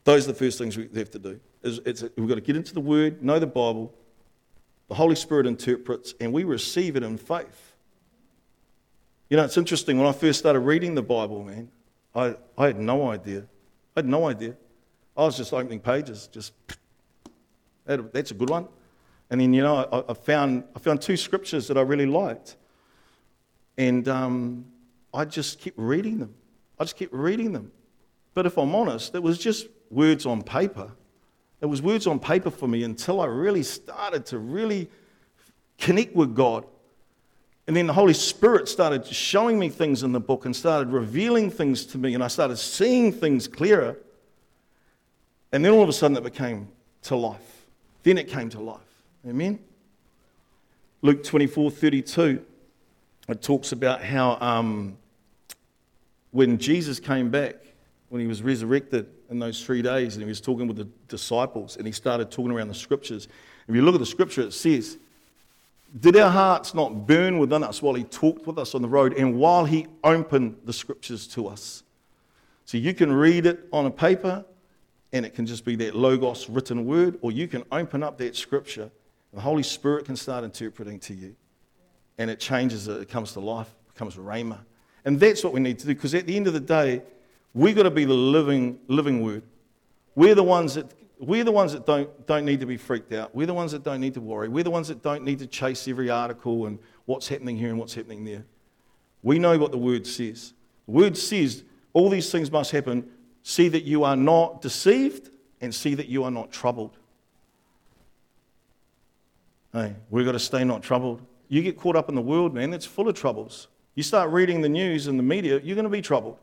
Those 0.05 0.24
are 0.29 0.33
the 0.33 0.38
first 0.38 0.59
things 0.59 0.76
we 0.76 0.88
have 0.94 1.11
to 1.11 1.18
do. 1.18 1.40
Is 1.62 1.81
we've 2.16 2.29
got 2.29 2.37
to 2.37 2.40
get 2.40 2.57
into 2.57 2.74
the 2.74 2.81
Word, 2.81 3.22
know 3.22 3.38
the 3.38 3.46
Bible, 3.46 3.94
the 4.88 4.94
Holy 4.94 5.14
Spirit 5.14 5.46
interprets, 5.46 6.14
and 6.20 6.33
we 6.33 6.44
receive 6.44 6.96
it 6.96 7.03
in 7.03 7.18
faith. 7.18 7.74
You 9.29 9.37
know, 9.37 9.44
it's 9.44 9.57
interesting. 9.57 9.98
When 9.98 10.07
I 10.07 10.12
first 10.12 10.38
started 10.38 10.61
reading 10.61 10.94
the 10.94 11.03
Bible, 11.03 11.44
man, 11.44 11.70
I, 12.14 12.35
I 12.59 12.66
had 12.66 12.79
no 12.79 13.11
idea. 13.11 13.46
I 13.94 14.00
had 14.00 14.07
no 14.07 14.29
idea. 14.29 14.57
I 15.16 15.22
was 15.22 15.37
just 15.37 15.53
opening 15.53 15.81
pages, 15.81 16.29
just, 16.33 16.53
that's 17.85 18.31
a 18.31 18.35
good 18.35 18.50
one. 18.50 18.66
And 19.31 19.40
then, 19.40 19.53
you 19.53 19.62
know, 19.62 19.76
I, 19.76 20.11
I, 20.11 20.14
found, 20.14 20.64
I 20.74 20.79
found 20.81 21.03
two 21.03 21.16
scriptures 21.16 21.68
that 21.68 21.79
I 21.79 21.83
really 21.83 22.07
liked. 22.07 22.57
And 23.79 24.09
um, 24.09 24.64
I 25.14 25.24
just 25.24 25.61
kept 25.61 25.79
reading 25.79 26.18
them. 26.18 26.35
I 26.81 26.85
just 26.85 26.97
kept 26.97 27.12
reading 27.12 27.53
them. 27.53 27.71
But 28.33 28.47
if 28.47 28.57
I'm 28.57 28.75
honest, 28.75 29.14
it 29.14 29.23
was 29.23 29.38
just 29.38 29.69
words 29.90 30.25
on 30.25 30.43
paper. 30.43 30.90
It 31.61 31.66
was 31.66 31.83
words 31.83 32.07
on 32.07 32.19
paper 32.19 32.51
for 32.51 32.66
me 32.66 32.85
until 32.85 33.21
I 33.21 33.27
really 33.27 33.62
started 33.62 34.25
to 34.27 34.38
really 34.38 34.88
connect 35.77 36.16
with 36.16 36.35
God. 36.35 36.64
And 37.66 37.77
then 37.77 37.87
the 37.87 37.93
Holy 37.93 38.14
Spirit 38.14 38.66
started 38.66 39.07
showing 39.07 39.59
me 39.59 39.69
things 39.69 40.03
in 40.03 40.12
the 40.12 40.21
book 40.21 40.47
and 40.47 40.57
started 40.57 40.88
revealing 40.88 41.51
things 41.51 41.85
to 41.87 41.99
me, 41.99 42.14
and 42.14 42.25
I 42.25 42.29
started 42.29 42.57
seeing 42.57 43.12
things 43.12 43.47
clearer. 43.47 43.99
And 45.53 45.62
then 45.62 45.73
all 45.73 45.83
of 45.83 45.88
a 45.88 45.93
sudden 45.93 46.16
it 46.16 46.25
became 46.25 46.69
to 47.03 47.16
life. 47.16 47.66
Then 48.05 48.16
it 48.16 48.29
came 48.29 48.49
to 48.51 48.61
life. 48.61 48.81
Amen. 49.29 49.59
Luke 51.03 51.23
24 51.23 51.71
32, 51.71 52.45
it 53.29 53.43
talks 53.43 53.73
about 53.73 54.03
how 54.03 54.38
um, 54.40 54.97
when 56.31 56.59
Jesus 56.59 57.01
came 57.01 57.31
back, 57.31 57.57
when 58.09 58.21
he 58.21 58.27
was 58.27 58.43
resurrected 58.43 59.07
in 59.31 59.38
those 59.38 59.64
three 59.64 59.83
days, 59.83 60.14
and 60.16 60.23
he 60.23 60.29
was 60.29 60.40
talking 60.40 60.66
with 60.66 60.77
the 60.77 60.88
disciples, 61.09 61.77
and 61.77 61.87
he 61.87 61.93
started 61.93 62.31
talking 62.31 62.51
around 62.51 62.69
the 62.69 62.75
scriptures. 62.75 63.29
If 63.69 63.75
you 63.75 63.83
look 63.83 63.95
at 63.95 64.01
the 64.01 64.07
scripture, 64.07 64.43
it 64.43 64.53
says, 64.53 64.99
Did 65.99 66.16
our 66.16 66.31
hearts 66.31 66.75
not 66.75 67.07
burn 67.07 67.38
within 67.38 67.62
us 67.62 67.81
while 67.83 67.95
he 67.95 68.05
talked 68.05 68.47
with 68.47 68.59
us 68.59 68.75
on 68.75 68.83
the 68.83 68.88
road 68.88 69.12
and 69.14 69.37
while 69.37 69.64
he 69.64 69.87
opened 70.03 70.57
the 70.64 70.73
scriptures 70.73 71.27
to 71.29 71.47
us? 71.47 71.85
So 72.64 72.79
you 72.79 72.95
can 72.95 73.12
read 73.12 73.47
it 73.47 73.69
on 73.73 73.87
a 73.87 73.90
paper, 73.90 74.45
and 75.12 75.25
it 75.25 75.35
can 75.35 75.47
just 75.47 75.64
be 75.64 75.77
that 75.77 75.95
Logos 75.95 76.49
written 76.49 76.85
word, 76.85 77.19
or 77.21 77.33
you 77.33 77.49
can 77.49 77.64
open 77.73 78.03
up 78.03 78.19
that 78.19 78.37
scripture 78.37 78.90
and 79.33 79.38
the 79.38 79.43
Holy 79.43 79.62
Spirit 79.62 80.07
can 80.07 80.16
start 80.16 80.45
interpreting 80.45 80.99
to 81.01 81.14
you, 81.14 81.37
and 82.19 82.31
it 82.31 82.40
changes 82.40 82.88
it. 82.88 83.01
It 83.01 83.09
comes 83.09 83.33
to 83.35 83.40
life, 83.40 83.69
becomes 83.93 84.16
rhema. 84.16 84.59
And 85.05 85.19
that's 85.19 85.43
what 85.43 85.53
we 85.53 85.61
need 85.61 85.79
to 85.81 85.87
do, 85.87 85.95
because 85.95 86.15
at 86.15 86.27
the 86.27 86.37
end 86.37 86.47
of 86.47 86.53
the 86.53 86.61
day, 86.61 87.03
we've 87.55 87.75
got 87.75 87.85
to 87.85 87.91
be 87.91 88.05
the 88.05 88.15
living, 88.15 88.79
living 88.89 89.23
word. 89.23 89.43
We're 90.15 90.35
the 90.35 90.43
ones 90.43 90.75
that 90.75 90.93
we're 91.21 91.45
the 91.45 91.53
ones 91.53 91.75
that 91.75 91.85
don't, 91.85 92.27
don't 92.27 92.47
need 92.47 92.61
to 92.61 92.67
be 92.67 92.79
freaked 92.79 93.13
out. 93.13 93.35
We're 93.35 93.47
the 93.47 93.55
ones 93.55 93.73
that 93.73 93.83
don't 93.83 94.01
need 94.01 94.15
to 94.15 94.23
worry. 94.23 94.49
We're 94.49 94.65
the 94.65 94.71
ones 94.71 94.89
that 94.89 95.03
don't 95.03 95.23
need 95.23 95.39
to 95.41 95.47
chase 95.47 95.87
every 95.87 96.09
article 96.09 96.65
and 96.65 96.79
what's 97.05 97.29
happening 97.29 97.59
here 97.59 97.69
and 97.69 97.79
what's 97.79 97.95
happening 97.95 98.25
there. 98.25 98.47
We 99.23 99.39
know 99.39 99.59
what 99.59 99.71
the 99.71 99.79
word 99.79 100.07
says. 100.07 100.55
The 100.87 100.93
word 100.93 101.19
says 101.19 101.63
all 101.93 102.09
these 102.09 102.33
things 102.33 102.51
must 102.51 102.71
happen. 102.71 103.07
See 103.43 103.69
that 103.69 103.85
you 103.85 104.03
are 104.05 104.17
not 104.17 104.63
deceived 104.63 105.29
and 105.61 105.75
see 105.75 105.95
that 105.95 106.09
you 106.09 106.25
are 106.25 106.31
not 106.31 106.51
troubled. 106.51 106.97
Hey, 109.75 109.97
we've 110.09 110.25
got 110.25 110.33
to 110.33 110.39
stay 110.39 110.65
not 110.65 110.83
troubled. 110.83 111.21
You 111.49 111.61
get 111.61 111.77
caught 111.77 111.97
up 111.97 112.09
in 112.09 112.15
the 112.15 112.23
world, 112.23 112.55
man, 112.55 112.73
it's 112.73 112.87
full 112.87 113.09
of 113.09 113.15
troubles. 113.15 113.69
You 113.94 114.03
start 114.03 114.31
reading 114.31 114.61
the 114.61 114.68
news 114.68 115.07
and 115.07 115.18
the 115.18 115.22
media, 115.22 115.61
you're 115.62 115.74
going 115.74 115.85
to 115.85 115.90
be 115.90 116.03
troubled. 116.03 116.38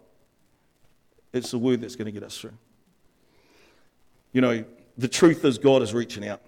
It's 1.34 1.52
the 1.52 1.58
word 1.58 1.82
that's 1.82 1.96
going 1.96 2.06
to 2.06 2.12
get 2.12 2.24
us 2.24 2.38
through. 2.38 2.54
You 4.32 4.42
know, 4.42 4.66
the 4.98 5.08
truth 5.08 5.44
is, 5.46 5.58
God 5.58 5.82
is 5.82 5.94
reaching 5.94 6.28
out. 6.28 6.42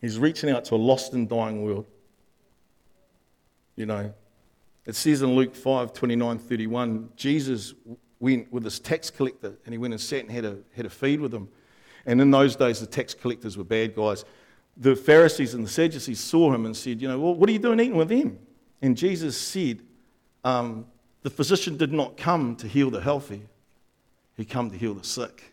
He's 0.00 0.18
reaching 0.18 0.50
out 0.50 0.64
to 0.66 0.74
a 0.74 0.76
lost 0.76 1.12
and 1.12 1.28
dying 1.28 1.62
world. 1.62 1.86
You 3.76 3.86
know, 3.86 4.12
it 4.84 4.94
says 4.94 5.22
in 5.22 5.34
Luke 5.34 5.54
5 5.54 5.92
29 5.92 6.38
31, 6.38 7.10
Jesus 7.16 7.74
went 8.18 8.50
with 8.52 8.62
this 8.62 8.78
tax 8.78 9.10
collector 9.10 9.54
and 9.64 9.72
he 9.72 9.78
went 9.78 9.92
and 9.92 10.00
sat 10.00 10.20
and 10.20 10.30
had 10.30 10.44
a, 10.44 10.58
had 10.74 10.86
a 10.86 10.90
feed 10.90 11.20
with 11.20 11.32
him. 11.32 11.48
And 12.06 12.20
in 12.20 12.30
those 12.30 12.56
days, 12.56 12.80
the 12.80 12.86
tax 12.86 13.14
collectors 13.14 13.56
were 13.56 13.64
bad 13.64 13.94
guys 13.94 14.24
the 14.76 14.94
Pharisees 14.94 15.54
and 15.54 15.64
the 15.64 15.70
Sadducees 15.70 16.20
saw 16.20 16.52
him 16.52 16.66
and 16.66 16.76
said, 16.76 17.00
You 17.00 17.08
know, 17.08 17.18
well, 17.18 17.34
what 17.34 17.48
are 17.48 17.52
you 17.52 17.58
doing 17.58 17.80
eating 17.80 17.96
with 17.96 18.08
them? 18.08 18.38
And 18.82 18.96
Jesus 18.96 19.38
said, 19.38 19.80
um, 20.44 20.86
The 21.22 21.30
physician 21.30 21.76
did 21.76 21.92
not 21.92 22.16
come 22.16 22.56
to 22.56 22.68
heal 22.68 22.90
the 22.90 23.00
healthy, 23.00 23.42
he 24.36 24.44
came 24.44 24.70
to 24.70 24.76
heal 24.76 24.94
the 24.94 25.04
sick. 25.04 25.52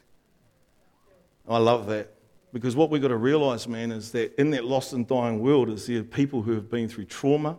I 1.48 1.58
love 1.58 1.88
that. 1.88 2.14
Because 2.54 2.76
what 2.76 2.92
we've 2.92 3.02
got 3.02 3.08
to 3.08 3.18
realize, 3.18 3.68
man, 3.68 3.92
is 3.92 4.12
that 4.12 4.40
in 4.40 4.52
that 4.52 4.64
lost 4.64 4.94
and 4.94 5.08
dying 5.08 5.40
world 5.40 5.70
is 5.70 5.88
there 5.88 6.04
people 6.04 6.44
who 6.44 6.52
have 6.52 6.70
been 6.70 6.88
through 6.88 7.06
trauma, 7.06 7.58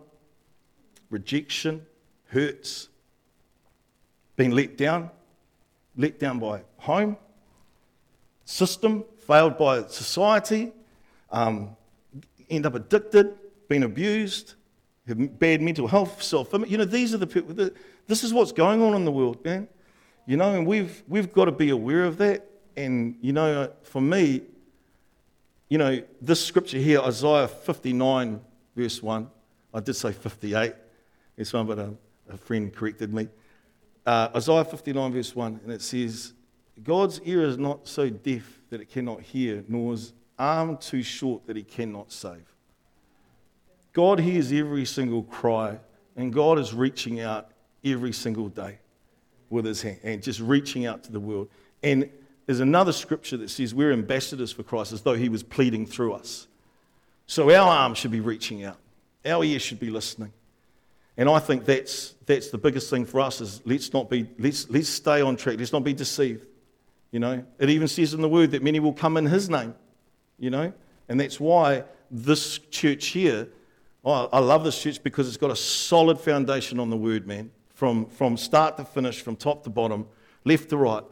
rejection, 1.10 1.84
hurts, 2.28 2.88
been 4.36 4.52
let 4.52 4.78
down, 4.78 5.10
let 5.96 6.20
down 6.20 6.38
by 6.38 6.62
home, 6.76 7.16
system, 8.44 9.04
failed 9.26 9.58
by 9.58 9.82
society, 9.88 10.72
um, 11.30 11.76
end 12.48 12.66
up 12.66 12.74
addicted, 12.74 13.34
been 13.68 13.82
abused, 13.82 14.54
bad 15.06 15.60
mental 15.60 15.86
health, 15.86 16.22
self 16.22 16.52
You 16.66 16.78
know, 16.78 16.84
these 16.84 17.14
are 17.14 17.18
the 17.18 17.26
people, 17.26 17.70
this 18.06 18.24
is 18.24 18.32
what's 18.32 18.52
going 18.52 18.82
on 18.82 18.94
in 18.94 19.04
the 19.04 19.12
world, 19.12 19.44
man. 19.44 19.68
You 20.26 20.36
know, 20.36 20.54
and 20.54 20.66
we've, 20.66 21.02
we've 21.06 21.32
got 21.32 21.44
to 21.44 21.52
be 21.52 21.70
aware 21.70 22.04
of 22.04 22.16
that. 22.18 22.48
And, 22.76 23.16
you 23.20 23.32
know, 23.32 23.70
for 23.82 24.00
me, 24.00 24.42
you 25.68 25.78
know, 25.78 26.02
this 26.20 26.44
scripture 26.44 26.78
here, 26.78 27.00
Isaiah 27.00 27.48
59, 27.48 28.40
verse 28.74 29.02
1, 29.02 29.30
I 29.72 29.80
did 29.80 29.94
say 29.94 30.12
58, 30.12 30.74
this 31.36 31.52
one, 31.52 31.66
but 31.66 31.78
a, 31.78 31.94
a 32.30 32.36
friend 32.36 32.74
corrected 32.74 33.12
me. 33.12 33.28
Uh, 34.06 34.28
Isaiah 34.36 34.64
59, 34.64 35.12
verse 35.12 35.34
1, 35.34 35.60
and 35.64 35.72
it 35.72 35.82
says, 35.82 36.32
God's 36.82 37.20
ear 37.24 37.42
is 37.42 37.58
not 37.58 37.86
so 37.86 38.08
deaf 38.08 38.60
that 38.70 38.80
it 38.80 38.90
cannot 38.90 39.20
hear, 39.20 39.64
nor 39.68 39.94
is 39.94 40.12
arm 40.38 40.76
too 40.76 41.02
short 41.02 41.46
that 41.46 41.56
he 41.56 41.62
cannot 41.62 42.10
save. 42.12 42.53
God 43.94 44.20
hears 44.20 44.52
every 44.52 44.84
single 44.84 45.22
cry, 45.22 45.78
and 46.16 46.32
God 46.32 46.58
is 46.58 46.74
reaching 46.74 47.20
out 47.20 47.50
every 47.82 48.12
single 48.12 48.48
day 48.48 48.78
with 49.48 49.64
his 49.64 49.80
hand 49.80 50.00
and 50.02 50.22
just 50.22 50.40
reaching 50.40 50.84
out 50.84 51.04
to 51.04 51.12
the 51.12 51.20
world. 51.20 51.48
And 51.82 52.10
there's 52.46 52.60
another 52.60 52.92
scripture 52.92 53.36
that 53.38 53.48
says 53.48 53.74
we're 53.74 53.92
ambassadors 53.92 54.52
for 54.52 54.62
Christ 54.62 54.92
as 54.92 55.02
though 55.02 55.14
he 55.14 55.28
was 55.28 55.42
pleading 55.42 55.86
through 55.86 56.12
us. 56.12 56.46
So 57.26 57.50
our 57.50 57.68
arms 57.68 57.98
should 57.98 58.10
be 58.10 58.20
reaching 58.20 58.64
out, 58.64 58.76
our 59.24 59.42
ears 59.42 59.62
should 59.62 59.80
be 59.80 59.90
listening. 59.90 60.32
And 61.16 61.28
I 61.28 61.38
think 61.38 61.64
that's, 61.64 62.14
that's 62.26 62.50
the 62.50 62.58
biggest 62.58 62.90
thing 62.90 63.06
for 63.06 63.20
us 63.20 63.40
is 63.40 63.62
let's 63.64 63.92
not 63.92 64.10
be, 64.10 64.28
let's, 64.38 64.68
let's 64.68 64.88
stay 64.88 65.20
on 65.20 65.36
track. 65.36 65.58
Let's 65.58 65.72
not 65.72 65.84
be 65.84 65.92
deceived. 65.92 66.44
You 67.12 67.20
know, 67.20 67.44
it 67.60 67.70
even 67.70 67.86
says 67.86 68.14
in 68.14 68.20
the 68.20 68.28
word 68.28 68.50
that 68.50 68.62
many 68.64 68.80
will 68.80 68.92
come 68.92 69.16
in 69.16 69.26
his 69.26 69.48
name, 69.48 69.74
you 70.40 70.50
know, 70.50 70.72
and 71.08 71.20
that's 71.20 71.38
why 71.38 71.84
this 72.10 72.58
church 72.70 73.06
here, 73.06 73.48
oh, 74.04 74.28
I 74.32 74.38
love 74.38 74.64
this 74.64 74.80
church 74.80 75.02
because 75.02 75.28
it's 75.28 75.36
got 75.36 75.50
a 75.50 75.56
solid 75.56 76.20
foundation 76.20 76.78
on 76.78 76.90
the 76.90 76.96
word, 76.96 77.26
man, 77.26 77.50
from, 77.74 78.06
from 78.06 78.36
start 78.36 78.76
to 78.76 78.84
finish, 78.84 79.22
from 79.22 79.36
top 79.36 79.64
to 79.64 79.70
bottom, 79.70 80.06
left 80.44 80.68
to 80.70 80.76
right. 80.76 81.04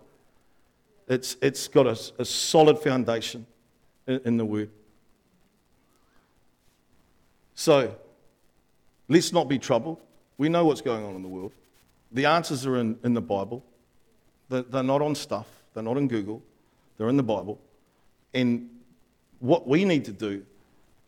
It's, 1.09 1.37
it's 1.43 1.69
got 1.69 1.87
a, 1.87 1.99
a 2.19 2.25
solid 2.25 2.79
foundation 2.79 3.47
in, 4.07 4.21
in 4.25 4.37
the 4.37 4.45
word. 4.45 4.71
So, 7.55 7.97
let's 9.09 9.33
not 9.33 9.49
be 9.49 9.59
troubled. 9.59 9.99
We 10.39 10.49
know 10.49 10.65
what's 10.65 10.81
going 10.81 11.05
on 11.05 11.15
in 11.15 11.23
the 11.23 11.29
world. 11.29 11.53
The 12.13 12.27
answers 12.27 12.67
are 12.67 12.77
in, 12.77 12.99
in 13.05 13.15
the 13.15 13.21
Bible. 13.21 13.65
They're, 14.49 14.63
they're 14.63 14.83
not 14.83 15.01
on 15.01 15.15
stuff, 15.15 15.47
they're 15.73 15.83
not 15.83 15.97
in 15.97 16.09
Google, 16.09 16.43
they're 16.97 17.09
in 17.09 17.17
the 17.17 17.23
Bible. 17.23 17.59
And 18.35 18.69
what 19.39 19.67
we 19.67 19.85
need 19.85 20.05
to 20.07 20.13
do 20.13 20.45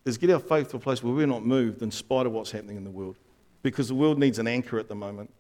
is 0.05 0.19
get 0.19 0.31
our 0.31 0.39
faith 0.39 0.71
to 0.71 0.77
a 0.77 0.81
place 0.81 1.03
where 1.03 1.15
we're 1.15 1.27
not 1.27 1.45
moved 1.45 1.83
in 1.83 1.91
spite 1.91 2.27
of 2.27 2.33
what's 2.33 2.51
happening 2.51 2.77
in 2.77 2.85
the 2.85 2.91
world. 2.91 3.17
Because 3.63 3.89
the 3.89 3.95
world 3.95 4.19
needs 4.19 4.39
an 4.39 4.47
anchor 4.47 4.79
at 4.79 4.89
the 4.89 4.95
moment. 4.95 5.33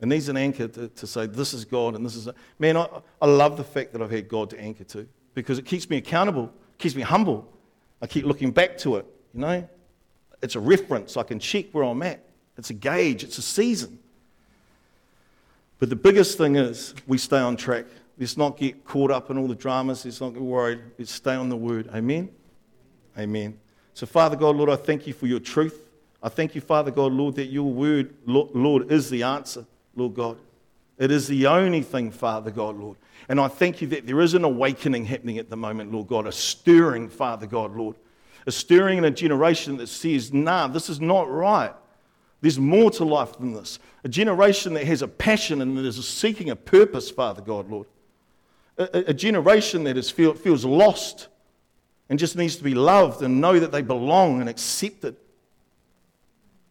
It 0.00 0.06
needs 0.06 0.28
an 0.28 0.36
anchor 0.36 0.68
to, 0.68 0.88
to 0.88 1.06
say, 1.06 1.26
this 1.26 1.54
is 1.54 1.64
God 1.64 1.94
and 1.94 2.04
this 2.04 2.14
is. 2.14 2.28
Man, 2.58 2.76
I, 2.76 2.86
I 3.20 3.26
love 3.26 3.56
the 3.56 3.64
fact 3.64 3.92
that 3.92 4.02
I've 4.02 4.10
had 4.10 4.28
God 4.28 4.50
to 4.50 4.60
anchor 4.60 4.84
to 4.84 5.08
because 5.34 5.58
it 5.58 5.66
keeps 5.66 5.90
me 5.90 5.96
accountable, 5.96 6.52
keeps 6.78 6.94
me 6.94 7.02
humble. 7.02 7.50
I 8.00 8.06
keep 8.06 8.24
looking 8.24 8.50
back 8.50 8.78
to 8.78 8.96
it, 8.96 9.06
you 9.32 9.40
know? 9.40 9.68
It's 10.42 10.56
a 10.56 10.60
reference. 10.60 11.16
I 11.16 11.22
can 11.22 11.38
check 11.38 11.66
where 11.72 11.84
I'm 11.84 12.02
at. 12.02 12.20
It's 12.56 12.70
a 12.70 12.74
gauge, 12.74 13.24
it's 13.24 13.38
a 13.38 13.42
season. 13.42 13.98
But 15.78 15.88
the 15.88 15.96
biggest 15.96 16.38
thing 16.38 16.56
is 16.56 16.94
we 17.06 17.18
stay 17.18 17.38
on 17.38 17.56
track. 17.56 17.86
Let's 18.18 18.36
not 18.36 18.56
get 18.56 18.84
caught 18.84 19.10
up 19.10 19.30
in 19.30 19.38
all 19.38 19.48
the 19.48 19.56
dramas. 19.56 20.04
Let's 20.04 20.20
not 20.20 20.34
get 20.34 20.42
worried. 20.42 20.80
Let's 20.98 21.10
stay 21.10 21.34
on 21.34 21.48
the 21.48 21.56
word. 21.56 21.88
Amen? 21.92 22.30
Amen. 23.18 23.58
So, 23.94 24.06
Father 24.06 24.36
God, 24.36 24.56
Lord, 24.56 24.70
I 24.70 24.76
thank 24.76 25.06
you 25.06 25.12
for 25.12 25.26
your 25.26 25.40
truth. 25.40 25.80
I 26.22 26.28
thank 26.28 26.54
you, 26.54 26.60
Father 26.60 26.90
God, 26.90 27.12
Lord, 27.12 27.36
that 27.36 27.46
your 27.46 27.70
word, 27.70 28.14
Lord, 28.26 28.90
is 28.90 29.08
the 29.08 29.22
answer, 29.22 29.64
Lord 29.94 30.14
God. 30.14 30.36
It 30.98 31.10
is 31.10 31.28
the 31.28 31.46
only 31.46 31.82
thing, 31.82 32.10
Father 32.10 32.50
God, 32.50 32.76
Lord. 32.76 32.96
And 33.28 33.40
I 33.40 33.48
thank 33.48 33.80
you 33.80 33.88
that 33.88 34.06
there 34.06 34.20
is 34.20 34.34
an 34.34 34.44
awakening 34.44 35.06
happening 35.06 35.38
at 35.38 35.48
the 35.48 35.56
moment, 35.56 35.92
Lord 35.92 36.08
God, 36.08 36.26
a 36.26 36.32
stirring, 36.32 37.08
Father 37.08 37.46
God, 37.46 37.76
Lord. 37.76 37.96
A 38.46 38.52
stirring 38.52 38.98
in 38.98 39.04
a 39.04 39.10
generation 39.10 39.76
that 39.78 39.88
says, 39.88 40.32
nah, 40.32 40.66
this 40.66 40.90
is 40.90 41.00
not 41.00 41.30
right. 41.30 41.72
There's 42.40 42.58
more 42.58 42.90
to 42.92 43.04
life 43.04 43.38
than 43.38 43.52
this. 43.54 43.78
A 44.02 44.08
generation 44.08 44.74
that 44.74 44.84
has 44.84 45.02
a 45.02 45.08
passion 45.08 45.62
and 45.62 45.78
that 45.78 45.86
is 45.86 46.06
seeking 46.06 46.50
a 46.50 46.56
purpose, 46.56 47.10
Father 47.10 47.40
God, 47.40 47.70
Lord. 47.70 47.86
A, 48.76 49.10
a 49.10 49.14
generation 49.14 49.84
that 49.84 49.96
is 49.96 50.10
feel, 50.10 50.34
feels 50.34 50.64
lost 50.64 51.28
and 52.08 52.18
just 52.18 52.36
needs 52.36 52.56
to 52.56 52.64
be 52.64 52.74
loved 52.74 53.22
and 53.22 53.40
know 53.40 53.58
that 53.58 53.72
they 53.72 53.82
belong 53.82 54.40
and 54.40 54.48
accepted. 54.48 55.16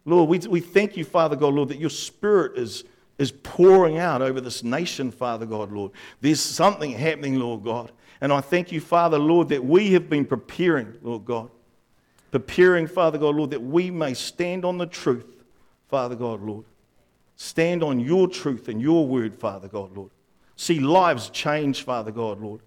Lord, 0.04 0.28
we, 0.28 0.38
we 0.38 0.60
thank 0.60 0.96
you, 0.96 1.04
Father 1.04 1.34
God, 1.34 1.54
Lord, 1.54 1.70
that 1.70 1.78
your 1.78 1.90
spirit 1.90 2.58
is, 2.58 2.84
is 3.18 3.32
pouring 3.32 3.98
out 3.98 4.22
over 4.22 4.40
this 4.40 4.62
nation, 4.62 5.10
Father 5.10 5.46
God, 5.46 5.72
Lord. 5.72 5.92
There's 6.20 6.40
something 6.40 6.92
happening, 6.92 7.38
Lord 7.38 7.64
God. 7.64 7.90
And 8.20 8.32
I 8.32 8.40
thank 8.40 8.70
you, 8.70 8.80
Father, 8.80 9.18
Lord, 9.18 9.48
that 9.48 9.64
we 9.64 9.92
have 9.92 10.08
been 10.08 10.24
preparing, 10.24 10.94
Lord 11.02 11.24
God. 11.24 11.50
Preparing, 12.30 12.86
Father 12.86 13.18
God, 13.18 13.34
Lord, 13.34 13.50
that 13.50 13.62
we 13.62 13.90
may 13.90 14.14
stand 14.14 14.64
on 14.64 14.78
the 14.78 14.86
truth, 14.86 15.44
Father 15.88 16.14
God, 16.14 16.42
Lord. 16.42 16.64
Stand 17.36 17.82
on 17.82 17.98
your 17.98 18.28
truth 18.28 18.68
and 18.68 18.80
your 18.80 19.06
word, 19.06 19.34
Father 19.34 19.68
God, 19.68 19.96
Lord. 19.96 20.10
See 20.56 20.78
lives 20.80 21.30
change, 21.30 21.82
Father 21.82 22.12
God, 22.12 22.40
Lord. 22.40 22.60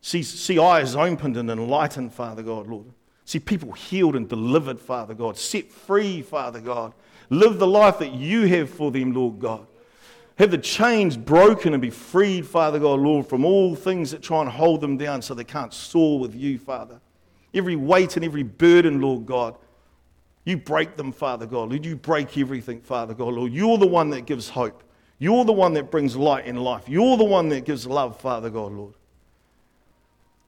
See, 0.00 0.22
see 0.22 0.58
eyes 0.58 0.96
opened 0.96 1.36
and 1.36 1.50
enlightened, 1.50 2.12
Father 2.14 2.42
God, 2.42 2.66
Lord. 2.66 2.86
See 3.24 3.38
people 3.38 3.72
healed 3.72 4.16
and 4.16 4.28
delivered, 4.28 4.80
Father 4.80 5.14
God. 5.14 5.36
Set 5.38 5.70
free, 5.70 6.22
Father 6.22 6.60
God. 6.60 6.94
Live 7.28 7.58
the 7.58 7.66
life 7.66 7.98
that 7.98 8.12
you 8.12 8.46
have 8.46 8.70
for 8.70 8.90
them, 8.90 9.12
Lord 9.12 9.38
God. 9.38 9.66
Have 10.38 10.50
the 10.50 10.58
chains 10.58 11.16
broken 11.16 11.74
and 11.74 11.82
be 11.82 11.90
freed, 11.90 12.46
Father 12.46 12.78
God, 12.78 12.98
Lord, 12.98 13.26
from 13.26 13.44
all 13.44 13.76
things 13.76 14.10
that 14.10 14.22
try 14.22 14.40
and 14.40 14.50
hold 14.50 14.80
them 14.80 14.96
down 14.96 15.20
so 15.20 15.34
they 15.34 15.44
can't 15.44 15.72
soar 15.72 16.18
with 16.18 16.34
you, 16.34 16.58
Father. 16.58 17.00
Every 17.52 17.76
weight 17.76 18.16
and 18.16 18.24
every 18.24 18.42
burden, 18.42 19.00
Lord 19.00 19.26
God. 19.26 19.54
You 20.44 20.56
break 20.56 20.96
them, 20.96 21.12
Father 21.12 21.46
God. 21.46 21.68
Lord, 21.68 21.84
you 21.84 21.94
break 21.94 22.38
everything, 22.38 22.80
Father 22.80 23.12
God, 23.12 23.34
Lord. 23.34 23.52
You're 23.52 23.76
the 23.76 23.86
one 23.86 24.10
that 24.10 24.22
gives 24.22 24.48
hope. 24.48 24.82
You're 25.18 25.44
the 25.44 25.52
one 25.52 25.74
that 25.74 25.90
brings 25.90 26.16
light 26.16 26.46
in 26.46 26.56
life. 26.56 26.88
You're 26.88 27.18
the 27.18 27.24
one 27.24 27.50
that 27.50 27.66
gives 27.66 27.86
love, 27.86 28.18
Father 28.18 28.48
God, 28.48 28.72
Lord. 28.72 28.94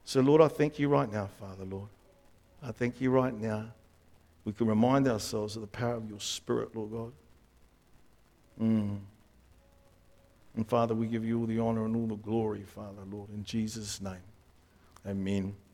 So, 0.04 0.20
Lord, 0.20 0.40
I 0.40 0.48
thank 0.48 0.78
you 0.78 0.88
right 0.88 1.10
now, 1.10 1.28
Father, 1.38 1.64
Lord. 1.64 1.88
I 2.62 2.72
thank 2.72 3.00
you 3.00 3.10
right 3.10 3.34
now. 3.34 3.66
We 4.44 4.52
can 4.52 4.66
remind 4.66 5.08
ourselves 5.08 5.56
of 5.56 5.62
the 5.62 5.68
power 5.68 5.94
of 5.94 6.08
your 6.08 6.20
Spirit, 6.20 6.74
Lord 6.74 6.90
God. 6.90 7.12
Mm. 8.60 8.98
And 10.56 10.68
Father, 10.68 10.94
we 10.94 11.06
give 11.06 11.24
you 11.24 11.40
all 11.40 11.46
the 11.46 11.58
honor 11.58 11.84
and 11.84 11.96
all 11.96 12.06
the 12.06 12.16
glory, 12.16 12.62
Father, 12.62 13.02
Lord, 13.10 13.30
in 13.30 13.44
Jesus' 13.44 14.00
name. 14.00 14.16
Amen. 15.06 15.54